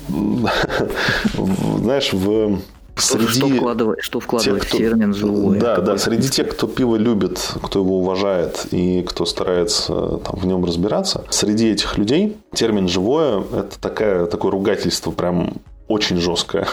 [1.79, 2.59] знаешь, в
[2.97, 5.59] среди что вкладывать, что вкладывать тех, кто, в термин живое.
[5.59, 10.45] Да, да, среди тех, кто пиво любит, кто его уважает и кто старается там, в
[10.45, 15.53] нем разбираться, среди этих людей термин живое это такая, такое ругательство прям
[15.91, 16.67] очень жесткая.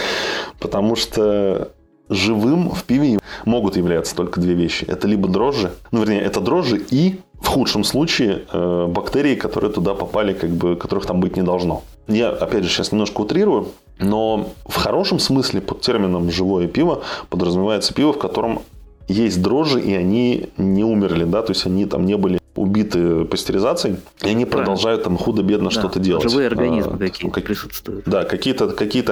[0.60, 1.72] Потому что
[2.10, 4.84] живым в пиве могут являться только две вещи.
[4.84, 9.94] Это либо дрожжи, ну, вернее, это дрожжи и, в худшем случае, э, бактерии, которые туда
[9.94, 11.82] попали, как бы, которых там быть не должно.
[12.08, 13.68] Я, опять же, сейчас немножко утрирую,
[13.98, 18.62] но в хорошем смысле под термином «живое пиво» подразумевается пиво, в котором
[19.08, 23.96] есть дрожжи, и они не умерли, да, то есть они там не были убиты пастеризацией,
[24.22, 24.50] и они да.
[24.50, 25.78] продолжают там худо-бедно да.
[25.78, 26.28] что-то делать.
[26.28, 28.04] Живые организмы а, какие-то как, присутствуют.
[28.06, 29.04] Да, какие-то какие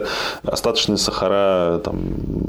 [0.42, 2.00] остаточные сахара там,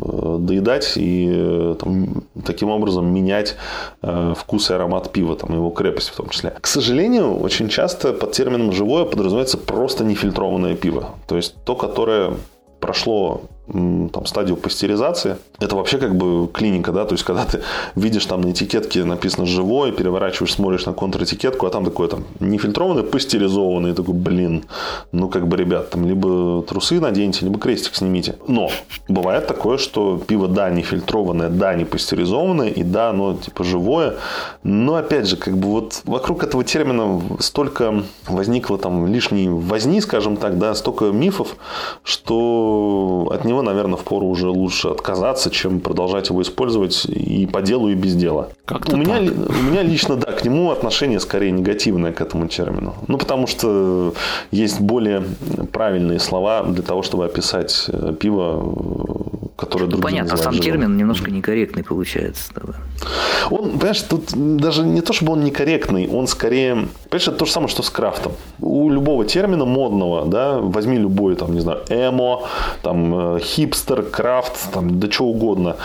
[0.01, 3.55] э, доедать и э, там, таким образом менять
[4.01, 6.53] э, вкус и аромат пива, там, его крепость в том числе.
[6.59, 11.15] К сожалению, очень часто под термином «живое» подразумевается просто нефильтрованное пиво.
[11.27, 12.33] То есть то, которое
[12.79, 13.41] прошло
[13.71, 15.37] там, стадию пастеризации.
[15.59, 17.61] Это вообще как бы клиника, да, то есть когда ты
[17.95, 23.03] видишь там на этикетке написано «живой», переворачиваешь, смотришь на контр-этикетку, а там такой там нефильтрованный,
[23.03, 24.65] пастеризованный, такой, блин,
[25.11, 28.35] ну как бы, ребят, там либо трусы наденьте, либо крестик снимите.
[28.47, 28.69] Но
[29.07, 34.15] бывает такое, что пиво, да, нефильтрованное, да, не пастеризованное, и да, оно типа живое,
[34.63, 40.37] но опять же, как бы вот вокруг этого термина столько возникло там лишней возни, скажем
[40.37, 41.55] так, да, столько мифов,
[42.03, 47.45] что от него него, наверное, в пору уже лучше отказаться, чем продолжать его использовать и
[47.45, 48.49] по делу, и без дела.
[48.65, 52.93] как у меня, у меня лично, да, к нему отношение скорее негативное к этому термину.
[53.07, 54.13] Ну, потому что
[54.51, 55.23] есть более
[55.71, 60.65] правильные слова для того, чтобы описать э, пиво, которое другие Понятно, сам живым.
[60.65, 62.53] термин немножко некорректный получается.
[62.53, 62.73] Тогда.
[63.49, 66.87] Он, понимаешь, тут даже не то, чтобы он некорректный, он скорее...
[67.09, 68.31] Понимаешь, это то же самое, что с крафтом.
[68.59, 72.43] У любого термина модного, да, возьми любой, там, не знаю, эмо,
[72.81, 75.77] там, э, хипстер, крафт, там, да что угодно.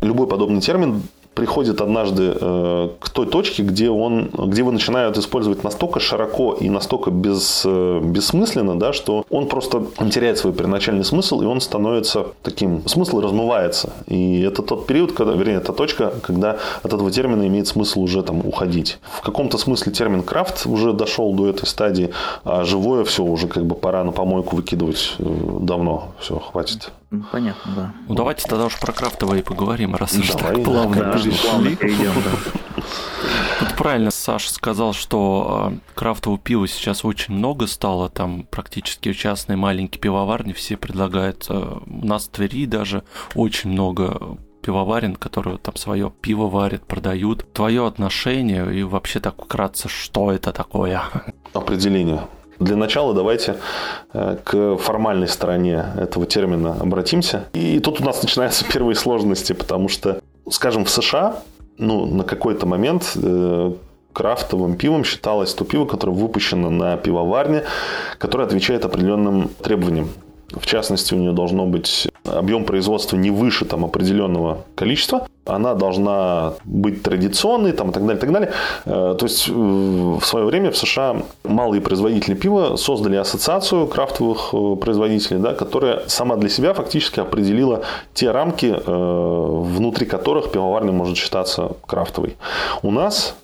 [0.00, 1.02] любой подобный термин
[1.34, 6.70] приходит однажды э, к той точке, где, он, где вы начинают использовать настолько широко и
[6.70, 11.60] настолько без, э, бессмысленно, да, что он просто он теряет свой первоначальный смысл, и он
[11.60, 12.86] становится таким...
[12.86, 13.92] Смысл размывается.
[14.06, 18.22] И это тот период, когда, вернее, это точка, когда от этого термина имеет смысл уже
[18.22, 18.98] там уходить.
[19.02, 22.10] В каком-то смысле термин крафт уже дошел до этой стадии,
[22.44, 25.24] а живое все уже как бы пора на помойку выкидывать э,
[25.60, 26.12] давно.
[26.20, 26.92] Все, хватит.
[27.32, 27.92] Понятно, да.
[28.08, 32.12] Ну, давайте тогда уж про крафтовые поговорим, раз уж Давай, так плавно Да, плавно перейдем,
[32.24, 32.30] да.
[33.60, 39.56] Вот правильно Саша сказал, что э, крафтового пива сейчас очень много стало, там практически частные
[39.56, 41.46] маленькие пивоварни все предлагают.
[41.48, 43.04] э, У нас в Твери даже
[43.34, 47.46] очень много пивоварен, которые там свое пиво варят, продают.
[47.52, 51.02] Твое отношение и вообще так вкратце, что это такое?
[51.52, 52.22] Определение.
[52.58, 53.56] Для начала давайте
[54.12, 57.48] э, к формальной стороне этого термина обратимся.
[57.52, 60.20] И тут у нас начинаются первые сложности, потому что,
[60.50, 61.42] скажем, в США
[61.78, 63.72] ну, на какой-то момент э,
[64.12, 67.64] крафтовым пивом считалось то пиво, которое выпущено на пивоварне,
[68.18, 70.08] которое отвечает определенным требованиям.
[70.60, 75.26] В частности, у нее должно быть объем производства не выше там, определенного количества.
[75.46, 78.52] Она должна быть традиционной там, и так далее, и так далее.
[78.86, 84.50] Э, То есть, э, в свое время в США малые производители пива создали ассоциацию крафтовых
[84.54, 87.82] э, производителей, да, которая сама для себя фактически определила
[88.14, 92.36] те рамки, внутри которых пивоварня может считаться крафтовой.
[92.82, 93.36] У нас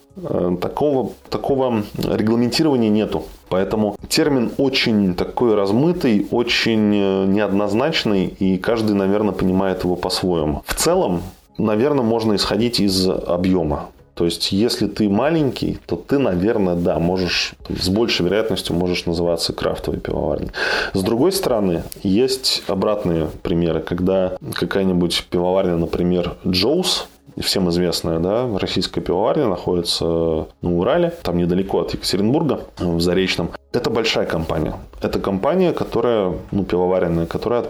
[0.61, 3.25] такого, такого регламентирования нету.
[3.49, 10.63] Поэтому термин очень такой размытый, очень э, неоднозначный, и каждый, наверное, понимает его по-своему.
[10.67, 11.23] В целом,
[11.59, 13.89] наверное, можно исходить из объема.
[14.15, 19.55] То есть, если ты маленький, то ты, наверное, да, можешь, с большей вероятностью можешь называться
[19.55, 20.51] крафтовой пивоварней.
[20.93, 27.09] С другой стороны, есть обратные примеры, когда какая-нибудь пивоварня, например, Джоус,
[27.39, 33.51] всем известная, да, российская пивоварня находится на Урале, там недалеко от Екатеринбурга, в Заречном.
[33.73, 34.75] Это большая компания.
[35.01, 37.65] Это компания, которая, ну, пивоваренная, которая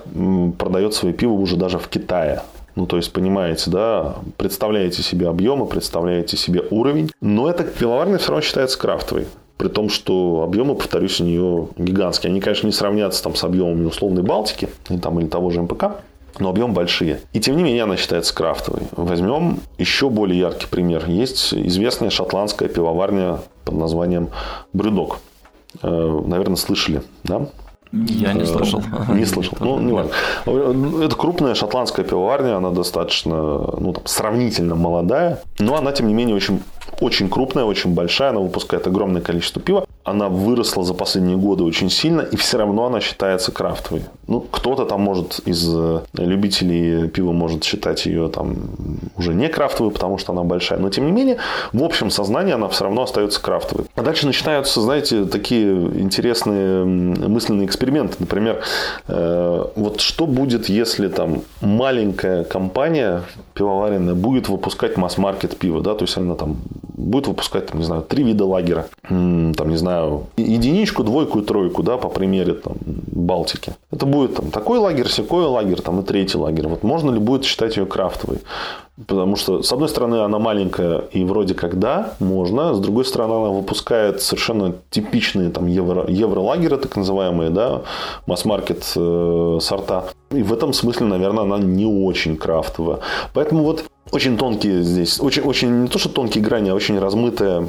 [0.58, 2.42] продает свои пиво уже даже в Китае.
[2.76, 7.10] Ну, то есть, понимаете, да, представляете себе объемы, представляете себе уровень.
[7.20, 9.26] Но эта пивоварня все равно считается крафтовой.
[9.58, 12.30] При том, что объемы, повторюсь, у нее гигантские.
[12.30, 15.96] Они, конечно, не сравнятся там, с объемами условной Балтики и там, или того же МПК,
[16.40, 17.20] но объем большие.
[17.32, 18.82] И тем не менее она считается крафтовой.
[18.92, 21.04] Возьмем еще более яркий пример.
[21.06, 24.30] Есть известная шотландская пивоварня под названием
[24.72, 25.18] Брюдок.
[25.82, 27.46] Э, Наверное, слышали, да?
[27.92, 28.82] Я не слышал.
[29.08, 29.56] Не слышал.
[29.58, 30.12] Ну, не важно.
[31.04, 36.36] Это крупная шотландская пивоварня, она достаточно, ну, там, сравнительно молодая, но она, тем не менее,
[36.36, 36.62] очень,
[37.00, 39.86] очень крупная, очень большая, она выпускает огромное количество пива.
[40.02, 44.02] Она выросла за последние годы очень сильно, и все равно она считается крафтовой.
[44.26, 48.56] Ну, кто-то там может из э, любителей пива может считать ее там
[49.16, 50.78] уже не крафтовой, потому что она большая.
[50.78, 51.36] Но, тем не менее,
[51.72, 53.86] в общем сознании она все равно остается крафтовой.
[53.94, 55.70] А дальше начинаются, знаете, такие
[56.00, 58.16] интересные мысленные эксперименты.
[58.20, 58.62] Например,
[59.08, 63.22] э, вот что будет, если там маленькая компания
[63.54, 66.56] пивоваренная будет выпускать масс-маркет пива, да, то есть она там
[67.00, 69.89] будет выпускать, там, не знаю, три вида лагера, там, не знаю,
[70.36, 73.74] единичку, двойку и тройку, да, по примере там Балтики.
[73.90, 76.68] Это будет там такой лагерь, секой лагерь, там и третий лагерь.
[76.68, 78.38] Вот можно ли будет считать ее крафтовой?
[79.06, 82.74] Потому что, с одной стороны, она маленькая и вроде как да, можно.
[82.74, 87.82] С другой стороны, она выпускает совершенно типичные там евро, евролагеры, так называемые, да,
[88.26, 90.04] масс-маркет э, сорта.
[90.30, 92.98] И в этом смысле, наверное, она не очень крафтовая.
[93.32, 97.66] Поэтому вот очень тонкие здесь, очень, очень не то, что тонкие грани, а очень размытое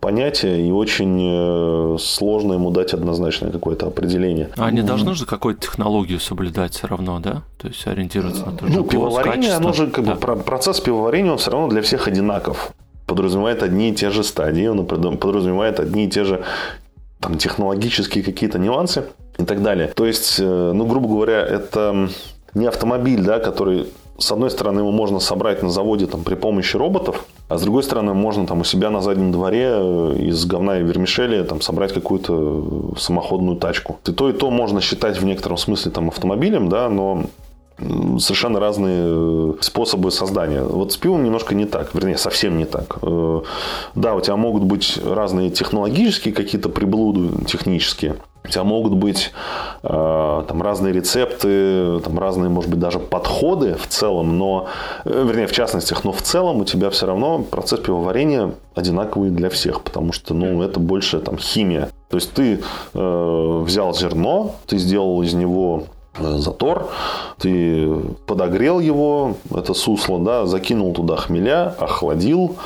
[0.00, 4.50] понятие и очень э, сложно ему дать однозначное какое-то определение.
[4.56, 7.42] А они должны же какую-то технологию соблюдать все равно, да?
[7.58, 9.56] То есть ориентироваться на то же Ну, пивоварение, качество.
[9.64, 10.14] оно же как Да.
[10.14, 12.72] бы про- процесс пивоварения, он все равно для всех одинаков.
[13.06, 16.42] Подразумевает одни и те же стадии, он подра- подразумевает одни и те же
[17.20, 19.04] там, технологические какие-то нюансы
[19.38, 19.88] и так далее.
[19.94, 22.08] То есть, э, ну, грубо говоря, это
[22.54, 23.86] не автомобиль, да, который
[24.22, 27.82] с одной стороны, его можно собрать на заводе там, при помощи роботов, а с другой
[27.82, 31.92] стороны, можно там, у себя на заднем дворе э, из говна и вермишели там, собрать
[31.92, 33.98] какую-то э, самоходную тачку.
[34.06, 37.24] И то, и то можно считать в некотором смысле там, автомобилем, да, но
[38.18, 40.62] совершенно разные э, способы создания.
[40.62, 42.98] Вот с пивом немножко не так, вернее, совсем не так.
[43.02, 43.42] Э,
[43.94, 49.32] Да, у тебя могут быть разные технологические какие-то приблуды технические, у тебя могут быть
[49.82, 54.66] э, там разные рецепты, там разные, может быть, даже подходы в целом, но,
[55.04, 59.82] вернее, в частностях, но в целом у тебя все равно процесс пивоварения одинаковый для всех,
[59.82, 61.90] потому что, ну, это больше там химия.
[62.08, 62.60] То есть ты
[62.94, 65.84] э, взял зерно, ты сделал из него
[66.18, 66.88] затор,
[67.38, 67.88] ты
[68.26, 72.56] подогрел его, это сусло, да, закинул туда хмеля, охладил,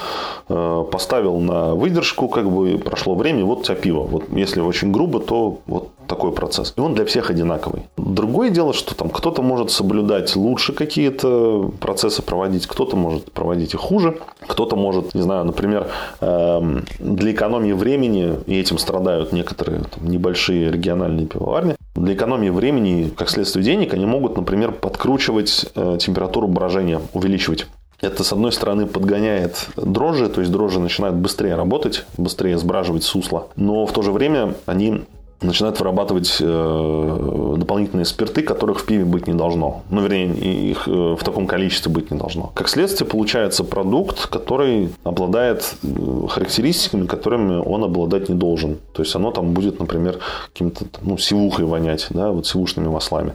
[0.49, 4.03] э, поставил на выдержку, как бы прошло время, вот у тебя пиво.
[4.03, 6.73] Вот если очень грубо, то вот такой процесс.
[6.77, 7.83] И он для всех одинаковый.
[7.97, 13.81] Другое дело, что там кто-то может соблюдать лучше какие-то процессы проводить, кто-то может проводить их
[13.81, 15.89] хуже, кто-то может, не знаю, например,
[16.21, 23.11] эм, для экономии времени, и этим страдают некоторые там, небольшие региональные пивоварни, для экономии времени,
[23.17, 27.67] как следствие денег, они могут, например, подкручивать э, температуру брожения, увеличивать.
[28.01, 33.49] Это, с одной стороны, подгоняет дрожжи, то есть дрожжи начинают быстрее работать, быстрее сбраживать сусло,
[33.57, 35.05] но в то же время они
[35.43, 39.83] начинают вырабатывать э, дополнительные спирты, которых в пиве быть не должно.
[39.91, 42.53] Ну, вернее, их э, в таком количестве быть не должно.
[42.55, 48.79] Как следствие, получается продукт, который обладает э, характеристиками, которыми он обладать не должен.
[48.93, 50.19] То есть, оно там будет, например,
[50.53, 53.33] каким-то ну, сивухой вонять, да, вот сивушными маслами.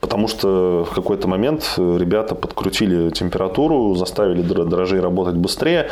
[0.00, 5.88] Потому что в какой-то момент ребята подкрутили температуру, заставили дрожжей работать быстрее,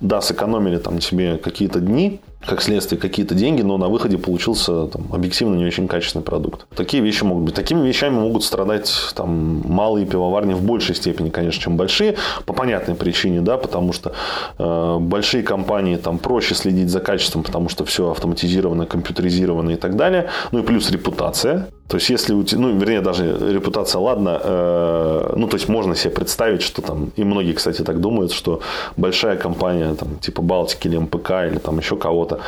[0.00, 5.06] да, сэкономили там себе какие-то дни, как следствие какие-то деньги, но на выходе получился там,
[5.12, 6.66] объективно не очень качественный продукт.
[6.74, 7.54] Такие вещи могут быть.
[7.54, 12.16] Такими вещами могут страдать там, малые пивоварни в большей степени, конечно, чем большие,
[12.46, 14.12] по понятной причине, да, потому что
[14.58, 19.96] э, большие компании там проще следить за качеством, потому что все автоматизировано, компьютеризировано и так
[19.96, 20.28] далее.
[20.52, 21.68] Ну и плюс репутация.
[21.88, 25.94] То есть, если у тебя, ну, вернее, даже репутация, ладно, э, ну, то есть, можно
[25.94, 28.60] себе представить, что там, и многие, кстати, так думают, что
[28.96, 32.40] большая компания, там, типа Балтики или МПК, или там еще кого-то,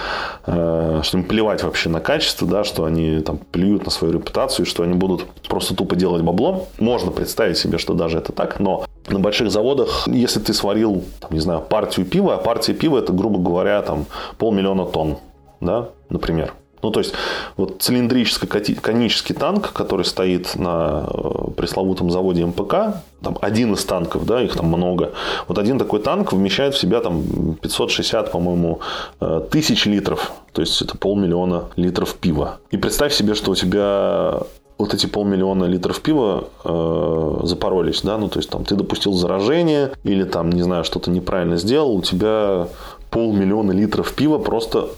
[0.46, 4.64] э, что им плевать вообще на качество, да, что они там плюют на свою репутацию,
[4.64, 6.66] что они будут просто тупо делать бабло.
[6.78, 11.32] Можно представить себе, что даже это так, но на больших заводах, если ты сварил, там,
[11.32, 14.06] не знаю, партию пива, а партия пива это, грубо говоря, там,
[14.38, 15.18] полмиллиона тонн,
[15.60, 17.14] да, например, ну, то есть,
[17.56, 24.42] вот цилиндрическо-конический танк, который стоит на э, пресловутом заводе МПК, там один из танков, да,
[24.42, 25.12] их там много.
[25.48, 28.80] Вот один такой танк вмещает в себя там 560, по-моему,
[29.20, 30.32] э, тысяч литров.
[30.52, 32.58] То есть, это полмиллиона литров пива.
[32.70, 34.40] И представь себе, что у тебя
[34.78, 39.92] вот эти полмиллиона литров пива э, запоролись, да, ну, то есть, там, ты допустил заражение
[40.04, 42.68] или, там, не знаю, что-то неправильно сделал, у тебя
[43.10, 44.90] полмиллиона литров пива просто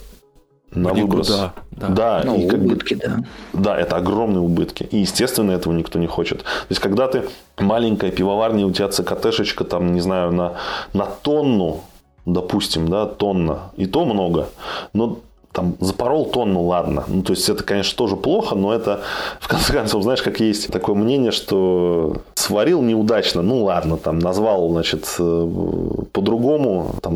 [0.73, 1.29] на выброс.
[1.29, 1.89] Да, да.
[1.89, 3.19] да ну, и как убытки, бы, да.
[3.53, 4.85] Да, это огромные убытки.
[4.85, 6.39] И, естественно, этого никто не хочет.
[6.43, 7.25] То есть, когда ты
[7.59, 10.55] маленькая пивоварня, у тебя ЦКТшечка, там, не знаю, на,
[10.93, 11.83] на тонну,
[12.27, 14.49] допустим, да, тонна, и то много.
[14.93, 15.21] Но
[15.59, 17.03] там запорол тонну, ладно.
[17.09, 19.01] Ну, то есть, это, конечно, тоже плохо, но это,
[19.41, 24.71] в конце концов, знаешь, как есть такое мнение, что сварил неудачно, ну, ладно, там, назвал,
[24.71, 25.49] значит, э,
[26.13, 27.15] по-другому, там,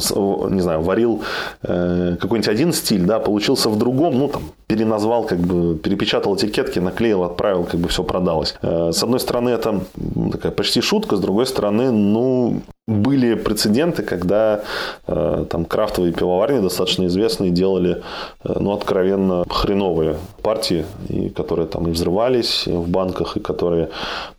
[0.50, 1.22] не знаю, варил
[1.62, 6.80] э, какой-нибудь один стиль, да, получился в другом, ну, там, переназвал, как бы, перепечатал этикетки,
[6.80, 8.56] наклеил, отправил, как бы все продалось.
[8.62, 9.84] Э, с одной стороны, это
[10.32, 14.62] такая почти шутка, с другой стороны, ну, были прецеденты, когда
[15.06, 18.02] э, там крафтовые пивоварни достаточно известные делали,
[18.42, 23.90] э, ну, откровенно хреновые партии, и которые там и взрывались в банках, и которые,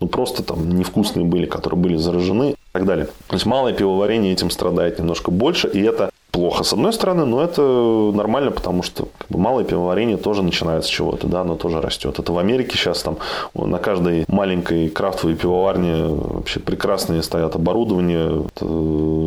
[0.02, 3.06] ну, просто там невкусные были, которые были заражены и так далее.
[3.28, 7.42] То есть малое пивоварение этим страдает немножко больше, и это плохо с одной стороны, но
[7.42, 11.80] это нормально, потому что как бы, малое пивоварение тоже начинается с чего-то, да, оно тоже
[11.80, 12.18] растет.
[12.20, 13.18] Это в Америке сейчас там
[13.54, 18.46] на каждой маленькой крафтовой пивоварне вообще прекрасные стоят оборудование,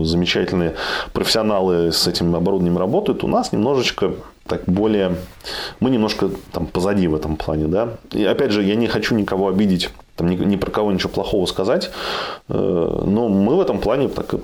[0.04, 0.74] замечательные
[1.12, 3.22] профессионалы с этим оборудованием работают.
[3.22, 4.14] У нас немножечко
[4.46, 5.14] так более...
[5.78, 7.90] Мы немножко там позади в этом плане, да.
[8.12, 11.46] И опять же, я не хочу никого обидеть там ни, ни про кого ничего плохого
[11.46, 11.90] сказать.
[12.48, 14.34] Э, но мы в этом плане, так,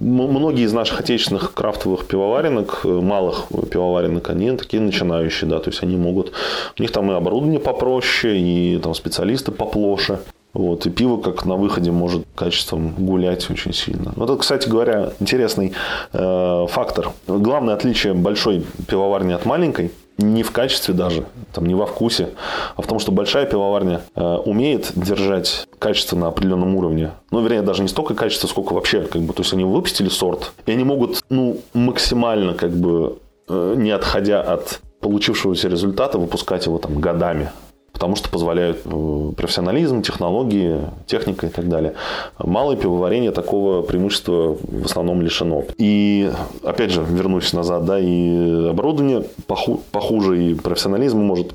[0.00, 5.82] многие из наших отечественных крафтовых пивоваренок, э, малых пивоваренок, они такие начинающие, да, то есть
[5.82, 6.32] они могут,
[6.78, 10.20] у них там и оборудование попроще, и там специалисты поплоше.
[10.52, 14.12] Вот, и пиво как на выходе может качеством гулять очень сильно.
[14.16, 15.72] Вот это, кстати говоря, интересный
[16.12, 17.12] э, фактор.
[17.26, 19.92] Главное отличие большой пивоварни от маленькой
[20.22, 22.30] не в качестве даже, там, не во вкусе,
[22.76, 27.10] а в том, что большая пивоварня э, умеет держать качество на определенном уровне.
[27.30, 30.52] Ну, вернее, даже не столько качества, сколько вообще, как бы, то есть они выпустили сорт,
[30.66, 33.18] и они могут, ну, максимально, как бы,
[33.48, 37.50] э, не отходя от получившегося результата, выпускать его там годами
[37.92, 41.94] потому что позволяют э, профессионализм, технологии, техника и так далее.
[42.38, 45.64] Малое пивоварение такого преимущества в основном лишено.
[45.78, 46.30] И,
[46.64, 51.54] опять же, вернусь назад, да, и оборудование похуже, и профессионализм может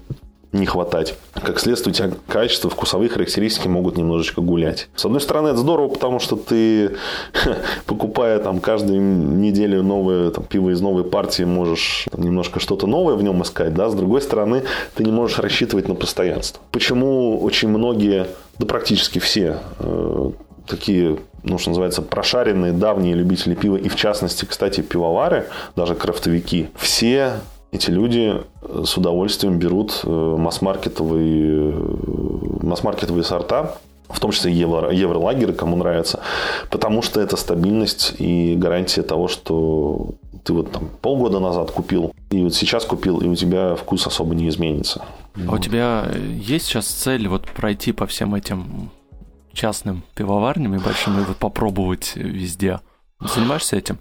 [0.52, 1.16] не хватать.
[1.34, 4.90] Как следствие, у тебя качество, вкусовые характеристики могут немножечко гулять.
[4.96, 6.96] С одной стороны, это здорово, потому что ты,
[7.86, 13.16] покупая там каждую неделю новое там, пиво из новой партии, можешь там, немножко что-то новое
[13.16, 13.74] в нем искать.
[13.74, 13.90] Да?
[13.90, 14.64] С другой стороны,
[14.96, 16.62] ты не можешь рассчитывать на постоянство.
[16.72, 20.32] Почему очень многие, да практически все, э,
[20.66, 26.70] такие ну, что называется, прошаренные давние любители пива, и в частности, кстати, пивовары, даже крафтовики,
[26.76, 27.36] все
[27.72, 33.78] эти люди э, с удовольствием берут э, масс-маркетовые, э, масс-маркетовые сорта,
[34.10, 36.22] в том числе евро, евролагеры, кому нравится,
[36.70, 40.12] потому что это стабильность и гарантия того, что
[40.46, 44.34] ты вот там полгода назад купил, и вот сейчас купил, и у тебя вкус особо
[44.34, 45.04] не изменится.
[45.48, 48.92] А у тебя есть сейчас цель вот пройти по всем этим
[49.52, 52.80] частным пивоварням и большим и вот попробовать везде?
[53.20, 54.00] Занимаешься этим?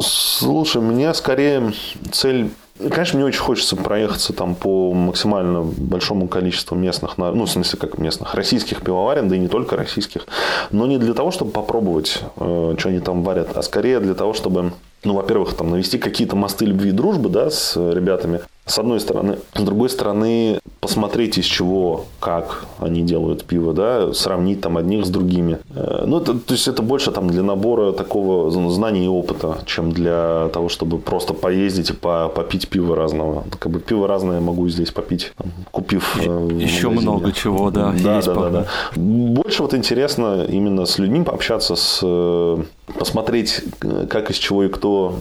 [0.00, 1.72] Слушай, у меня скорее
[2.10, 7.78] цель Конечно, мне очень хочется проехаться там по максимально большому количеству местных, ну, в смысле,
[7.78, 10.26] как местных, российских пивоварен, да и не только российских,
[10.70, 14.34] но не для того, чтобы попробовать, э, что они там варят, а скорее для того,
[14.34, 14.72] чтобы
[15.04, 19.38] ну, во-первых, там навести какие-то мосты любви и дружбы, да, с ребятами, с одной стороны.
[19.54, 25.08] С другой стороны, посмотреть, из чего, как они делают пиво, да, сравнить там одних с
[25.08, 25.58] другими.
[25.74, 29.92] Э, ну, это, то есть, это больше там для набора такого знаний и опыта, чем
[29.92, 33.44] для того, чтобы просто поездить и попить пиво разного.
[33.58, 35.32] Как бы пиво разное могу здесь попить,
[35.70, 37.94] купив э, Еще много чего, да.
[38.02, 38.66] Да, да, да, да.
[38.96, 42.56] Больше вот интересно именно с людьми пообщаться, с, э,
[42.98, 43.62] посмотреть,
[44.10, 45.14] как из чего и кто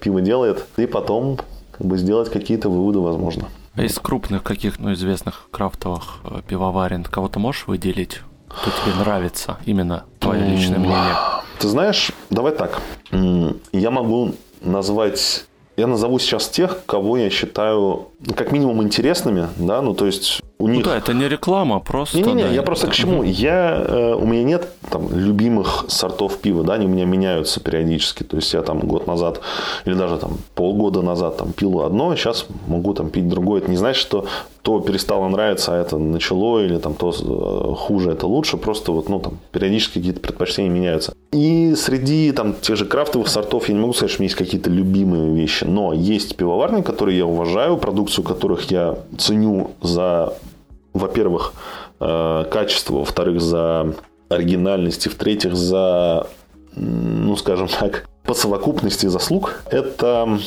[0.00, 1.38] пиво делает, и потом
[1.82, 3.48] как бы сделать какие-то выводы, возможно.
[3.74, 8.20] А из крупных каких, ну, известных крафтовых э, пивоварен кого-то можешь выделить?
[8.46, 9.58] Кто тебе нравится?
[9.64, 11.16] Именно твое личное мнение.
[11.58, 12.80] Ты знаешь, давай так.
[13.10, 15.46] Я могу назвать
[15.76, 20.68] я назову сейчас тех, кого я считаю как минимум интересными, да, ну то есть у
[20.68, 20.84] них...
[20.84, 22.18] Ну да, это не реклама, просто...
[22.18, 23.22] Не-не-не, да, я просто к чему?
[23.22, 28.22] Я, э, у меня нет там любимых сортов пива, да, они у меня меняются периодически.
[28.22, 29.40] То есть я там год назад
[29.86, 33.62] или даже там полгода назад там пил одно, сейчас могу там пить другое.
[33.62, 34.26] Это не значит, что
[34.62, 38.56] то перестало нравиться, а это начало, или там то э, хуже, это лучше.
[38.58, 41.14] Просто вот, ну, там, периодически какие-то предпочтения меняются.
[41.32, 44.38] И среди там тех же крафтовых сортов я не могу сказать, что у меня есть
[44.38, 45.64] какие-то любимые вещи.
[45.64, 50.34] Но есть пивоварни, которые я уважаю, продукцию которых я ценю за
[50.94, 51.54] во-первых,
[52.00, 53.94] э, качество, во-вторых, за
[54.34, 56.26] оригинальность, и в-третьих, за,
[56.74, 60.38] ну, скажем так, по совокупности заслуг, это,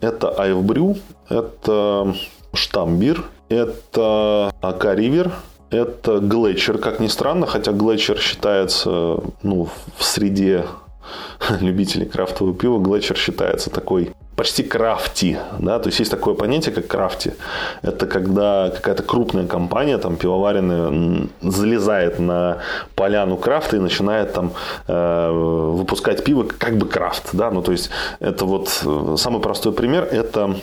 [0.00, 0.96] это Айвбрю,
[1.28, 2.14] это
[2.52, 5.32] Штамбир, это Акаривер,
[5.70, 10.64] это Глетчер, как ни странно, хотя Глетчер считается ну, в среде
[11.60, 16.86] любителей крафтового пива, Глетчер считается такой почти крафти, да, то есть есть такое понятие, как
[16.86, 17.34] крафти.
[17.82, 22.58] Это когда какая-то крупная компания, там, пивоваренная, залезает на
[22.94, 24.52] поляну крафта и начинает там
[24.86, 27.90] э, выпускать пиво как бы крафт, да, ну, то есть
[28.20, 30.54] это вот э, самый простой пример, это,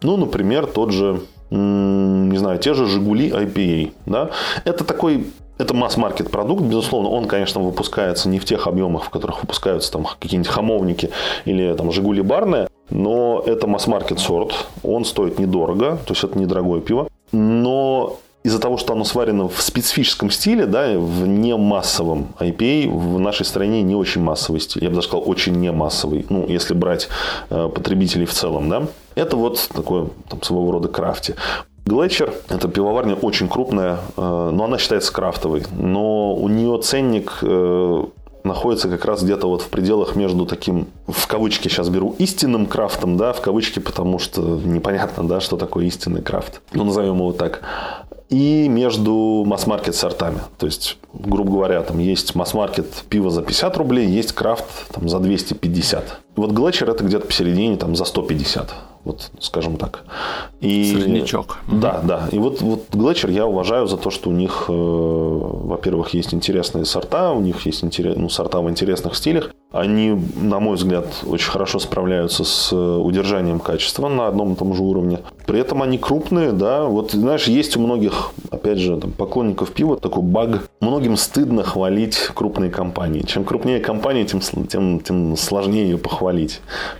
[0.00, 1.20] ну, например, тот же
[1.50, 3.92] не знаю, те же Жигули IPA.
[4.06, 4.30] Да?
[4.64, 7.10] Это такой это масс-маркет продукт, безусловно.
[7.10, 11.10] Он, конечно, выпускается не в тех объемах, в которых выпускаются там какие-нибудь хамовники
[11.44, 14.66] или там Жигули барные, но это масс-маркет сорт.
[14.82, 17.08] Он стоит недорого, то есть это недорогое пиво.
[17.32, 23.18] Но из-за того, что оно сварено в специфическом стиле, да, в не массовом IPA, в
[23.18, 24.82] нашей стране не очень массовый стиль.
[24.82, 26.26] Я бы даже сказал, очень не массовый.
[26.28, 27.08] Ну, если брать
[27.48, 28.86] э, потребителей в целом, да.
[29.14, 31.34] Это вот такое там, своего рода крафти.
[31.86, 35.64] Глетчер– это пивоварня очень крупная, э, но она считается крафтовой.
[35.72, 38.04] Но у нее ценник э,
[38.44, 43.16] находится как раз где-то вот в пределах между таким, в кавычки сейчас беру, истинным крафтом,
[43.16, 46.60] да, в кавычки, потому что непонятно, да, что такое истинный крафт.
[46.72, 47.62] Ну, назовем его так.
[48.28, 50.40] И между масс-маркет сортами.
[50.58, 55.18] То есть, грубо говоря, там есть масс-маркет пива за 50 рублей, есть крафт там, за
[55.20, 56.20] 250.
[56.36, 58.74] Вот Глетчер это где-то посередине там за 150
[59.04, 60.04] вот скажем так.
[60.60, 61.58] И, Среднячок.
[61.70, 62.28] Да, да.
[62.32, 66.86] И вот, вот Глетчер я уважаю за то, что у них, э, во-первых, есть интересные
[66.86, 69.50] сорта, у них есть интерес, ну, сорта в интересных стилях.
[69.72, 74.74] Они, на мой взгляд, очень хорошо справляются с э, удержанием качества на одном и том
[74.74, 75.18] же уровне.
[75.46, 76.84] При этом они крупные, да.
[76.84, 80.68] Вот, знаешь, есть у многих, опять же, там, поклонников пива такой баг.
[80.80, 83.22] Многим стыдно хвалить крупные компании.
[83.22, 86.23] Чем крупнее компания, тем, тем, тем сложнее ее похвалить.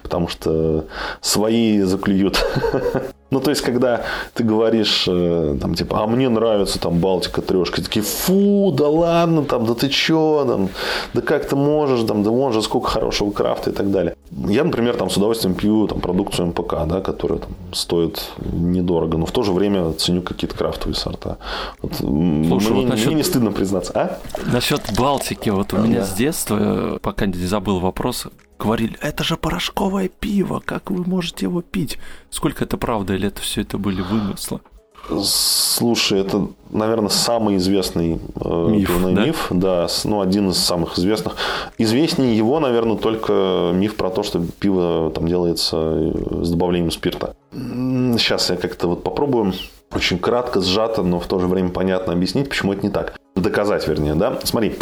[0.02, 0.86] Потому что
[1.20, 2.44] свои заклюют.
[3.30, 4.02] Ну, то есть, когда
[4.34, 9.44] ты говоришь, э, там, типа, а мне нравится там Балтика трешка, такие, фу, да ладно,
[9.44, 10.68] там, да ты чё, там,
[11.14, 14.14] да как ты можешь, там, да вон же сколько хорошего крафта и так далее.
[14.30, 18.22] Я, например, там, с удовольствием пью там, продукцию МПК, да, которая там, стоит
[18.52, 21.38] недорого, но в то же время ценю какие-то крафтовые сорта.
[21.82, 23.06] Вот, Слушай, мне, вот насчет...
[23.06, 23.92] мне не стыдно признаться.
[23.94, 24.18] А?
[24.46, 26.06] Насчет Балтики, вот у а, меня да.
[26.06, 28.26] с детства, пока не забыл вопрос,
[28.58, 31.98] говорили, это же порошковое пиво, как вы можете его пить?
[32.34, 34.60] Сколько это правда или это все это были вымыслы?
[35.22, 39.24] Слушай, это, наверное, самый известный э, миф, да?
[39.24, 41.36] миф, да, ну один из самых известных.
[41.78, 47.36] Известнее его, наверное, только миф про то, что пиво там делается э, с добавлением спирта.
[47.52, 49.52] Сейчас я как-то вот попробую
[49.92, 53.14] очень кратко, сжато, но в то же время понятно объяснить, почему это не так.
[53.36, 54.40] Доказать, вернее, да.
[54.42, 54.74] Смотри,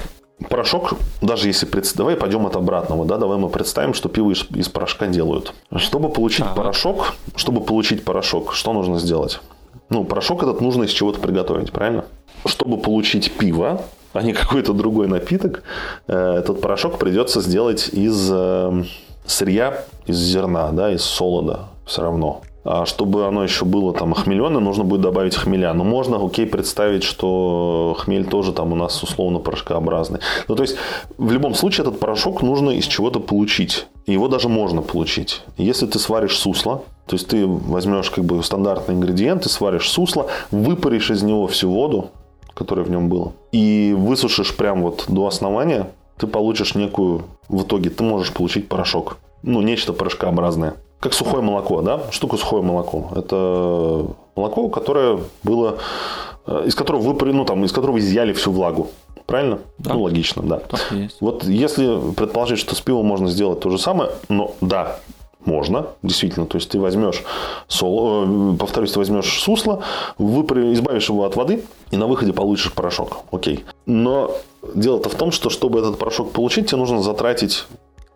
[0.48, 4.44] Порошок, даже если представь, давай пойдем от обратного, да, давай мы представим, что пиво из,
[4.50, 5.54] из порошка делают.
[5.76, 6.54] Чтобы получить ага.
[6.54, 9.40] порошок, чтобы получить порошок, что нужно сделать?
[9.88, 12.04] Ну, порошок этот нужно из чего-то приготовить, правильно?
[12.46, 13.82] Чтобы получить пиво,
[14.12, 15.62] а не какой-то другой напиток,
[16.06, 18.84] э, этот порошок придется сделать из э,
[19.26, 22.42] сырья, из зерна, да, из солода все равно.
[22.64, 25.72] А чтобы оно еще было там охмеленное, нужно будет добавить хмеля.
[25.74, 30.20] Но можно, окей, представить, что хмель тоже там у нас условно порошкообразный.
[30.46, 30.76] Ну, то есть,
[31.18, 33.86] в любом случае, этот порошок нужно из чего-то получить.
[34.06, 35.42] Его даже можно получить.
[35.56, 40.28] Если ты сваришь сусло, то есть ты возьмешь как бы стандартный ингредиент, ты сваришь сусло,
[40.50, 42.10] выпаришь из него всю воду,
[42.54, 47.90] которая в нем была, и высушишь прям вот до основания, ты получишь некую, в итоге
[47.90, 49.18] ты можешь получить порошок.
[49.42, 51.98] Ну, нечто порошкообразное как сухое молоко, да?
[51.98, 53.08] Такое сухое молоко?
[53.16, 54.06] Это
[54.36, 55.78] молоко, которое было,
[56.46, 58.88] э, из которого вы, ну, там, из которого изъяли всю влагу.
[59.26, 59.58] Правильно?
[59.78, 59.94] Да.
[59.94, 60.58] Ну, логично, да.
[60.58, 61.16] Так есть.
[61.20, 65.00] Вот если предположить, что с пивом можно сделать то же самое, но да,
[65.44, 66.46] можно, действительно.
[66.46, 67.24] То есть ты возьмешь
[67.66, 69.82] соло, э, повторюсь, ты возьмешь сусло,
[70.18, 73.22] выпари, избавишь его от воды, и на выходе получишь порошок.
[73.32, 73.64] Окей.
[73.86, 74.30] Но
[74.72, 77.66] дело-то в том, что чтобы этот порошок получить, тебе нужно затратить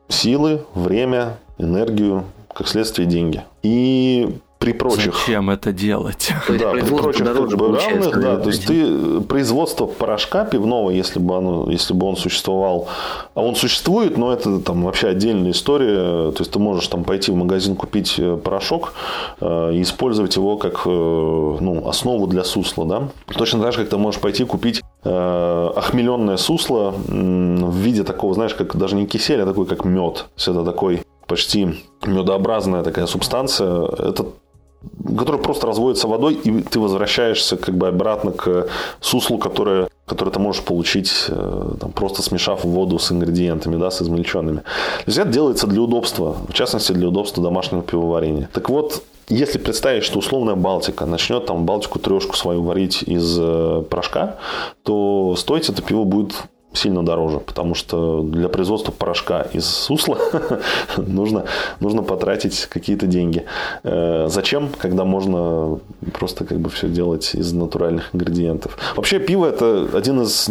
[0.08, 2.22] силы, время, энергию,
[2.56, 3.42] как следствие деньги.
[3.62, 4.28] И
[4.58, 5.14] при прочих...
[5.14, 6.32] Зачем это делать?
[6.48, 11.70] Да, при прочих бы равных, да, то есть ты производство порошка пивного, если бы оно,
[11.70, 12.88] если бы он существовал,
[13.34, 17.30] а он существует, но это там вообще отдельная история, то есть ты можешь там пойти
[17.30, 18.94] в магазин купить э, порошок
[19.40, 23.08] э, и использовать его как э, ну, основу для сусла, да.
[23.36, 28.54] Точно так же, как ты можешь пойти купить э, охмеленное сусло в виде такого, знаешь,
[28.54, 31.74] как даже не кисель, а такой как мед, это такой почти
[32.04, 34.26] медообразная такая субстанция, это
[35.18, 38.68] которая просто разводится водой, и ты возвращаешься как бы обратно к
[39.00, 44.02] суслу, которое, которое ты можешь получить, э, там, просто смешав воду с ингредиентами, да, с
[44.02, 44.58] измельченными.
[44.58, 48.48] То есть это делается для удобства, в частности для удобства домашнего пивоварения.
[48.52, 53.82] Так вот, если представить, что условная Балтика начнет там Балтику трешку свою варить из э,
[53.88, 54.36] порошка,
[54.82, 56.34] то стоить это пиво будет
[56.76, 60.18] сильно дороже, потому что для производства порошка из сусла
[60.96, 61.44] нужно,
[61.80, 63.44] нужно потратить какие-то деньги.
[63.82, 65.78] Э, зачем, когда можно
[66.12, 68.78] просто как бы все делать из натуральных ингредиентов?
[68.94, 70.48] Вообще пиво это один из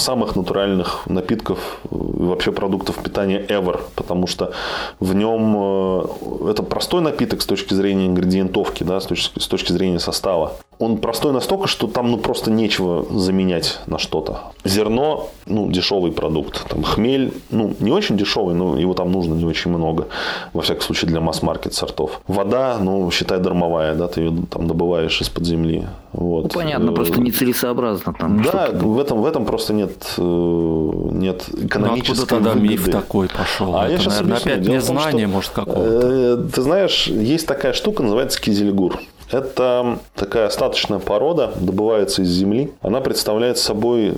[0.00, 1.94] самых натуральных напитков и
[2.24, 4.52] вообще продуктов питания ever, потому что
[5.00, 9.72] в нем э, это простой напиток с точки зрения ингредиентовки, да, с точки, с точки
[9.72, 10.52] зрения состава
[10.82, 14.52] он простой настолько, что там ну, просто нечего заменять на что-то.
[14.64, 16.66] Зерно, ну, дешевый продукт.
[16.68, 20.08] Там хмель, ну, не очень дешевый, но его там нужно не очень много.
[20.52, 22.20] Во всяком случае, для масс-маркет сортов.
[22.26, 25.86] Вода, ну, считай, дармовая, да, ты ее там добываешь из-под земли.
[26.12, 26.44] Вот.
[26.44, 28.42] Ну, понятно, э, просто нецелесообразно там.
[28.42, 32.68] Да, в этом, в этом просто нет, э, нет экономической ну, откуда тогда выгоды.
[32.68, 33.76] миф такой пошел?
[33.76, 34.52] А Это, я сейчас наверное, объясню.
[34.52, 36.08] опять незнание, может, какого-то.
[36.10, 39.00] Э, ты знаешь, есть такая штука, называется кизельгур.
[39.32, 42.72] Это такая остаточная порода, добывается из земли.
[42.82, 44.14] Она представляет собой...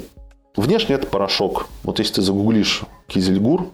[0.56, 1.66] Внешне это порошок.
[1.82, 3.68] Вот если ты загуглишь кизельгур,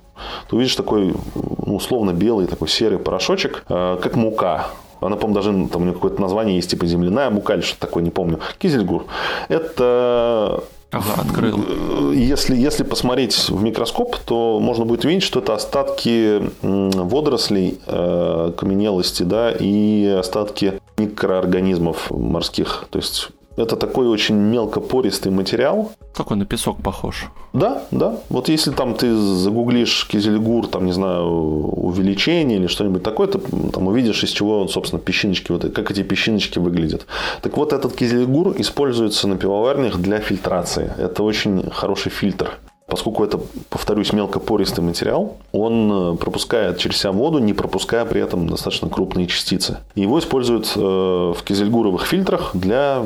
[0.48, 4.68] то увидишь такой ну, условно белый, такой серый порошочек, э, как мука.
[5.00, 7.80] Она, по-моему, даже ну, там у нее какое-то название есть, типа земляная мука или что-то
[7.82, 8.40] такое, не помню.
[8.58, 9.06] Кизельгур.
[9.48, 11.60] Это Ага, открыл.
[11.68, 18.52] Э, если, если посмотреть в микроскоп, то можно будет видеть, что это остатки водорослей, э,
[18.56, 22.86] каменелости, да, и остатки микроорганизмов морских.
[22.90, 23.28] То есть
[23.62, 25.92] это такой очень мелкопористый материал.
[26.14, 27.30] Как он на песок похож?
[27.52, 28.18] Да, да.
[28.28, 33.86] Вот если там ты загуглишь кизельгур, там, не знаю, увеличение или что-нибудь такое, ты там
[33.86, 37.06] увидишь, из чего он, собственно, песчиночки, вот, как эти песчиночки выглядят.
[37.42, 40.92] Так вот, этот кизельгур используется на пивоварнях для фильтрации.
[40.98, 42.58] Это очень хороший фильтр.
[42.90, 48.48] Поскольку это, повторюсь, мелкопористый материал, он э, пропускает через себя воду, не пропуская при этом
[48.48, 49.78] достаточно крупные частицы.
[49.94, 53.04] Его используют э, в кизельгуровых фильтрах для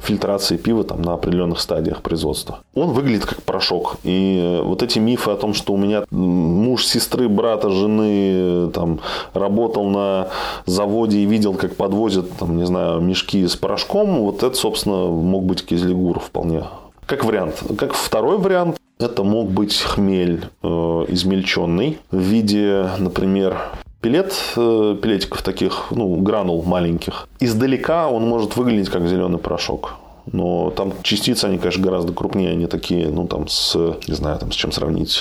[0.00, 2.60] фильтрации пива там, на определенных стадиях производства.
[2.74, 3.96] Он выглядит как порошок.
[4.04, 9.00] И э, вот эти мифы о том, что у меня муж сестры, брата, жены там,
[9.32, 10.28] работал на
[10.66, 15.44] заводе и видел, как подвозят, там, не знаю, мешки с порошком, вот это, собственно, мог
[15.44, 16.64] быть кизельгур вполне.
[17.06, 17.62] Как вариант.
[17.78, 20.68] Как второй вариант, это мог быть хмель э,
[21.08, 23.58] измельченный в виде, например,
[24.00, 27.28] пилет, э, пилетиков таких, ну, гранул маленьких.
[27.40, 29.94] Издалека он может выглядеть как зеленый порошок.
[30.32, 32.50] Но там частицы, они, конечно, гораздо крупнее.
[32.50, 33.74] Они такие, ну, там, с,
[34.08, 35.18] не знаю, там, с чем сравнить.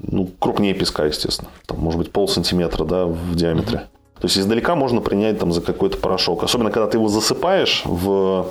[0.00, 1.50] Ну, крупнее песка, естественно.
[1.66, 3.86] Там, может быть, пол сантиметра, да, в диаметре.
[4.20, 6.44] То есть издалека можно принять там за какой-то порошок.
[6.44, 8.46] Особенно, когда ты его засыпаешь в,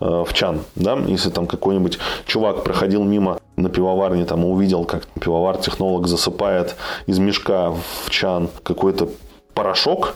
[0.00, 0.60] э, в чан.
[0.74, 0.98] Да?
[1.06, 6.76] Если там какой-нибудь чувак проходил мимо на пивоварне там, увидел, как пивовар-технолог засыпает
[7.06, 9.08] из мешка в чан какой-то
[9.54, 10.14] порошок,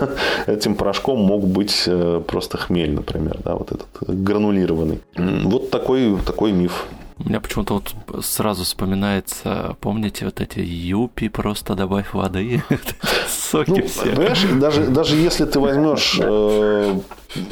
[0.46, 5.00] этим порошком мог быть э, просто хмель, например, да, вот этот гранулированный.
[5.16, 6.86] Вот такой, такой миф.
[7.20, 12.62] У меня почему-то вот сразу вспоминается, помните, вот эти юпи, просто добавь воды,
[13.28, 14.14] соки ну, все.
[14.54, 17.00] Даже, даже если ты возьмешь, э,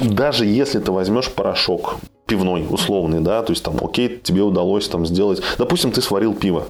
[0.01, 5.05] даже если ты возьмешь порошок пивной, условный, да, то есть там, окей, тебе удалось там
[5.05, 6.67] сделать, допустим, ты сварил пиво,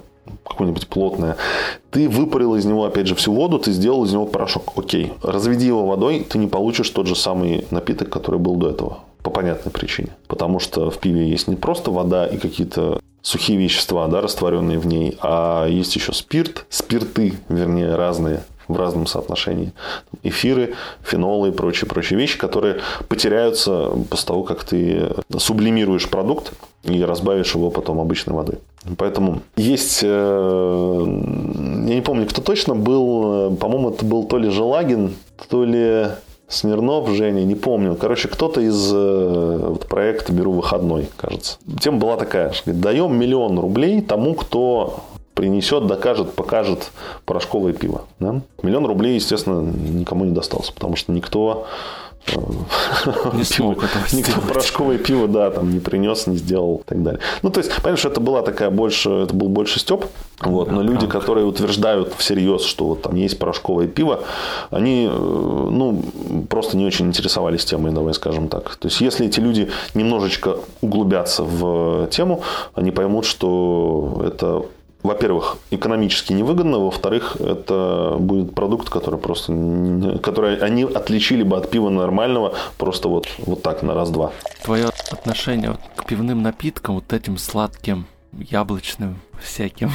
[0.49, 1.37] какое-нибудь плотное.
[1.91, 4.73] Ты выпарил из него, опять же, всю воду, ты сделал из него порошок.
[4.77, 5.13] Окей.
[5.23, 9.31] Разведи его водой, ты не получишь тот же самый напиток, который был до этого по
[9.31, 10.11] понятной причине.
[10.29, 14.87] Потому что в пиве есть не просто вода и какие-то сухие вещества, да, растворенные в
[14.87, 19.73] ней, а есть еще спирт, спирты, вернее, разные в разном соотношении.
[20.23, 22.77] Эфиры, фенолы и прочие-прочие вещи, которые
[23.09, 26.53] потеряются после того, как ты сублимируешь продукт
[26.85, 28.59] и разбавишь его потом обычной водой.
[28.97, 31.05] Поэтому есть, э,
[31.89, 35.17] я не помню, кто точно был, э, по-моему, это был то ли Желагин,
[35.49, 36.11] то ли
[36.49, 37.97] Смирнов, Женя, не помню.
[37.97, 41.59] Короче, кто-то из э, вот, проекта «Беру выходной», кажется.
[41.81, 45.01] Тема была такая, что даем миллион рублей тому, кто
[45.35, 46.93] принесет, докажет, покажет
[47.25, 48.05] порошковое пиво.
[48.21, 48.41] Да?
[48.63, 51.67] Миллион рублей, естественно, никому не достался, потому что никто
[53.33, 57.21] не смог этого Никто порошковое пиво, да, там не принес, не сделал и так далее.
[57.43, 60.07] Ну, то есть, понимаешь, это была такая больше, это был больше степ.
[60.41, 64.21] Вот, но люди, которые утверждают всерьез, что вот там есть порошковое пиво,
[64.71, 66.03] они, э, ну,
[66.51, 68.77] просто не очень интересовались темой, давай скажем так.
[68.77, 72.43] То есть, если эти люди немножечко углубятся в тему,
[72.75, 74.67] они поймут, что это
[75.07, 81.89] во-первых, экономически невыгодно, во-вторых, это будет продукт, который просто, который они отличили бы от пива
[81.89, 84.33] нормального просто вот, вот так на раз-два.
[84.63, 89.91] Твое отношение вот к пивным напиткам, вот этим сладким, яблочным всяким.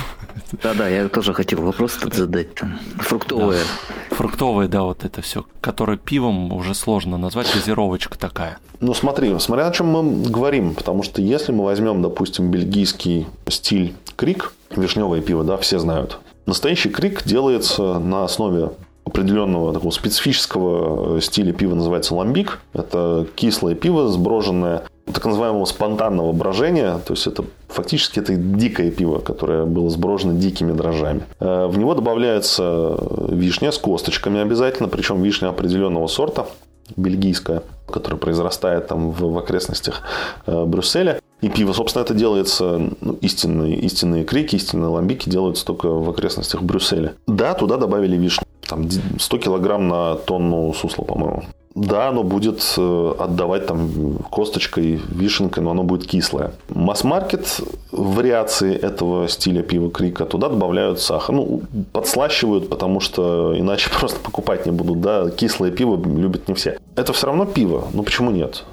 [0.63, 2.55] Да-да, я тоже хотел вопрос тут задать.
[2.55, 2.79] Там.
[2.99, 3.61] Фруктовые.
[4.09, 4.15] Да.
[4.15, 8.59] Фруктовые, да, вот это все, которое пивом уже сложно назвать, газировочка такая.
[8.79, 13.93] Ну смотри, смотря о чем мы говорим, потому что если мы возьмем, допустим, бельгийский стиль
[14.15, 16.19] крик, вишневое пиво, да, все знают.
[16.45, 18.71] Настоящий крик делается на основе
[19.05, 22.59] определенного такого специфического э, стиля пива называется ламбик.
[22.73, 29.19] Это кислое пиво, сброженное так называемого спонтанного брожения, то есть это фактически это дикое пиво,
[29.19, 31.23] которое было сброжено дикими дрожжами.
[31.39, 32.97] Э, в него добавляется
[33.29, 36.47] вишня с косточками обязательно, причем вишня определенного сорта,
[36.95, 40.03] бельгийская, которая произрастает там в, в окрестностях
[40.45, 41.19] э, Брюсселя.
[41.41, 46.61] И пиво, собственно, это делается, ну, истинные, истинные крики, истинные ламбики делаются только в окрестностях
[46.61, 47.13] Брюсселя.
[47.27, 48.45] Да, туда добавили вишню.
[48.67, 48.87] Там
[49.19, 51.43] 100 килограмм на тонну сусла, по-моему.
[51.73, 56.51] Да, оно будет э, отдавать там косточкой, вишенкой, но оно будет кислое.
[56.69, 57.61] Масс-маркет
[57.91, 61.33] вариации этого стиля пива крика туда добавляют сахар.
[61.33, 61.61] Ну,
[61.93, 64.99] подслащивают, потому что иначе просто покупать не будут.
[64.99, 66.77] Да, кислое пиво любят не все.
[66.95, 67.87] Это все равно пиво.
[67.93, 68.65] Ну, почему нет?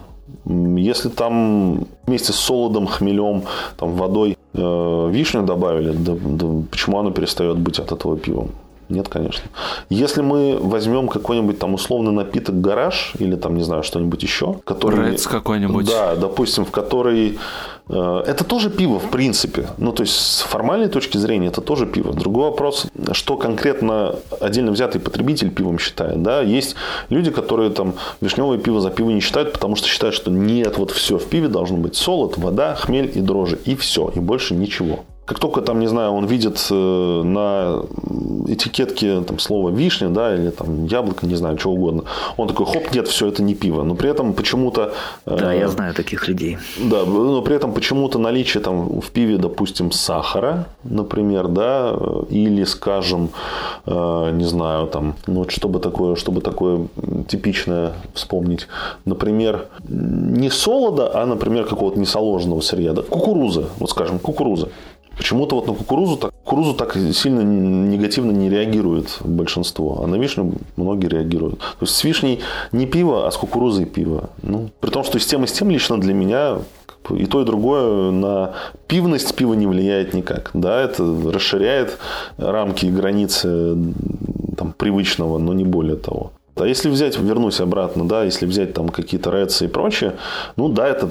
[0.49, 3.43] Если там вместе с солодом, хмелем,
[3.77, 8.51] там, водой э, вишню добавили, да, да почему оно перестает быть от этого пивом?
[8.89, 9.45] Нет, конечно.
[9.91, 15.11] Если мы возьмем какой-нибудь там условный напиток гараж или там, не знаю, что-нибудь еще, который...
[15.11, 15.87] Рэдс какой-нибудь.
[15.87, 17.39] Да, допустим, в который...
[17.89, 19.69] Э, это тоже пиво, в принципе.
[19.79, 22.13] Ну, то есть, с формальной точки зрения, это тоже пиво.
[22.13, 26.23] Другой вопрос, что конкретно отдельно взятый потребитель пивом считает.
[26.23, 26.41] Да?
[26.41, 26.77] Есть
[27.09, 30.91] люди, которые там вишневое пиво за пиво не считают, потому что считают, что нет, вот
[30.91, 33.59] все, в пиве должно быть солод, вода, хмель и дрожжи.
[33.65, 35.05] И все, и больше ничего.
[35.29, 37.83] Как только там, не знаю, он видит э, на
[38.47, 42.05] этикетке там слово вишня, да, или там яблоко, не знаю, что угодно,
[42.39, 43.83] он такой, хоп, нет, все это не пиво.
[43.83, 44.95] Но при этом почему-то...
[45.27, 46.57] Э, да, я знаю таких людей.
[46.79, 51.95] Да, но при этом почему-то наличие там в пиве, допустим, сахара, например, да,
[52.31, 53.29] или, скажем,
[53.85, 56.89] э, не знаю, там, ну, чтобы такое, чтобы такое
[57.29, 58.67] типичное вспомнить,
[59.05, 64.71] например, не солода, а, например, какого-то несоложенного сырья, да, кукуруза, вот скажем, кукуруза.
[65.19, 70.55] Почему-то вот на кукурузу так, кукурузу так сильно негативно не реагирует большинство, а на вишню
[70.77, 71.59] многие реагируют.
[71.59, 72.41] То есть с вишней
[72.73, 74.31] не пиво, а с кукурузой пиво.
[74.43, 76.59] Ну, при том, что с тем и с тем лично для меня
[77.11, 78.53] и то, и другое на
[78.87, 80.51] пивность пива не влияет никак.
[80.55, 81.99] Да, это расширяет
[82.37, 83.77] рамки и границы
[84.57, 86.33] там, привычного, но не более того.
[86.57, 90.15] А если взять, вернусь обратно, да, если взять там какие-то рэцы и прочее,
[90.57, 91.11] ну да, это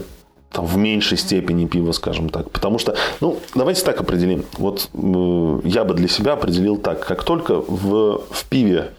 [0.57, 2.49] там, в меньшей степени пиво, скажем так.
[2.49, 4.43] Потому что, ну, давайте так определим.
[4.57, 7.05] Вот э, я бы для себя определил так.
[7.05, 8.89] Как только в, в пиве,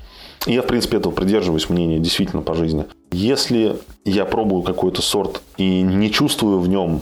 [0.47, 2.85] я, в принципе, этого придерживаюсь мнения действительно по жизни.
[3.11, 7.01] Если я пробую какой-то сорт и не чувствую в нем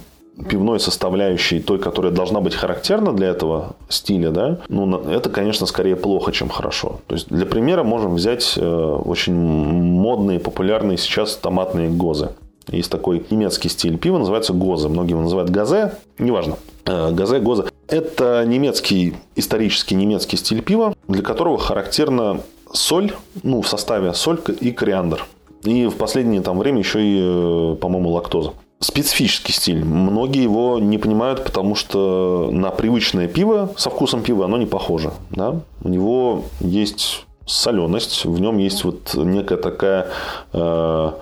[0.49, 5.97] пивной составляющей, той, которая должна быть характерна для этого стиля, да, ну, это, конечно, скорее
[5.97, 7.01] плохо, чем хорошо.
[7.09, 8.67] То есть, для примера можем взять э,
[9.05, 12.31] очень модные, популярные сейчас томатные гозы.
[12.69, 14.89] Есть такой немецкий стиль пива, называется Гозе.
[14.89, 16.57] Многие его называют Газе, неважно.
[16.85, 17.65] Э, Газе, Гозе.
[17.89, 22.41] Это немецкий, исторический немецкий стиль пива, для которого характерна
[22.73, 23.13] соль,
[23.43, 25.25] ну, в составе соль и кориандр.
[25.63, 28.53] И в последнее там время еще и, э, по-моему, лактоза.
[28.81, 29.85] Специфический стиль.
[29.85, 35.13] Многие его не понимают, потому что на привычное пиво со вкусом пива оно не похоже.
[35.31, 35.61] Да?
[35.83, 40.09] У него есть соленость, в нем есть вот некая такая
[40.53, 41.13] э,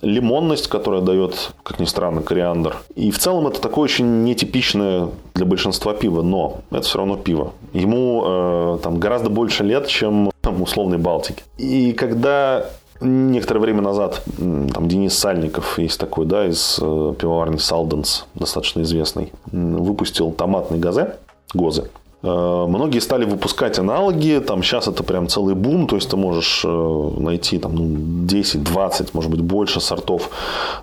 [0.00, 2.76] лимонность, которая дает, как ни странно, кориандр.
[2.94, 7.52] И в целом это такое очень нетипичное для большинства пиво, но это все равно пиво.
[7.72, 11.42] Ему э, там гораздо больше лет, чем там, условной Балтики.
[11.56, 12.66] И когда
[13.00, 19.32] некоторое время назад там Денис Сальников есть такой, да, из э, пивоварни Салденс, достаточно известный,
[19.46, 21.16] выпустил томатный газе,
[21.54, 21.90] гозы.
[22.22, 26.62] Э, многие стали выпускать аналоги, там сейчас это прям целый бум, то есть ты можешь
[26.64, 30.30] э, найти там, ну, 10, 20, может быть больше сортов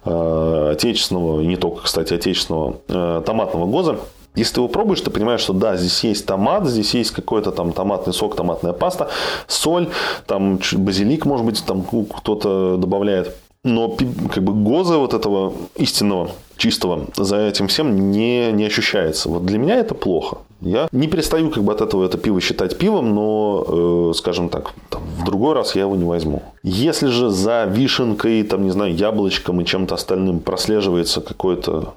[0.06, 3.98] э, отечественного, и не только, кстати, отечественного томатного гоза.
[4.36, 7.72] Если ты его пробуешь, ты понимаешь, что да, здесь есть томат, здесь есть какой-то там
[7.72, 9.08] томатный сок, томатная паста,
[9.48, 9.88] соль,
[10.28, 13.34] там базилик, может быть, там кто-то добавляет.
[13.66, 13.98] Но
[14.32, 19.28] как бы гоза вот этого истинного, чистого за этим всем не, не ощущается.
[19.28, 20.38] Вот для меня это плохо.
[20.62, 24.74] Я не перестаю как бы от этого это пиво считать пивом, но, э, скажем так,
[24.90, 26.44] там, в другой раз я его не возьму.
[26.62, 31.96] Если же за вишенкой, там, не знаю, яблочком и чем-то остальным прослеживается какой-то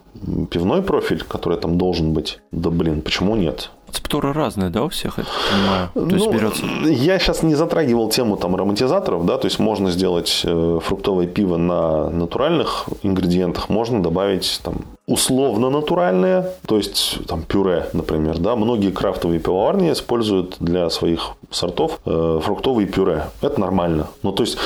[0.50, 3.70] пивной профиль, который там должен быть, да блин, почему нет?
[3.88, 5.90] Рецептура разная, да, у всех, я понимаю?
[5.94, 6.64] То ну, есть берется...
[6.86, 11.56] Я сейчас не затрагивал тему там ароматизаторов, да, то есть можно сделать э, фруктовое пиво
[11.56, 18.90] на натуральных ингредиентах, можно добавить там условно натуральное, то есть там пюре, например, да, многие
[18.90, 23.24] крафтовые пивоварни используют для своих сортов э, фруктовые пюре.
[23.40, 24.08] Это нормально.
[24.22, 24.58] Ну, то есть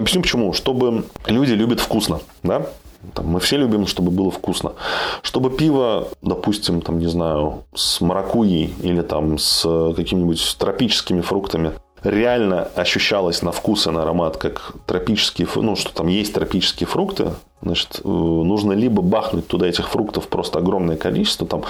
[0.00, 0.52] Объясню почему.
[0.54, 2.66] Чтобы люди любят вкусно, да?
[3.14, 4.72] Там, мы все любим, чтобы было вкусно.
[5.22, 9.62] Чтобы пиво, допустим, там, не знаю, с маракуйей или там с
[9.96, 11.72] какими-нибудь тропическими фруктами
[12.02, 17.32] реально ощущалось на вкус и на аромат как тропические, ну, что там есть тропические фрукты,
[17.62, 21.62] значит, э, нужно либо бахнуть туда этих фруктов просто огромное количество, там,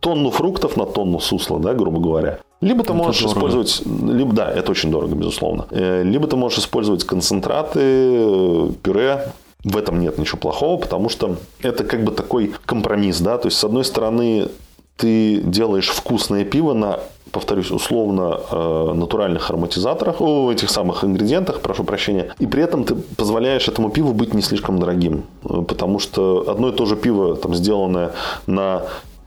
[0.00, 2.38] тонну фруктов на тонну сусла, да, грубо говоря.
[2.60, 3.38] Либо ты это можешь дорого.
[3.38, 5.66] использовать, либо, да, это очень дорого, безусловно.
[5.70, 9.32] Э, либо ты можешь использовать концентраты, э, пюре,
[9.66, 13.58] в этом нет ничего плохого, потому что это как бы такой компромисс, да, то есть
[13.58, 14.48] с одной стороны
[14.96, 17.00] ты делаешь вкусное пиво на
[17.32, 22.94] повторюсь, условно э, натуральных ароматизаторах, о, этих самых ингредиентах, прошу прощения, и при этом ты
[22.94, 27.36] позволяешь этому пиву быть не слишком дорогим, э, потому что одно и то же пиво,
[27.36, 28.12] там, сделанное
[28.46, 28.84] на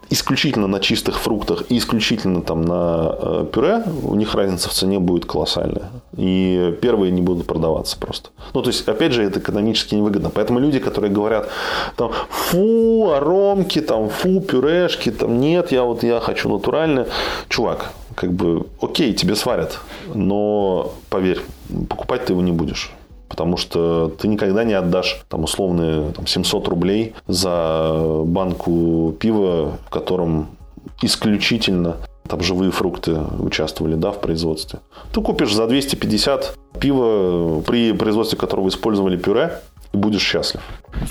[0.09, 4.99] исключительно на чистых фруктах и исключительно там на э, пюре, у них разница в цене
[4.99, 5.89] будет колоссальная.
[6.17, 8.29] И первые не будут продаваться просто.
[8.53, 10.29] Ну, то есть, опять же, это экономически невыгодно.
[10.29, 11.49] Поэтому люди, которые говорят,
[11.95, 17.07] там, фу, аромки, там, фу, пюрешки, там, нет, я вот, я хочу натуральное.
[17.47, 19.79] Чувак, как бы, окей, тебе сварят,
[20.13, 21.41] но поверь,
[21.87, 22.91] покупать ты его не будешь.
[23.29, 29.89] Потому что ты никогда не отдашь там условные там, 700 рублей за банку пива, в
[29.89, 30.47] котором
[31.01, 31.97] исключительно
[32.27, 34.79] там живые фрукты участвовали да, в производстве.
[35.11, 39.59] Ты купишь за 250 пива, при производстве которого использовали пюре,
[39.93, 40.61] и будешь счастлив.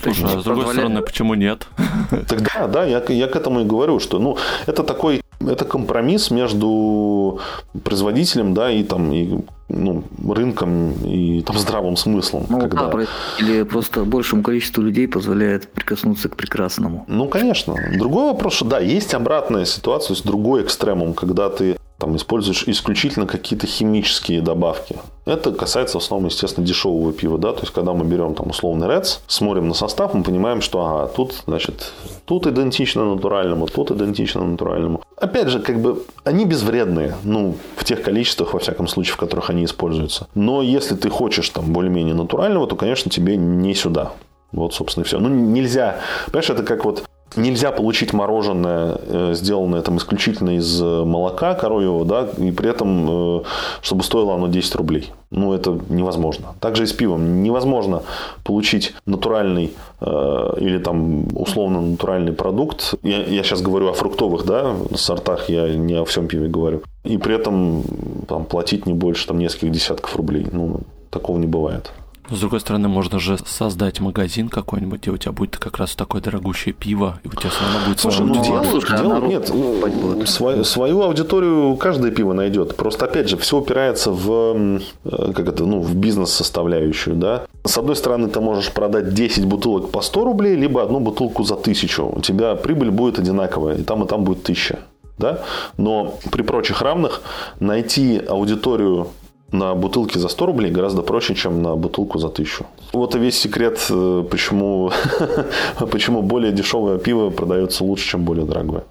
[0.03, 1.67] Слушай, а с другой стороны, почему нет?
[2.29, 4.37] Тогда, да, я, я к этому и говорю, что ну,
[4.67, 7.39] это такой Это компромисс между
[7.85, 9.39] производителем, да, и там и
[9.69, 12.47] ну, рынком и там здравым смыслом.
[12.49, 12.89] Ну, когда...
[12.89, 13.07] да,
[13.39, 17.05] или просто большему количеству людей позволяет прикоснуться к прекрасному.
[17.09, 17.75] Ну, конечно.
[17.99, 22.65] Другой вопрос, что да, есть обратная ситуация, то есть другой экстремум, когда ты там используешь
[22.67, 24.97] исключительно какие-то химические добавки.
[25.27, 28.87] Это касается в основном, естественно, дешевого пива, да, то есть когда мы берем там условный
[28.87, 31.93] Reds, смотрим на состав, мы понимаем, что ага, тут, значит,
[32.25, 35.03] тут идентично натуральному, тут идентично натуральному.
[35.17, 39.51] Опять же, как бы они безвредные, ну, в тех количествах, во всяком случае, в которых
[39.51, 40.29] они используются.
[40.35, 44.13] Но если ты хочешь там более-менее натурального, то, конечно, тебе не сюда.
[44.53, 45.19] Вот, собственно, и все.
[45.19, 46.01] Ну, нельзя.
[46.27, 47.05] Понимаешь, это как вот
[47.37, 53.41] Нельзя получить мороженое, э, сделанное там исключительно из э, молока коровьего, да, и при этом,
[53.41, 53.43] э,
[53.83, 55.13] чтобы стоило оно 10 рублей.
[55.31, 56.55] Ну, это невозможно.
[56.59, 57.43] Также и с пивом.
[57.43, 58.03] Невозможно
[58.45, 62.95] получить натуральный или там условно натуральный продукт.
[63.03, 66.83] Я, я сейчас говорю о фруктовых да, сортах, я не о всем пиве говорю.
[67.05, 67.83] И при этом
[68.27, 70.47] там, платить не больше там, нескольких десятков рублей.
[70.51, 70.81] Ну,
[71.11, 71.93] такого не бывает.
[72.31, 76.21] С другой стороны, можно же создать магазин какой-нибудь, где у тебя будет как раз такое
[76.21, 80.65] дорогущее пиво, и у тебя все равно будет Слушай, ну делаешь, делаешь, нет, ну, свою,
[80.65, 82.77] свою аудиторию каждое пиво найдет.
[82.77, 87.47] Просто, опять же, все упирается в, э, как это, ну, в бизнес-составляющую, да.
[87.65, 91.55] С одной стороны, ты можешь продать 10 бутылок по 100 рублей, либо одну бутылку за
[91.55, 92.05] 1000.
[92.05, 94.79] У тебя прибыль будет одинаковая, и там, и там будет 1000
[95.19, 95.41] да?
[95.77, 97.21] Но при прочих равных
[97.61, 99.09] найти аудиторию
[99.53, 102.67] на бутылке за 100 рублей гораздо проще, чем на бутылку за 1000.
[102.93, 104.93] Вот и весь секрет, э, почему,
[105.91, 108.85] почему более дешевое пиво продается лучше, чем более дорогое.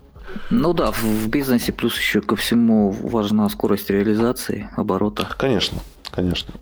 [0.49, 5.27] Ну да, в бизнесе плюс еще ко всему важна скорость реализации оборота.
[5.37, 5.79] Конечно,
[6.11, 6.53] конечно.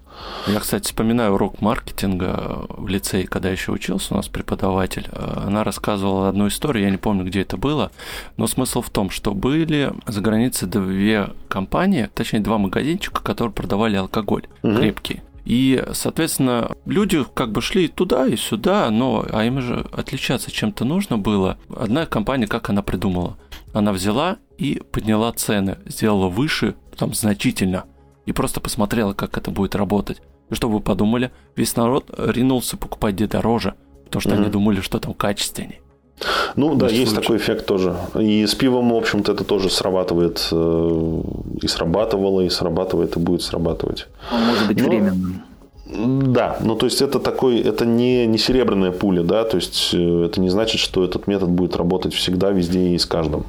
[0.48, 5.08] Я, кстати, вспоминаю урок маркетинга в лицее, когда еще учился, у нас преподаватель.
[5.12, 7.92] Она рассказывала одну историю, я не помню, где это было,
[8.38, 13.96] но смысл в том, что были за границей две компании, точнее, два магазинчика, которые продавали
[13.96, 14.76] алкоголь угу.
[14.76, 15.22] крепкий.
[15.46, 20.86] И, соответственно, люди как бы шли туда и сюда, но а им же отличаться чем-то
[20.86, 21.58] нужно было.
[21.76, 23.38] Одна компания, как она придумала?
[23.74, 27.86] Она взяла и подняла цены, сделала выше, там значительно–
[28.26, 30.22] и просто посмотрела, как это будет работать.
[30.50, 31.32] И что вы подумали?
[31.56, 33.74] Весь народ ринулся покупать где дороже,
[34.06, 34.42] потому что mm-hmm.
[34.42, 35.80] они думали, что там качественнее.
[36.56, 37.22] Ну да, есть случае.
[37.22, 37.96] такой эффект тоже.
[38.20, 40.48] И с пивом, в общем-то, это тоже срабатывает.
[40.52, 41.22] Э,
[41.62, 44.08] и срабатывало, и срабатывает, и будет срабатывать.
[44.32, 44.88] Он может быть Но...
[44.88, 45.44] временным.
[45.88, 50.26] Да, ну то есть это такой, это не, не серебряная пуля, да, то есть э,
[50.26, 53.46] это не значит, что этот метод будет работать всегда, везде и с каждым,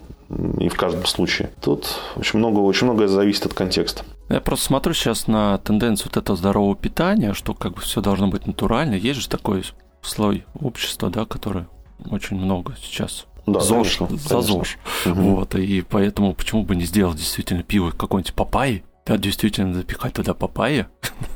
[0.59, 1.51] и в каждом случае.
[1.61, 4.05] Тут очень много, очень многое зависит от контекста.
[4.29, 8.29] Я просто смотрю сейчас на тенденцию вот этого здорового питания, что как бы все должно
[8.29, 8.95] быть натурально.
[8.95, 9.65] Есть же такой
[10.03, 11.67] слой общества, да, который
[12.11, 14.79] очень много сейчас да, ЗОЖ, конечно, за ЗОЖ.
[15.07, 15.15] Угу.
[15.15, 20.35] Вот, и поэтому почему бы не сделать действительно пиво какой-нибудь папайи, да, действительно запихать туда
[20.35, 20.87] папайи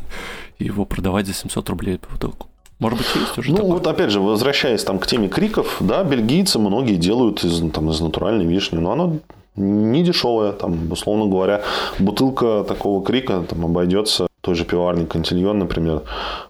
[0.58, 2.49] и его продавать за 700 рублей по бутылку.
[2.80, 3.72] Может быть, есть уже Ну, такое?
[3.74, 8.00] вот опять же, возвращаясь там к теме криков, да, бельгийцы многие делают из, там, из
[8.00, 9.16] натуральной вишни, но оно
[9.56, 11.62] не дешевая, там, условно говоря,
[11.98, 16.02] бутылка такого крика там, обойдется той же пиварни Кантильон, например,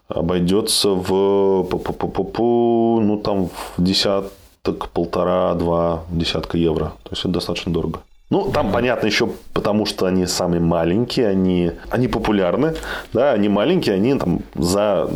[0.07, 1.67] обойдется в
[3.01, 6.93] ну там в десяток, полтора, два десятка евро.
[7.03, 7.99] То есть это достаточно дорого.
[8.31, 12.75] Ну, там понятно еще потому, что они самые маленькие, они, они популярны,
[13.11, 15.09] да, они маленькие, они там за,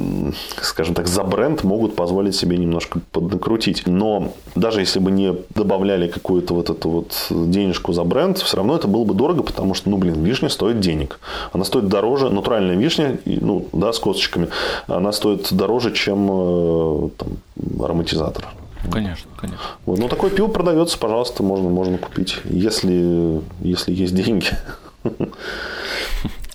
[0.62, 3.84] скажем так, за бренд могут позволить себе немножко поднакрутить.
[3.88, 8.76] Но даже если бы не добавляли какую-то вот эту вот денежку за бренд, все равно
[8.76, 11.22] это было бы дорого, потому что, ну, блин, вишня стоит денег.
[11.54, 14.50] Она стоит дороже, натуральная вишня, ну, да, с косточками,
[14.88, 18.46] она стоит дороже, чем э, там, ароматизатор.
[18.92, 19.64] Конечно, конечно.
[19.86, 20.00] Вот.
[20.00, 24.50] Ну, такое пиво продается, пожалуйста, можно, можно купить, если, если есть деньги.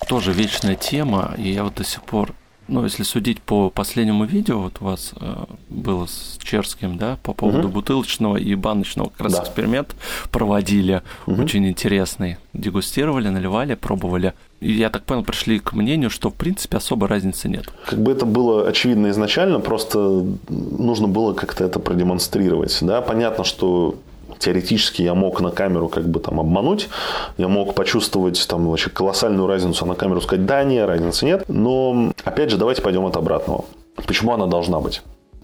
[0.09, 2.35] Тоже вечная тема, и я вот до сих пор
[2.71, 7.35] ну, если судить по последнему видео, вот у вас э, было с Черским, да, по
[7.35, 7.75] поводу угу.
[7.75, 9.43] бутылочного и баночного как раз да.
[9.43, 9.95] эксперимент
[10.31, 11.43] проводили, угу.
[11.43, 12.37] очень интересный.
[12.53, 14.35] Дегустировали, наливали, пробовали.
[14.61, 17.67] И я так понял, пришли к мнению, что в принципе особо разницы нет.
[17.87, 22.77] Как бы это было очевидно изначально, просто нужно было как-то это продемонстрировать.
[22.83, 23.01] Да?
[23.01, 23.97] Понятно, что
[24.41, 26.89] теоретически я мог на камеру как бы там обмануть,
[27.37, 31.45] я мог почувствовать там вообще колоссальную разницу, а на камеру сказать, да, нет, разницы нет.
[31.49, 33.65] Но, опять же, давайте пойдем от обратного.
[34.07, 35.03] Почему она должна быть?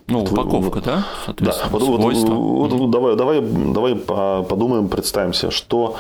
[0.09, 1.05] Ну, вот, упаковка, вот, да?
[1.39, 1.55] Да.
[1.71, 5.97] Вот, вот, вот, вот, давай, давай, давай подумаем, представимся, что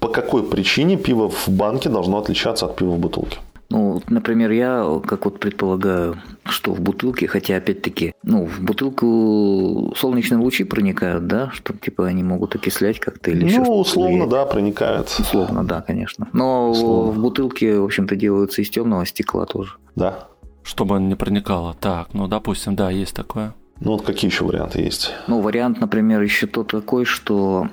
[0.00, 3.38] по какой причине пиво в банке должно отличаться от пива в бутылке?
[3.70, 10.38] Ну, например, я, как вот предполагаю, что в бутылке, хотя опять-таки, ну, в бутылку солнечные
[10.38, 15.14] лучи проникают, да, что типа они могут окислять как-то или Ну, еще условно, да, проникают.
[15.18, 16.28] Условно, да, конечно.
[16.32, 17.12] Но Условно.
[17.12, 19.74] в бутылке, в общем-то, делаются из темного стекла тоже.
[19.94, 20.26] Да.
[20.64, 21.74] Чтобы он не проникало.
[21.80, 23.54] Так, ну, допустим, да, есть такое.
[23.78, 25.12] Ну, вот какие еще варианты есть?
[25.28, 27.68] Ну, вариант, например, еще тот такой, что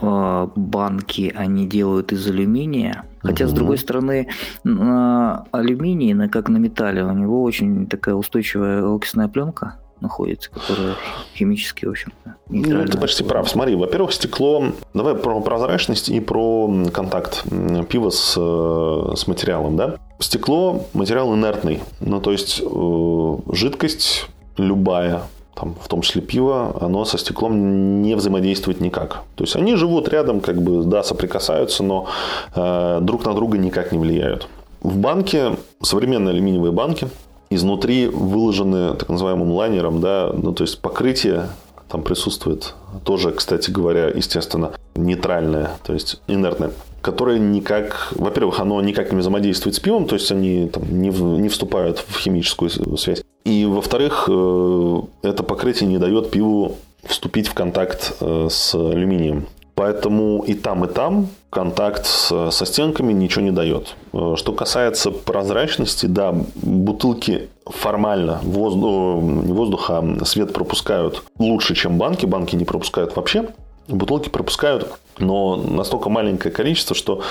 [0.00, 3.04] банки они делают из алюминия.
[3.20, 3.56] Хотя, с Мгм.
[3.56, 4.28] другой стороны,
[4.64, 10.94] на алюминии, на, как на металле, у него очень такая устойчивая окисная пленка находится, которая
[11.34, 13.48] химически, в общем-то, Ну, ты почти прав.
[13.48, 14.66] Смотри, во-первых, стекло...
[14.94, 17.44] Давай про прозрачность и про контакт
[17.88, 19.96] пива с, э, с материалом, да?
[20.20, 21.80] Стекло– материал инертный.
[22.00, 24.28] Ну, то есть, э, жидкость
[24.58, 25.22] любая,
[25.58, 29.22] там, в том числе пиво, оно со стеклом не взаимодействует никак.
[29.36, 32.06] То есть, они живут рядом, как бы, да, соприкасаются, но
[32.54, 34.48] э, друг на друга никак не влияют.
[34.82, 37.08] В банке, современные алюминиевые банки,
[37.48, 41.46] изнутри выложены так называемым лайнером, да, ну, то есть покрытие
[41.88, 42.74] там присутствует
[43.04, 46.72] тоже, кстати говоря, естественно, нейтральное, то есть инертное,
[47.06, 51.48] которое никак, во-первых, оно никак не взаимодействует с пивом, то есть они там, не, не
[51.48, 53.22] вступают в химическую связь.
[53.44, 59.46] И, во-вторых, э, это покрытие не дает пиву вступить в контакт э, с алюминием.
[59.76, 63.94] Поэтому и там, и там контакт со стенками ничего не дает.
[64.12, 71.98] Э, Что касается прозрачности, да, бутылки формально воздух, не воздух, а свет пропускают лучше, чем
[71.98, 72.26] банки.
[72.26, 73.46] Банки не пропускают вообще.
[73.88, 77.22] Бутылки пропускают, но настолько маленькое количество, что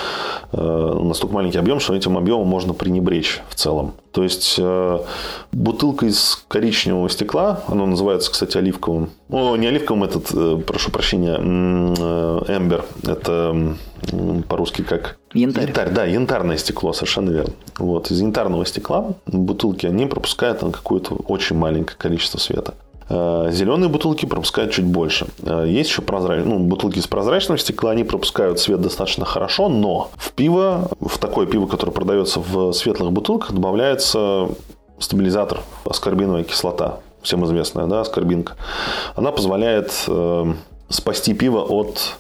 [0.51, 3.93] э, настолько маленький объем, что этим объемом можно пренебречь в целом.
[4.11, 4.99] То есть э,
[5.51, 9.09] бутылка из коричневого стекла, она называется, кстати, оливковым.
[9.29, 12.85] О, не оливковым, этот, э, прошу прощения, э, эмбер.
[13.03, 13.75] Это
[14.47, 15.65] по-русски как Янтарь.
[15.65, 17.53] Янтарь, да, янтарное стекло, совершенно верно.
[17.77, 22.75] Вот, из янтарного стекла бутылки, они пропускают там какое-то очень маленькое количество света.
[23.09, 25.27] Э, Зеленые бутылки пропускают чуть больше.
[25.43, 30.09] Э, Есть еще прозрачные, ну, бутылки из прозрачного стекла, они пропускают свет достаточно хорошо, но
[30.15, 34.49] в пиво, в такое пиво, которое продается в светлых бутылках, добавляется
[34.99, 38.53] стабилизатор, аскорбиновая кислота, всем известная, да, аскорбинка.
[39.15, 40.53] Она позволяет э,
[40.89, 42.17] спасти пиво от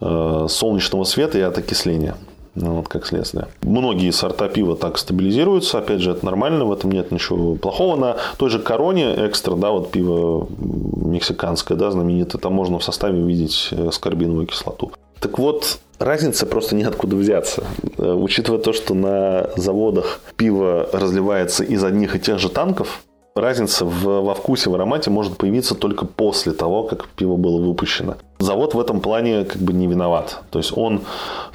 [0.00, 2.16] э, солнечного света и от окисления.
[2.60, 3.46] Ну, вот как следствие.
[3.62, 5.78] Многие сорта пива так стабилизируются.
[5.78, 7.96] Опять же, это нормально, в этом нет ничего плохого.
[7.96, 13.22] На той же короне экстра, да, вот пиво мексиканское, да, знаменитое, там можно в составе
[13.22, 14.92] увидеть э, аскорбиновую кислоту.
[15.20, 17.62] Так вот, разницы просто неоткуда взяться.
[17.96, 23.02] Э, Учитывая то, что на заводах пиво разливается из одних и тех же танков,
[23.40, 28.16] разница в, во вкусе, в аромате может появиться только после того, как пиво было выпущено.
[28.38, 30.42] Завод в этом плане как бы не виноват.
[30.50, 31.02] То есть он,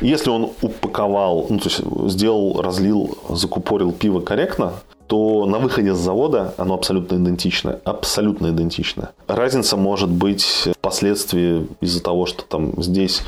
[0.01, 1.81] если он упаковал, ну, то есть
[2.11, 4.73] сделал, разлил, закупорил пиво корректно,
[5.07, 7.79] то на выходе с завода оно абсолютно идентичное.
[7.83, 9.11] Абсолютно идентичное.
[9.27, 13.21] Разница может быть впоследствии из-за того, что там здесь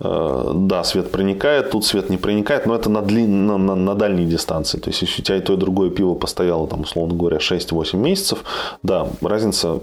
[0.00, 4.26] да, свет проникает, тут свет не проникает, но это на, длин, на, на, на дальней
[4.26, 4.78] дистанции.
[4.78, 7.96] То есть, если у тебя и то, и другое пиво постояло, там, условно говоря, 6-8
[7.96, 8.44] месяцев,
[8.82, 9.80] да, разница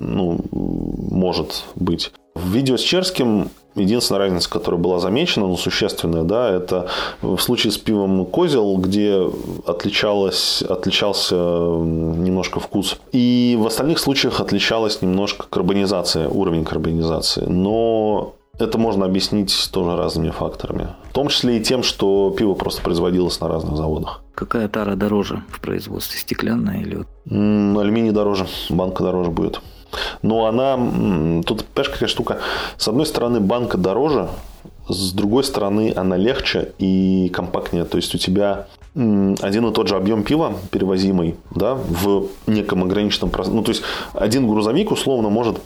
[0.00, 2.12] ну, может быть.
[2.34, 6.88] В видео с Черским единственная разница, которая была замечена, но существенная, да, это
[7.20, 9.22] в случае с пивом Козел, где
[9.66, 12.98] отличалось, отличался немножко вкус.
[13.12, 17.44] И в остальных случаях отличалась немножко карбонизация, уровень карбонизации.
[17.46, 20.88] Но это можно объяснить тоже разными факторами.
[21.10, 24.22] В том числе и тем, что пиво просто производилось на разных заводах.
[24.34, 27.06] Какая тара дороже в производстве, стеклянная или вот?
[27.30, 29.60] М, Алюминий дороже, банка дороже будет.
[30.22, 32.38] Но она, м, тут, понимаешь, какая штука,
[32.78, 34.28] с одной стороны банка дороже,
[34.88, 37.84] с другой стороны она легче и компактнее.
[37.84, 42.82] То есть у тебя м, один и тот же объем пива перевозимый да, в неком
[42.84, 43.56] ограниченном пространстве.
[43.58, 43.82] Ну, то есть
[44.12, 45.58] один грузовик условно может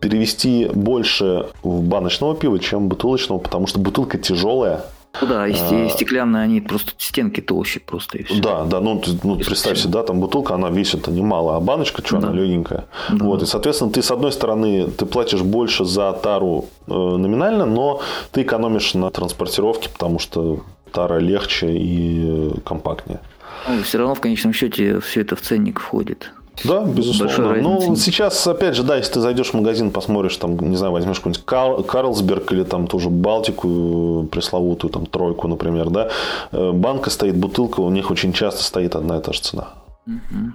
[0.00, 4.80] перевести больше в баночного пива, чем бутылочного, потому что бутылка тяжелая,
[5.22, 5.54] Ну да, и А.
[5.56, 8.38] сте- стеклянные, они просто стенки толще просто и все.
[8.42, 12.18] Да, да, ну, ну, представь себе, да, там бутылка, она весит немало, а баночка, что,
[12.18, 12.28] Да.
[12.28, 12.84] она легенькая.
[13.10, 13.24] Да.
[13.24, 18.00] Вот, и, соответственно, ты, с одной стороны, ты платишь больше за тару э, номинально, но
[18.32, 20.60] ты экономишь на транспортировке, потому что
[20.92, 23.20] тара легче и э, компактнее.
[23.68, 26.30] Ну, все равно в конечном счете все это в ценник входит.
[26.64, 27.48] Да, безусловно.
[27.48, 30.92] Большой Ну, сейчас, опять же, да, если ты зайдешь в магазин, посмотришь, там, не знаю,
[30.92, 36.10] возьмешь какой-нибудь Кар- Карлсберг или там тоже Балтику э, пресловутую, там, тройку, например, да,
[36.52, 39.68] э, банка стоит, бутылка, у них очень часто стоит одна и та же цена.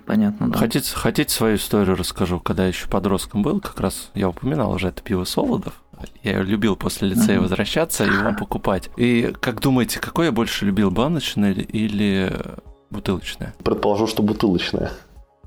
[0.06, 0.58] Понятно, да.
[0.58, 2.40] Хотите, хотите свою историю расскажу?
[2.40, 5.74] Когда еще подростком был, как раз я упоминал уже это пиво Солодов.
[6.24, 8.90] Я любил после лицея возвращаться и его покупать.
[8.96, 12.34] И как думаете, какой я больше любил, баночный или
[12.90, 13.54] бутылочное?
[13.64, 14.92] Предположу, что бутылочное.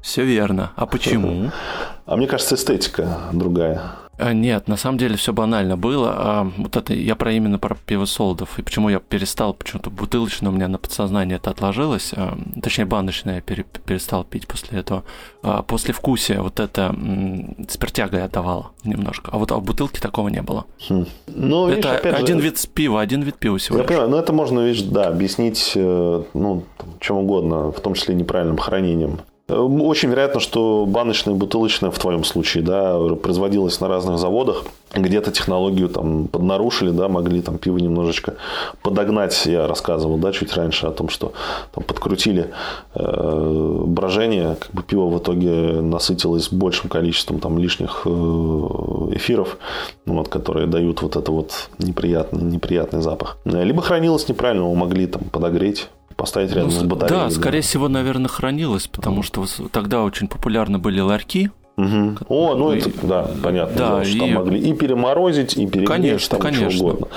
[0.04, 0.72] Все верно.
[0.76, 1.50] А почему?
[2.06, 3.80] А мне кажется, эстетика другая.
[4.18, 6.12] А, нет, на самом деле все банально было.
[6.14, 8.58] А вот это я про именно про пиво солдов.
[8.58, 12.12] И почему я перестал, почему-то бутылочное у меня на подсознание это отложилось.
[12.14, 15.04] А, точнее, баночное я пере, перестал пить после этого.
[15.42, 19.30] А после вкусия вот это м, спиртяга я давал немножко.
[19.32, 20.66] А вот а в бутылке такого не было.
[20.86, 21.06] Хм.
[21.28, 23.78] Ну, это видишь, один же, вид пива, один вид пива всего.
[23.78, 26.64] Я понимаю, но это можно, видишь, да, объяснить э, ну,
[27.00, 29.20] чем угодно, в том числе неправильным хранением.
[29.46, 34.64] Очень вероятно, что баночное и бутылочное в твоем случае да, производилось на разных заводах.
[34.94, 38.36] Где-то технологию там поднарушили, да, могли там пиво немножечко
[38.80, 39.44] подогнать.
[39.44, 41.34] Я рассказывал да, чуть раньше о том, что
[41.72, 42.52] там, подкрутили
[42.94, 44.56] э, брожение.
[44.58, 49.58] Как бы пиво в итоге насытилось большим количеством там, лишних э, эфиров,
[50.06, 53.36] вот, которые дают вот это вот неприятный, неприятный запах.
[53.44, 57.20] Либо хранилось неправильно, могли там подогреть поставить рядом ну, с батареей.
[57.20, 62.18] Да, скорее всего, наверное, хранилось, потому что тогда очень популярны были ларьки, Угу.
[62.28, 64.20] О, ну это, да, понятно, да, дело, что и...
[64.20, 66.70] там могли и переморозить, и перегреть, конечно, там конечно.
[66.70, 67.08] что угодно.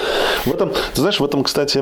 [0.46, 1.80] В этом, ты знаешь, в этом, кстати,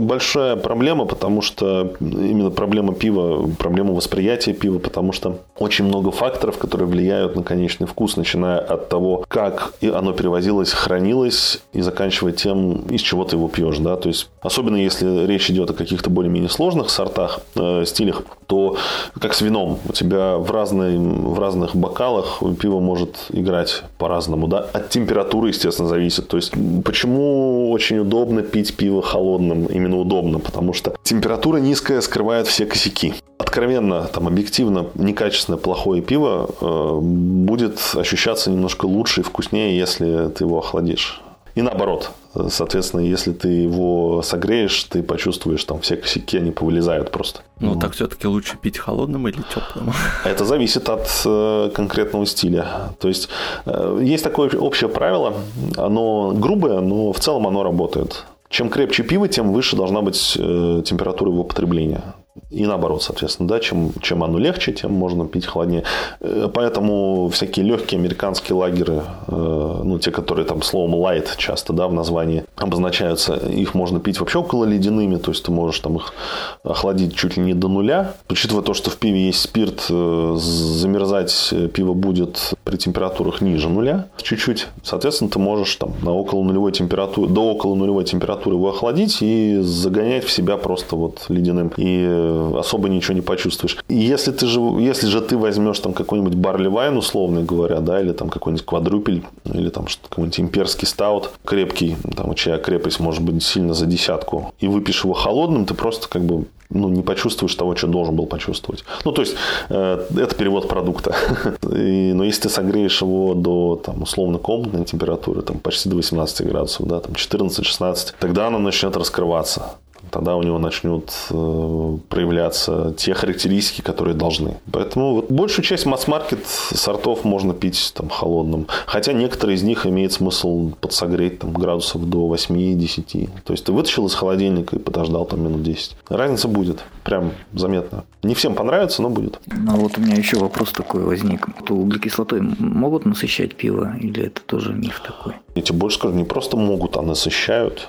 [0.00, 6.58] большая проблема, потому что именно проблема пива, проблема восприятия пива, потому что очень много факторов,
[6.58, 12.86] которые влияют на конечный вкус, начиная от того, как оно перевозилось, хранилось, и заканчивая тем,
[12.88, 16.50] из чего ты его пьешь, да, то есть особенно если речь идет о каких-то более-менее
[16.50, 18.76] сложных сортах, э, стилях, то
[19.20, 24.48] как с вином, у тебя в, разной, в разных бокалах материалах пиво может играть по-разному.
[24.48, 24.66] Да?
[24.72, 26.28] От температуры, естественно, зависит.
[26.28, 26.52] То есть,
[26.84, 29.66] почему очень удобно пить пиво холодным?
[29.66, 33.14] Именно удобно, потому что температура низкая скрывает все косяки.
[33.38, 40.44] Откровенно, там, объективно, некачественное плохое пиво э, будет ощущаться немножко лучше и вкуснее, если ты
[40.44, 41.20] его охладишь.
[41.54, 42.10] И наоборот.
[42.48, 47.40] Соответственно, если ты его согреешь, ты почувствуешь там все косяки, они повылезают просто.
[47.60, 47.80] Ну, вот.
[47.80, 49.92] так все-таки лучше пить холодным или теплым?
[50.24, 52.90] Это зависит от э, конкретного стиля.
[52.98, 53.28] То есть,
[53.64, 55.34] э, есть такое общее правило,
[55.76, 58.24] оно грубое, но в целом оно работает.
[58.48, 62.14] Чем крепче пиво, тем выше должна быть э, температура его потребления.
[62.50, 65.84] И наоборот, соответственно, да, чем, чем оно легче, тем можно пить холоднее.
[66.20, 71.88] Э, поэтому всякие легкие американские лагеры, э, ну, те, которые там словом light часто, да,
[71.88, 76.14] в названии обозначаются, их можно пить вообще около ледяными, то есть ты можешь там их
[76.62, 78.14] охладить чуть ли не до нуля.
[78.28, 84.06] Учитывая то, что в пиве есть спирт, э, замерзать пиво будет при температурах ниже нуля
[84.22, 84.68] чуть-чуть.
[84.82, 89.58] Соответственно, ты можешь там на около нулевой температуры, до около нулевой температуры его охладить и
[89.60, 91.72] загонять в себя просто вот ледяным.
[91.76, 92.25] И
[92.58, 93.78] особо ничего не почувствуешь.
[93.88, 98.00] И если, ты же, если же ты возьмешь там какой-нибудь барли вайн, условно говоря, да,
[98.00, 103.42] или там какой-нибудь квадрупель, или там какой-нибудь имперский стаут, крепкий, там, чья крепость может быть
[103.42, 107.76] сильно за десятку, и выпьешь его холодным, ты просто как бы ну, не почувствуешь того,
[107.76, 108.84] что должен был почувствовать.
[109.04, 109.36] Ну, то есть,
[109.68, 111.14] э, это перевод продукта.
[111.72, 116.46] И, но если ты согреешь его до, там, условно, комнатной температуры, там, почти до 18
[116.46, 119.76] градусов, да, там, 14-16, тогда оно начнет раскрываться
[120.10, 124.56] тогда у него начнут э, проявляться те характеристики, которые должны.
[124.72, 128.66] Поэтому вот большую часть масс-маркет сортов можно пить там холодным.
[128.86, 133.30] Хотя некоторые из них имеет смысл подсогреть там, градусов до 8-10.
[133.44, 135.96] То есть ты вытащил из холодильника и подождал там минут 10.
[136.08, 136.84] Разница будет.
[137.04, 138.04] Прям заметно.
[138.22, 139.40] Не всем понравится, но будет.
[139.46, 141.46] Ну вот у меня еще вопрос такой возник.
[141.64, 145.34] То углекислотой могут насыщать пиво или это тоже миф такой?
[145.54, 147.88] Я тебе больше скажу, не просто могут, а насыщают.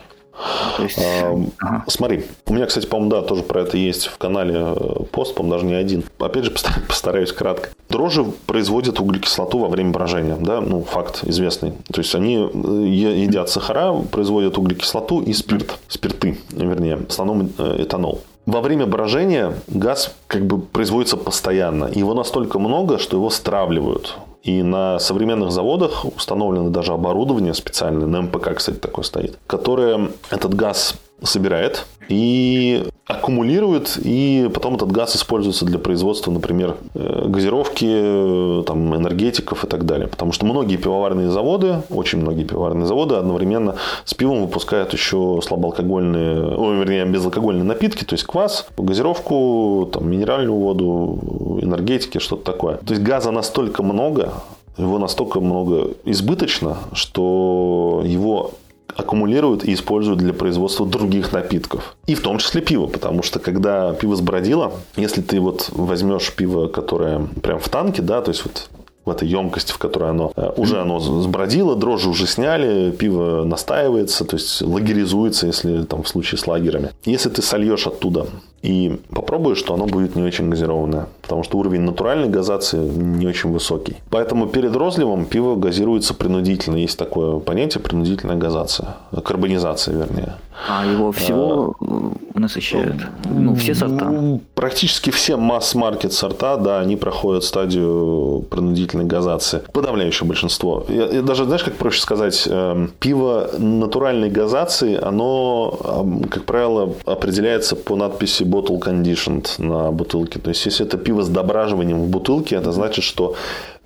[0.79, 0.99] Есть...
[0.99, 1.83] А, ага.
[1.87, 5.55] Смотри, у меня, кстати, по-моему, да, тоже про это есть в канале э, пост, по-моему,
[5.55, 6.03] даже не один.
[6.19, 6.51] Опять же,
[6.87, 7.69] постараюсь кратко.
[7.89, 11.73] Дрожжи производят углекислоту во время брожения, да, ну, факт известный.
[11.91, 17.83] То есть, они э, едят сахара, производят углекислоту и спирт, спирты, вернее, в основном э,
[17.83, 18.21] этанол.
[18.45, 21.89] Во время брожения газ как бы производится постоянно.
[21.93, 24.15] Его настолько много, что его стравливают.
[24.47, 30.53] И на современных заводах установлено даже оборудование специальное, на МПК, кстати, такое стоит, которое этот
[30.53, 38.63] газ собирает и аккумулирует, и потом этот газ используется для производства, например, э, газировки, э,
[38.65, 40.07] там, энергетиков и так далее.
[40.07, 46.55] Потому что многие пивоварные заводы, очень многие пивоварные заводы одновременно с пивом выпускают еще слабоалкогольные,
[46.57, 52.77] ой, вернее, безалкогольные напитки, то есть квас, газировку, там, минеральную воду, энергетики, что-то такое.
[52.77, 54.33] То есть газа настолько много,
[54.77, 58.51] его настолько много избыточно, что его
[58.97, 61.95] аккумулируют и используют для производства других напитков.
[62.07, 66.67] И в том числе пиво, потому что когда пиво сбродило, если ты вот возьмешь пиво,
[66.67, 68.69] которое прям в танке, да, то есть вот
[69.07, 74.25] в этой емкости, в которой оно э, уже оно сбродило, дрожжи уже сняли, пиво настаивается,
[74.25, 76.91] то есть лагеризуется, если там в случае с лагерами.
[77.05, 78.27] Если ты сольешь оттуда
[78.61, 83.51] и попробуешь, что оно будет не очень газированное, потому что уровень натуральной газации не очень
[83.51, 83.97] высокий.
[84.09, 86.77] Поэтому перед розливом пиво газируется принудительно.
[86.77, 90.35] Есть такое понятие принудительная газация, карбонизация, вернее.
[90.67, 92.95] А его всего а, насыщают?
[93.25, 94.39] Ну, все сорта?
[94.55, 99.61] Практически все масс-маркет сорта, да, они проходят стадию принудительной газации.
[99.71, 100.85] Подавляющее большинство.
[100.89, 107.75] Я, я даже, знаешь, как проще сказать, э, пиво натуральной газации, оно, как правило, определяется
[107.75, 110.39] по надписи bottle conditioned на бутылке.
[110.39, 113.35] То есть, если это пиво с дображиванием в бутылке, это значит, что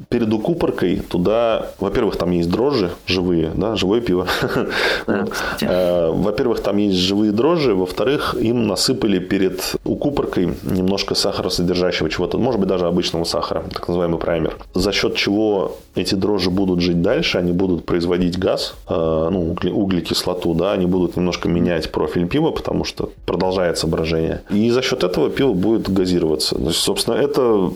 [0.10, 4.28] перед укупоркой туда, во-первых, там есть дрожжи живые, да, живое пиво.
[5.62, 12.60] Э, во-первых, там есть живые дрожжи, во-вторых, им насыпали перед укупоркой немножко сахаросодержащего чего-то, может
[12.60, 14.58] быть, даже обычного сахара, так называемый праймер.
[14.74, 18.94] За счет чего эти дрожжи будут жить дальше, они будут производить газ, э,
[19.32, 24.42] ну, углекислоту, да, они будут немножко менять профиль пива, потому что продолжается брожение.
[24.50, 26.56] И за счет этого пиво будет газироваться.
[26.56, 27.72] То есть, собственно, это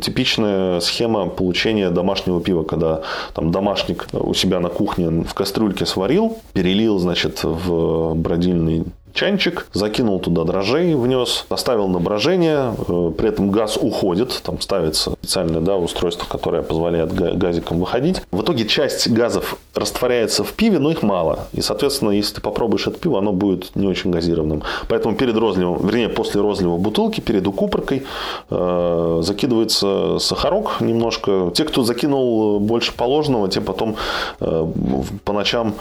[0.00, 3.02] типичная схема получения домашнего пива, когда
[3.34, 8.84] там домашник у себя на кухне в кастрюльке сварил, перелил, значит, в бродильный
[9.14, 15.12] чайничек, закинул туда дрожжей, внес, оставил на брожение, э, при этом газ уходит, там ставится
[15.12, 18.20] специальное да, устройство, которое позволяет газикам выходить.
[18.32, 21.46] В итоге часть газов растворяется в пиве, но их мало.
[21.52, 24.62] И, соответственно, если ты попробуешь это пиво, оно будет не очень газированным.
[24.88, 28.04] Поэтому перед розливом, вернее, после розлива бутылки, перед укупоркой
[28.50, 31.52] э, закидывается сахарок немножко.
[31.54, 33.94] Те, кто закинул больше положенного, те потом
[34.40, 34.66] э,
[35.24, 35.74] по ночам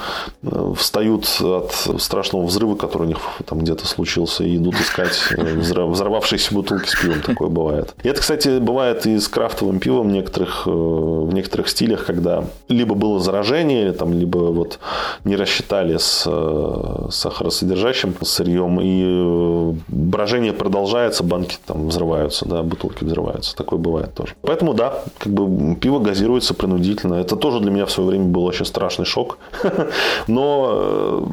[0.44, 5.56] э, встают от страшного взрыва, который у них там где-то случился, и идут искать э,
[5.56, 7.22] взорвавшиеся бутылки с пивом.
[7.22, 7.94] Такое бывает.
[8.04, 12.46] И это, кстати, бывает и с крафтовым пивом в некоторых, э, в некоторых стилях, когда
[12.70, 14.80] либо было заражение, там, либо вот
[15.24, 23.56] не рассчитали с э, сахаросодержащим сырьем, и брожение продолжается, банки там взрываются, да, бутылки взрываются.
[23.56, 24.34] Такое бывает тоже.
[24.42, 27.16] Поэтому, да, как бы пиво газируется принудительно.
[27.16, 29.38] Это тоже для меня в свое время был очень страшный шок.
[30.28, 31.30] Но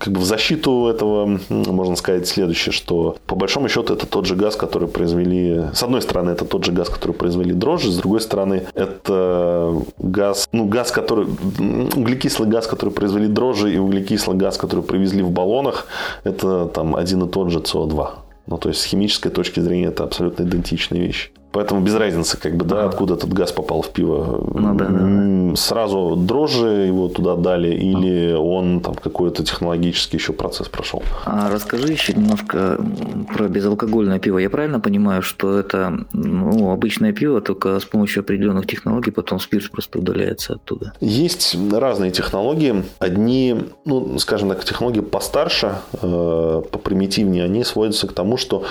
[0.00, 4.36] как бы в защиту этого можно сказать следующее, что по большому счету это тот же
[4.36, 5.64] газ, который произвели...
[5.72, 10.48] С одной стороны, это тот же газ, который произвели дрожжи, с другой стороны, это газ,
[10.52, 11.26] ну, газ, который...
[11.96, 15.86] Углекислый газ, который произвели дрожжи, и углекислый газ, который привезли в баллонах,
[16.24, 18.08] это там один и тот же СО2.
[18.46, 21.30] Ну, то есть, с химической точки зрения это абсолютно идентичные вещи.
[21.54, 24.44] Поэтому без разницы, как бы, да, откуда этот газ попал в пиво.
[24.54, 25.56] Ну, да, да.
[25.56, 31.04] Сразу дрожжи его туда дали, или он там какой-то технологический еще процесс прошел.
[31.24, 32.80] А расскажи еще немножко
[33.36, 34.38] про безалкогольное пиво.
[34.38, 39.70] Я правильно понимаю, что это ну, обычное пиво, только с помощью определенных технологий потом спирт
[39.70, 40.92] просто удаляется оттуда?
[41.00, 42.82] Есть разные технологии.
[42.98, 43.54] Одни,
[43.84, 48.64] ну, скажем так, технологии постарше, э, попримитивнее, они сводятся к тому, что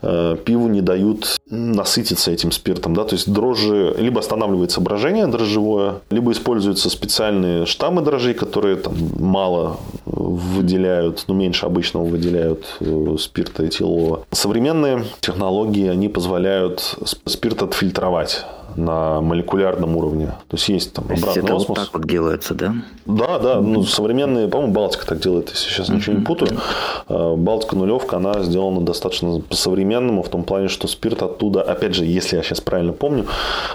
[0.00, 6.00] э, пиву не дают насытиться этим спиртом, да, то есть дрожжи, либо останавливается брожение дрожжевое,
[6.10, 13.66] либо используются специальные штаммы дрожжей, которые там мало выделяют, ну, меньше обычного выделяют э, спирта
[13.66, 14.24] этилового.
[14.30, 16.96] Современные технологии, они позволяют
[17.26, 18.44] спирт отфильтровать
[18.76, 20.26] на молекулярном уровне.
[20.48, 21.68] То есть есть там обратный это осмос.
[21.68, 22.74] вот так вот делается, да?
[23.06, 23.60] Да, да.
[23.60, 26.58] Ну, современные, по-моему, Балтика так делает, если сейчас ничего не путаю.
[27.08, 32.04] А, Балтика нулевка, она сделана достаточно по-современному, в том плане, что спирт оттуда, опять же,
[32.04, 33.26] если я сейчас правильно помню,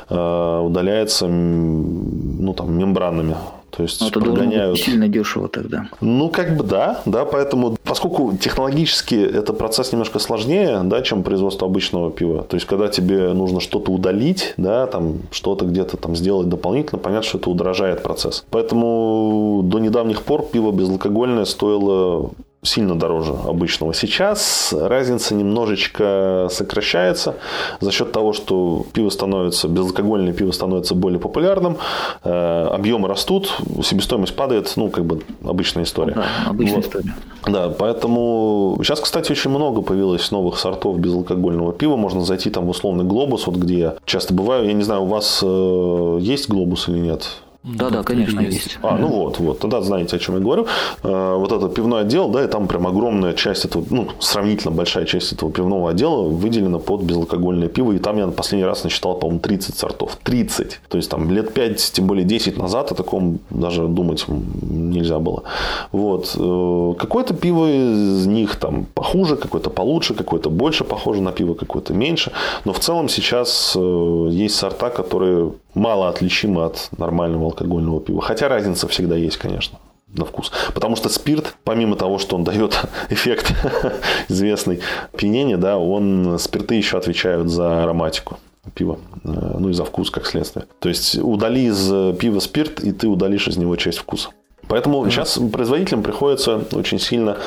[0.10, 3.36] а, удаляется ну, там, мембранами.
[3.76, 4.80] То есть Но это прогоняют.
[4.80, 5.88] сильно дешево тогда.
[6.02, 11.68] Ну, как бы да, да, поэтому, поскольку технологически это процесс немножко сложнее, да, чем производство
[11.68, 12.44] обычного пива.
[12.44, 17.28] То есть, когда тебе нужно что-то удалить, да, там что-то где-то там сделать дополнительно, понятно,
[17.28, 18.46] что это удорожает процесс.
[18.50, 22.32] Поэтому до недавних пор пиво безалкогольное стоило
[22.66, 23.94] сильно дороже обычного.
[23.94, 27.36] Сейчас разница немножечко сокращается
[27.80, 31.78] за счет того, что пиво становится, безалкогольное пиво становится более популярным,
[32.24, 36.14] э, объемы растут, себестоимость падает, ну, как бы обычная история.
[36.14, 36.86] Да, обычная вот.
[36.86, 37.16] история.
[37.48, 41.96] Да, поэтому сейчас, кстати, очень много появилось новых сортов безалкогольного пива.
[41.96, 44.66] Можно зайти там в условный глобус, вот где я часто бываю.
[44.66, 47.28] Я не знаю, у вас э, есть глобус или нет?
[47.66, 48.78] Да, да, конечно, есть.
[48.84, 50.68] А, ну вот, вот, тогда знаете, о чем я говорю.
[51.04, 55.06] Э, вот это пивной отдел, да, и там прям огромная часть этого, ну, сравнительно большая
[55.06, 59.40] часть этого пивного отдела выделена под безалкогольное пиво, и там я последний раз насчитал, по-моему,
[59.40, 60.18] 30 сортов.
[60.24, 60.80] 30.
[60.90, 65.44] То есть там лет 5, тем более 10 назад о таком даже думать нельзя было.
[65.92, 66.36] Вот.
[66.38, 71.94] Э, какое-то пиво из них там похуже, какое-то получше, какое-то больше похоже на пиво, какое-то
[71.94, 72.32] меньше.
[72.66, 78.22] Но в целом сейчас э, есть сорта, которые мало отличимы от нормального алкогольного пива.
[78.22, 79.80] Хотя разница всегда есть, конечно.
[80.08, 80.52] на вкус.
[80.74, 82.80] Потому что спирт, помимо того, что он дает
[83.10, 83.54] эффект
[84.30, 84.80] известный
[85.18, 88.38] пьянения, да, он спирты еще отвечают за ароматику
[88.74, 89.30] пива, э,
[89.60, 90.66] ну и за вкус, как следствие.
[90.80, 94.30] То есть удали из пива спирт, и ты удалишь из него часть вкуса.
[94.68, 95.12] Поэтому mm-hmm.
[95.12, 97.38] сейчас производителям приходится очень сильно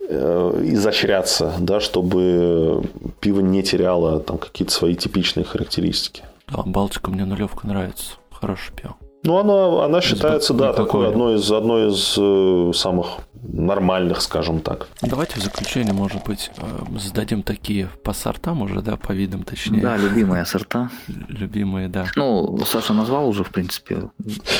[0.00, 2.82] э, изощряться, да, чтобы
[3.20, 6.24] пиво не теряло там какие-то свои типичные характеристики.
[6.48, 8.14] Да, Балтика мне нулевка нравится.
[8.30, 8.96] Хорошее пиво.
[9.24, 13.06] Ну, она, она считается, да, такой одной из, одной из э, самых
[13.42, 14.88] нормальных, скажем так.
[15.02, 19.80] Давайте в заключение, может быть, э, зададим такие по сортам уже, да, по видам точнее.
[19.80, 20.90] Да, любимые сорта.
[21.28, 22.06] Любимые, да.
[22.16, 24.10] Ну, Саша назвал уже, в принципе.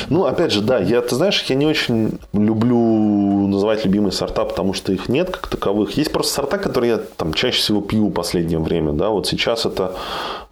[0.09, 4.73] Ну, опять же, да, я, ты знаешь, я не очень люблю называть любимые сорта, потому
[4.73, 5.97] что их нет как таковых.
[5.97, 9.65] Есть просто сорта, которые я там чаще всего пью в последнее время, да, вот сейчас
[9.65, 9.95] это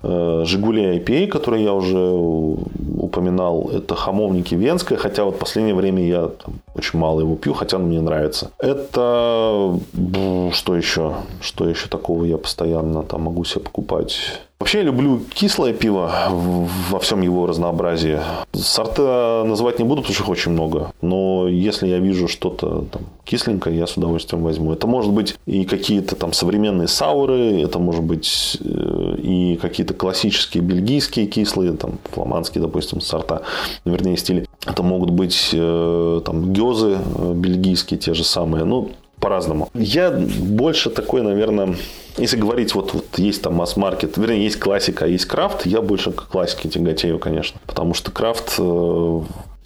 [0.04, 6.06] э, Жигули IPA, который я уже упоминал, это хамовники Венская, хотя вот в последнее время
[6.08, 8.52] я там, очень мало его пью, хотя он мне нравится нравится.
[8.60, 9.80] Это
[10.54, 11.16] что еще?
[11.42, 14.42] Что еще такого я постоянно там могу себе покупать?
[14.60, 16.12] Вообще я люблю кислое пиво
[16.90, 18.20] во всем его разнообразии.
[18.54, 20.92] Сорта называть не буду, потому что их очень много.
[21.00, 24.74] Но если я вижу что-то там, кисленькое, я с удовольствием возьму.
[24.74, 30.64] Это может быть и какие-то там современные сауры, это может быть э, и какие-то классические
[30.64, 33.44] бельгийские кислые, там фламандские, допустим, сорта,
[33.86, 34.47] вернее стили.
[34.68, 38.66] Это могут быть э, там гёзы э, бельгийские те же самые.
[38.66, 39.70] Ну, по-разному.
[39.74, 41.76] Я больше такой, наверное,
[42.18, 46.12] если говорить, вот, вот есть там масс-маркет, вернее, есть классика, а есть крафт, я больше
[46.12, 47.60] к классике тяготею, конечно.
[47.66, 49.22] Потому что крафт э,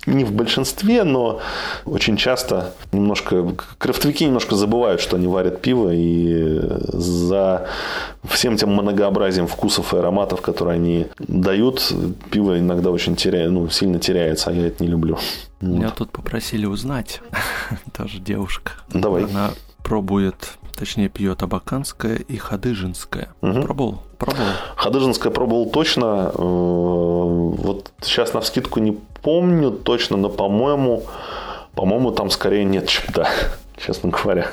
[0.06, 1.42] не в большинстве, но
[1.86, 6.60] очень часто немножко крафтовики немножко забывают, что они варят пиво, и
[6.94, 7.68] за
[8.24, 11.94] всем тем многообразием вкусов и ароматов, которые они дают,
[12.32, 15.18] пиво иногда очень теряет, ну, сильно теряется, а я это не люблю.
[15.60, 15.96] Меня вот.
[15.96, 17.22] тут попросили узнать,
[17.96, 18.74] тоже девушка.
[18.94, 19.26] Давай.
[19.26, 19.52] Она
[19.84, 23.36] пробует Точнее, пьет абаканское и хадыжинское.
[23.42, 23.62] Угу.
[23.62, 24.04] Пробовал?
[24.22, 24.52] Пробовал.
[24.76, 26.32] Хадыжинское пробовал точно.
[26.32, 28.92] Э, вот сейчас на вскидку не
[29.24, 31.04] помню точно, но, по-моему,
[31.74, 33.28] по-моему, там скорее нет, чем да,
[33.86, 34.48] честно говоря.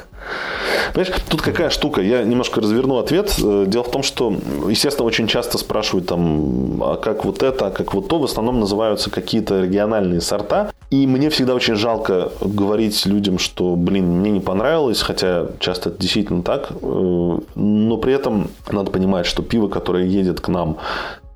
[0.93, 3.35] Понимаешь, тут какая штука, я немножко разверну ответ.
[3.43, 4.35] Э, дело в том, что,
[4.69, 8.61] естественно, очень часто спрашивают там, а как вот это, а как вот то, в основном
[8.61, 10.71] называются какие-то региональные сорта.
[10.91, 16.01] И мне всегда очень жалко говорить людям, что, блин, мне не понравилось, хотя часто это
[16.01, 16.71] действительно так.
[16.83, 20.79] Э, но при этом надо понимать, что пиво, которое едет к нам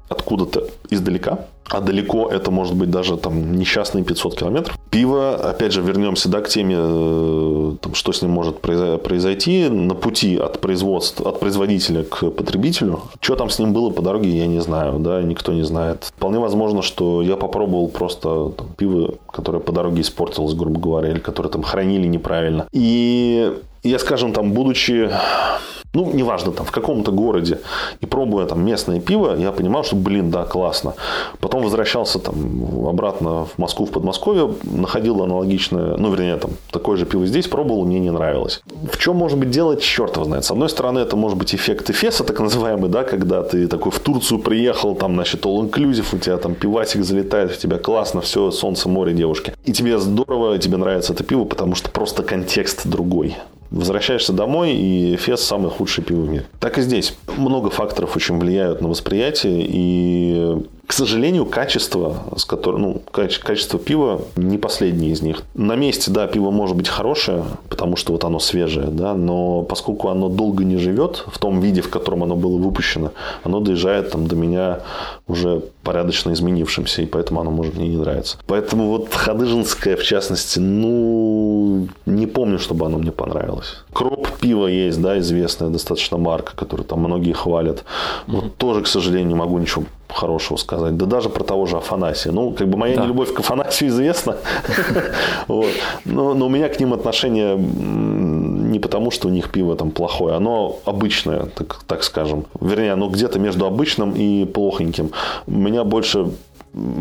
[0.08, 4.78] откуда-то издалека, а далеко это может быть даже там несчастные 500 километров.
[4.90, 9.94] Пиво, опять же, вернемся да, к теме, э, там, что с ним может произойти на
[9.94, 13.00] пути от производства, от производителя к потребителю.
[13.20, 16.12] Что там с ним было по дороге, я не знаю, да, никто не знает.
[16.16, 21.18] Вполне возможно, что я попробовал просто там, пиво, которое по дороге испортилось, грубо говоря, или
[21.18, 22.66] которое там хранили неправильно.
[22.72, 23.52] И
[23.82, 25.10] я, скажем, там, будучи
[25.94, 27.58] ну, неважно, там, в каком-то городе,
[28.00, 30.94] и пробуя там местное пиво, я понимал, что, блин, да, классно.
[31.40, 37.04] Потом возвращался там обратно в Москву, в Подмосковье, находил аналогичное, ну, вернее, там, такое же
[37.04, 38.62] пиво здесь, пробовал, мне не нравилось.
[38.90, 40.44] В чем может быть делать, черт его знает.
[40.44, 43.98] С одной стороны, это может быть эффект эфеса, так называемый, да, когда ты такой в
[43.98, 48.50] Турцию приехал, там, значит, all inclusive, у тебя там пивасик залетает, у тебя классно, все,
[48.50, 49.52] солнце, море, девушки.
[49.66, 53.36] И тебе здорово, тебе нравится это пиво, потому что просто контекст другой
[53.72, 56.46] возвращаешься домой, и Фес самый худший пиво в мире.
[56.60, 57.16] Так и здесь.
[57.36, 60.62] Много факторов очень влияют на восприятие, и
[60.92, 65.40] к сожалению, качество, с которым, ну, качество пива не последнее из них.
[65.54, 70.10] На месте, да, пиво может быть хорошее, потому что вот оно свежее, да, но поскольку
[70.10, 73.12] оно долго не живет в том виде, в котором оно было выпущено,
[73.42, 74.80] оно доезжает там до меня
[75.26, 78.36] уже порядочно изменившимся, и поэтому оно может мне не нравиться.
[78.46, 83.78] Поэтому вот Хадыжинское, в частности, ну, не помню, чтобы оно мне понравилось.
[83.94, 87.84] Кроп пива есть, да, известная достаточно марка, которую там многие хвалят.
[88.26, 90.96] Вот тоже, к сожалению, не могу ничего хорошего сказать.
[90.96, 92.32] Да даже про того же Афанасия.
[92.32, 93.04] Ну, как бы моя да.
[93.04, 94.36] нелюбовь к Афанасию известна.
[95.48, 100.78] но, у меня к ним отношение не потому, что у них пиво там плохое, оно
[100.84, 102.46] обычное, так, так скажем.
[102.60, 105.10] Вернее, оно где-то между обычным и плохоньким.
[105.46, 106.30] Меня больше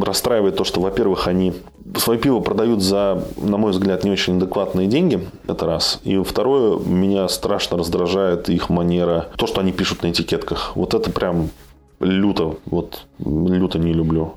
[0.01, 1.53] расстраивает то, что, во-первых, они
[1.97, 5.27] свое пиво продают за, на мой взгляд, не очень адекватные деньги.
[5.47, 5.99] Это раз.
[6.03, 10.73] И второе, меня страшно раздражает их манера, то, что они пишут на этикетках.
[10.75, 11.49] Вот это прям
[12.01, 14.33] люто, вот люто не люблю.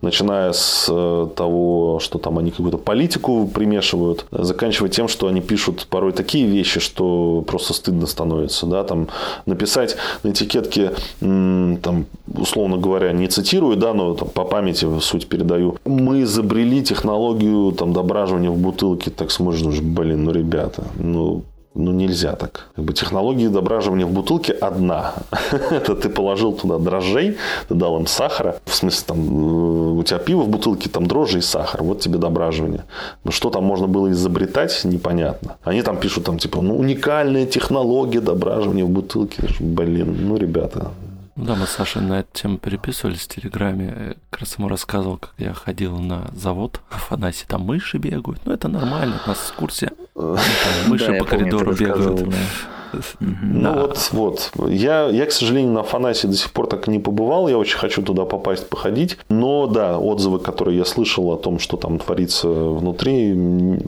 [0.00, 5.86] Начиная с э, того, что там они какую-то политику примешивают, заканчивая тем, что они пишут
[5.88, 8.66] порой такие вещи, что просто стыдно становится.
[8.66, 8.82] Да?
[8.84, 9.08] Там
[9.46, 15.76] написать на этикетке, там, условно говоря, не цитирую, да, но там, по памяти суть передаю.
[15.84, 19.10] Мы изобрели технологию там, дображивания в бутылке.
[19.10, 21.42] Так смотришь, блин, ну, ребята, ну,
[21.74, 22.68] ну, нельзя так.
[22.76, 25.14] Как бы технология дображивания в бутылке одна.
[25.70, 27.36] Это ты положил туда дрожжей,
[27.68, 28.56] ты дал им сахара.
[28.66, 31.82] В смысле, там, э, у тебя пиво в бутылке, там дрожжи и сахар.
[31.82, 32.84] Вот тебе дображивание.
[33.24, 35.56] Но что там можно было изобретать, непонятно.
[35.64, 39.42] Они там пишут, там, типа, ну, уникальная технология дображивания в бутылке.
[39.60, 40.90] Блин, ну, ребята,
[41.34, 44.16] ну да, мы с Сашей на эту тему переписывались в Телеграме.
[44.30, 48.40] Как раз ему рассказывал, как я ходил на завод в Афанасии, там мыши бегают.
[48.44, 49.92] Ну, это нормально, у нас экскурсия.
[50.14, 50.36] Там
[50.88, 52.34] мыши по коридору бегают.
[53.20, 54.52] Ну вот, вот.
[54.68, 57.48] Я, я, к сожалению, на Афанасии до сих пор так и не побывал.
[57.48, 59.18] Я очень хочу туда попасть, походить.
[59.28, 63.32] Но да, отзывы, которые я слышал о том, что там творится внутри,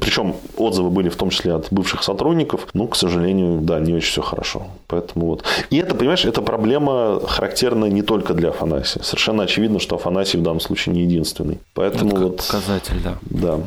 [0.00, 4.10] причем отзывы были в том числе от бывших сотрудников, ну, к сожалению, да, не очень
[4.10, 4.66] все хорошо.
[4.86, 5.44] Поэтому вот.
[5.70, 9.00] И это, понимаешь, это проблема характерная не только для Афанасии.
[9.02, 11.58] Совершенно очевидно, что Афанасий в данном случае не единственный.
[11.74, 12.36] Поэтому это вот...
[12.36, 13.18] Показатель, да.
[13.24, 13.60] Да.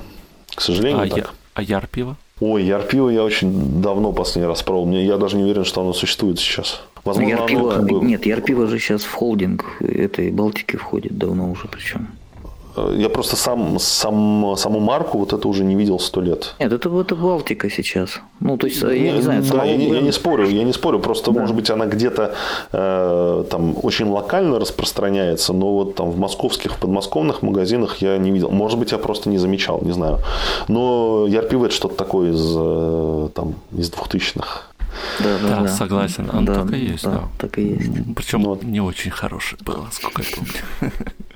[0.55, 1.17] К сожалению, а так.
[1.17, 2.17] Я, а яр пиво?
[2.39, 4.85] Ой, Ярпиво я очень давно последний раз пробовал.
[4.85, 6.81] Мне, я даже не уверен, что оно существует сейчас.
[7.03, 8.05] Возможно, Ярпиво, оно как бы...
[8.05, 12.09] Нет, Ярпиво же сейчас в холдинг этой Балтики входит давно уже причем.
[12.95, 16.55] Я просто сам, сам, саму марку вот это уже не видел сто лет.
[16.59, 18.21] Нет, это, это Балтика сейчас.
[18.39, 19.43] Ну, то есть, я не, не знаю.
[19.51, 20.99] Да, я, не, я не спорю, я не спорю.
[20.99, 21.39] Просто, да.
[21.39, 22.35] может быть, она где-то
[22.71, 28.31] э, там очень локально распространяется, но вот там в московских, в подмосковных магазинах я не
[28.31, 28.49] видел.
[28.49, 30.19] Может быть, я просто не замечал, не знаю.
[30.67, 34.69] Но Ярпиво это что-то такое из, э, там, из двухтысячных.
[35.19, 36.29] Да, да, да, согласен.
[36.33, 37.11] Он да, так и есть, да.
[37.11, 37.21] да.
[37.37, 37.91] Так и есть.
[38.15, 38.63] Причем вот.
[38.63, 40.91] не очень хороший было, сколько я помню.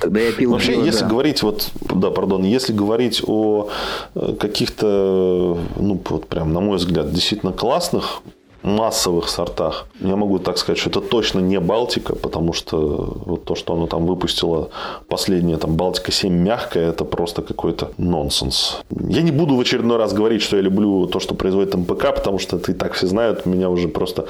[0.00, 1.08] Когда я пил Вообще, пиво, если да.
[1.08, 3.70] говорить вот, да, пардон, если говорить о
[4.14, 8.22] э, каких-то, ну, вот прям, на мой взгляд, действительно классных
[8.64, 9.86] массовых сортах.
[10.00, 13.86] Я могу так сказать, что это точно не Балтика, потому что вот то, что оно
[13.86, 14.70] там выпустило
[15.06, 18.80] последнее, там Балтика 7 мягкая, это просто какой-то нонсенс.
[18.90, 22.38] Я не буду в очередной раз говорить, что я люблю то, что производит МПК, потому
[22.38, 23.44] что это и так все знают.
[23.44, 24.24] Меня уже просто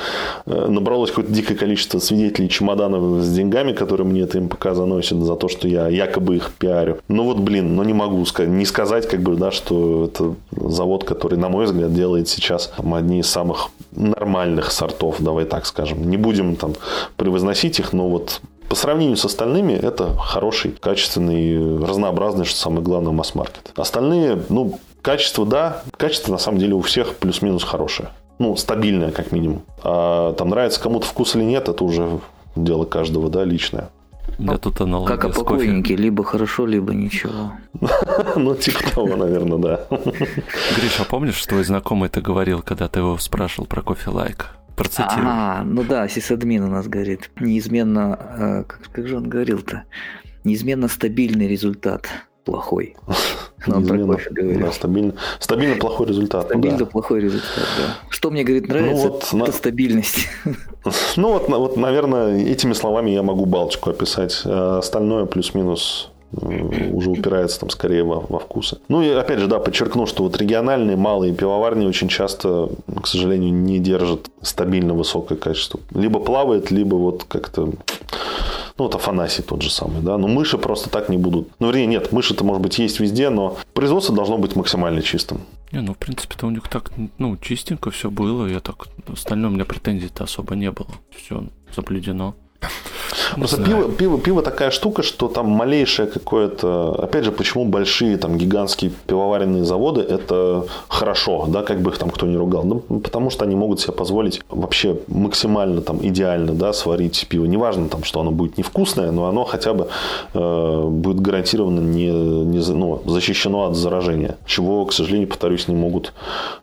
[0.47, 5.37] э, набралось какое-то дикое количество свидетелей чемоданов с деньгами, которые мне это МПК заносит за
[5.37, 6.99] то, что я якобы их пиарю.
[7.07, 11.05] Ну вот, блин, но не могу сказать, не сказать, как бы, да, что это завод,
[11.05, 13.71] который, на мой взгляд, делает сейчас одни из самых
[14.71, 16.09] сортов, давай так скажем.
[16.09, 16.75] Не будем там
[17.17, 23.13] превозносить их, но вот по сравнению с остальными, это хороший, качественный, разнообразный, что самое главное,
[23.13, 23.73] масс-маркет.
[23.77, 28.09] Остальные, ну, качество, да, качество на самом деле у всех плюс-минус хорошее.
[28.39, 29.63] Ну, стабильное, как минимум.
[29.83, 32.19] А там нравится кому-то вкус или нет, это уже
[32.57, 33.91] дело каждого, да, личное.
[34.39, 37.53] Да, тут аналогия Как о покойнике, либо хорошо, либо ничего.
[38.37, 39.87] Ну, типа того, наверное, да.
[39.91, 44.51] Гриша, а помнишь, что твой знакомый ты говорил, когда ты его спрашивал про кофе лайк?
[44.77, 45.25] Процитируй.
[45.25, 47.31] А, ну да, сисадмин у нас говорит.
[47.39, 49.85] Неизменно, э, как, как же он говорил-то?
[50.43, 52.09] Неизменно стабильный результат
[52.45, 52.97] плохой.
[53.67, 54.61] Но он про кофе говорит.
[54.61, 56.45] Да, стабильно, стабильно плохой результат.
[56.45, 56.91] Ну стабильно ну, да.
[56.91, 57.97] плохой результат, да.
[58.09, 59.53] Что мне, говорит, нравится, ну, вот, это на...
[59.53, 60.29] стабильность.
[61.17, 64.43] Ну вот, вот, наверное, этими словами я могу Балтику описать.
[64.45, 68.79] А остальное плюс-минус э, уже упирается там скорее во, во вкусы.
[68.89, 72.71] Ну и опять же, да, подчеркну, что вот региональные малые пивоварни очень часто,
[73.03, 75.81] к сожалению, не держат стабильно высокое качество.
[75.95, 77.73] Либо плавает, либо вот как-то
[78.77, 80.19] ну, вот Афанасий тот же самый, да.
[80.19, 81.49] Но мыши просто так не будут.
[81.61, 85.43] Ну, вернее, нет, мыши-то, может быть, есть везде, но производство должно быть максимально чистым.
[85.71, 88.47] Не, ну, в принципе-то у них так, ну, чистенько все было.
[88.47, 90.89] Я так, остальное у меня претензий-то особо не было.
[91.17, 91.45] Все
[91.75, 92.35] заблюдено.
[93.37, 96.95] Просто пиво, пиво, пиво такая штука, что там малейшее какое-то...
[97.03, 102.11] Опять же, почему большие там гигантские пивоваренные заводы это хорошо, да, как бы их там
[102.11, 102.65] кто ни ругал.
[102.65, 107.45] Ну, потому что они могут себе позволить вообще максимально там идеально, да, сварить пиво.
[107.45, 109.89] Неважно там, что оно будет невкусное, но оно хотя бы
[110.33, 114.37] э, будет гарантированно не, не ну, защищено от заражения.
[114.47, 116.13] Чего, к сожалению, повторюсь, не могут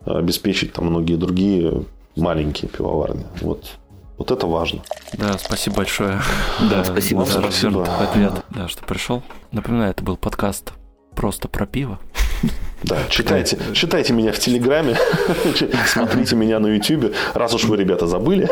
[0.04, 1.84] обеспечить там многие другие
[2.16, 3.24] маленькие пивоварни.
[3.40, 3.64] Вот
[4.18, 4.82] вот это важно.
[5.14, 6.20] Да, спасибо большое.
[6.70, 7.24] Да, спасибо.
[7.24, 9.22] За ответ, да, что пришел.
[9.50, 10.72] Напоминаю, это был подкаст
[11.14, 11.98] просто про пиво.
[12.84, 14.98] Да, читайте, читайте меня в Телеграме,
[15.86, 18.48] смотрите меня на Ютубе, раз уж вы, ребята, забыли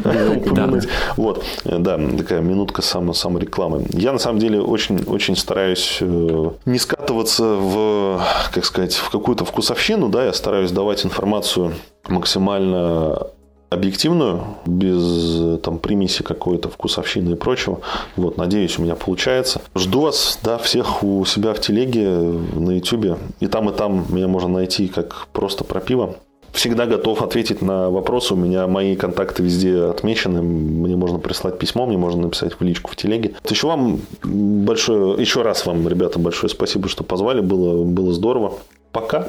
[0.00, 0.88] упомянуть.
[1.16, 3.86] Вот, да, такая минутка само, саморекламы.
[3.90, 8.20] Я, на самом деле, очень, очень стараюсь э, не скатываться в,
[8.52, 11.72] как сказать, в какую-то вкусовщину, да, я стараюсь давать информацию
[12.08, 13.28] максимально
[13.70, 17.80] объективную, без там примеси какой-то вкусовщины и прочего.
[18.16, 19.60] Вот, надеюсь, у меня получается.
[19.74, 23.16] Жду вас, да, всех у себя в телеге, на ютюбе.
[23.40, 26.16] И там, и там меня можно найти как просто про пиво.
[26.52, 28.32] Всегда готов ответить на вопросы.
[28.32, 30.40] У меня мои контакты везде отмечены.
[30.40, 33.34] Мне можно прислать письмо, мне можно написать в личку в телеге.
[33.46, 37.40] Еще вам большое, еще раз вам, ребята, большое спасибо, что позвали.
[37.40, 38.54] Было, было здорово.
[38.90, 39.28] Пока.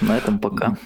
[0.00, 0.76] На этом пока.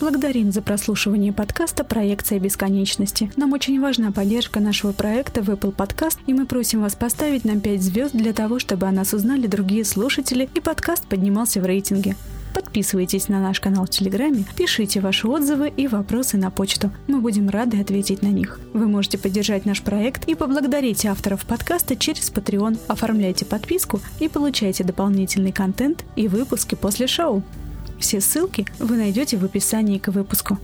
[0.00, 3.30] Благодарим за прослушивание подкаста «Проекция бесконечности».
[3.36, 7.60] Нам очень важна поддержка нашего проекта в Apple Podcast, и мы просим вас поставить нам
[7.60, 12.16] 5 звезд для того, чтобы о нас узнали другие слушатели и подкаст поднимался в рейтинге.
[12.54, 16.90] Подписывайтесь на наш канал в Телеграме, пишите ваши отзывы и вопросы на почту.
[17.06, 18.58] Мы будем рады ответить на них.
[18.72, 22.78] Вы можете поддержать наш проект и поблагодарить авторов подкаста через Patreon.
[22.88, 27.42] Оформляйте подписку и получайте дополнительный контент и выпуски после шоу.
[28.00, 30.58] Все ссылки вы найдете в описании к выпуску.